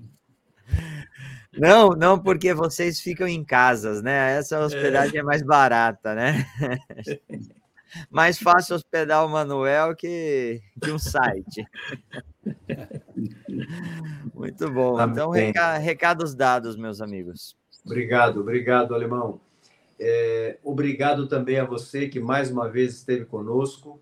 Não, 1.57 1.89
não, 1.91 2.19
porque 2.19 2.53
vocês 2.53 2.99
ficam 2.99 3.27
em 3.27 3.43
casas, 3.43 4.01
né? 4.01 4.37
Essa 4.37 4.59
hospedagem 4.59 5.17
é, 5.17 5.19
é 5.19 5.23
mais 5.23 5.41
barata, 5.41 6.13
né? 6.13 6.45
mais 8.09 8.37
fácil 8.37 8.75
hospedar 8.75 9.25
o 9.25 9.29
Manuel 9.29 9.95
que, 9.95 10.61
que 10.81 10.91
um 10.91 10.99
site. 10.99 11.65
Muito 14.33 14.71
bom. 14.71 15.01
Então, 15.01 15.29
reca 15.29 15.77
recados 15.77 16.35
dados, 16.35 16.75
meus 16.75 17.01
amigos. 17.01 17.55
Obrigado, 17.85 18.41
obrigado, 18.41 18.93
Alemão. 18.93 19.39
É, 19.99 20.57
obrigado 20.63 21.27
também 21.27 21.59
a 21.59 21.65
você 21.65 22.09
que 22.09 22.19
mais 22.19 22.51
uma 22.51 22.67
vez 22.67 22.95
esteve 22.95 23.25
conosco 23.25 24.01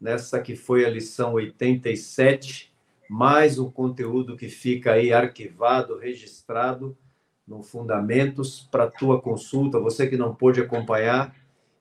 nessa 0.00 0.40
que 0.40 0.54
foi 0.56 0.84
a 0.84 0.90
lição 0.90 1.34
87 1.34 2.69
mais 3.10 3.58
um 3.58 3.68
conteúdo 3.68 4.36
que 4.36 4.48
fica 4.48 4.92
aí 4.92 5.12
arquivado, 5.12 5.98
registrado 5.98 6.96
no 7.44 7.60
Fundamentos 7.60 8.68
para 8.70 8.88
tua 8.88 9.20
consulta. 9.20 9.80
Você 9.80 10.06
que 10.06 10.16
não 10.16 10.32
pôde 10.32 10.60
acompanhar 10.60 11.34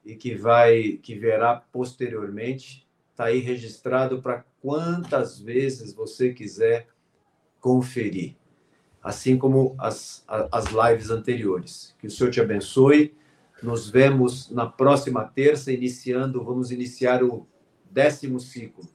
e 0.03 0.15
que 0.15 0.33
vai, 0.33 0.93
que 1.03 1.13
verá 1.13 1.55
posteriormente, 1.71 2.83
está 3.11 3.25
aí 3.25 3.37
registrado 3.37 4.23
para 4.23 4.43
quantas 4.59 5.39
vezes 5.39 5.93
você 5.93 6.33
quiser 6.33 6.87
conferir, 7.61 8.35
assim 8.99 9.37
como 9.37 9.75
as, 9.77 10.25
as 10.27 10.65
lives 10.71 11.11
anteriores. 11.11 11.95
Que 11.99 12.07
o 12.07 12.11
Senhor 12.11 12.31
te 12.31 12.41
abençoe. 12.41 13.15
Nos 13.61 13.87
vemos 13.87 14.49
na 14.49 14.65
próxima 14.65 15.25
terça, 15.25 15.71
iniciando, 15.71 16.43
vamos 16.43 16.71
iniciar 16.71 17.23
o 17.23 17.45
décimo 17.91 18.39
ciclo. 18.39 18.85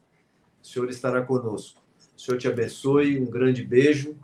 O 0.61 0.67
Senhor 0.67 0.91
estará 0.91 1.23
conosco. 1.23 1.84
O 2.25 2.27
Senhor 2.27 2.39
te 2.39 2.49
abençoe, 2.49 3.21
um 3.21 3.27
grande 3.27 3.63
beijo. 3.63 4.17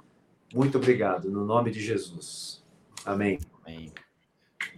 Muito 0.55 0.79
obrigado, 0.79 1.31
no 1.31 1.45
nome 1.45 1.71
de 1.71 1.83
Jesus. 1.83 2.65
Amém. 3.05 3.39
Amém. 3.63 3.93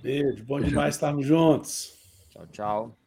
Beijo, 0.02 0.42
bom 0.42 0.60
demais 0.60 0.96
estarmos 0.96 1.24
juntos. 1.24 1.96
Tchau, 2.30 2.46
tchau. 2.48 3.01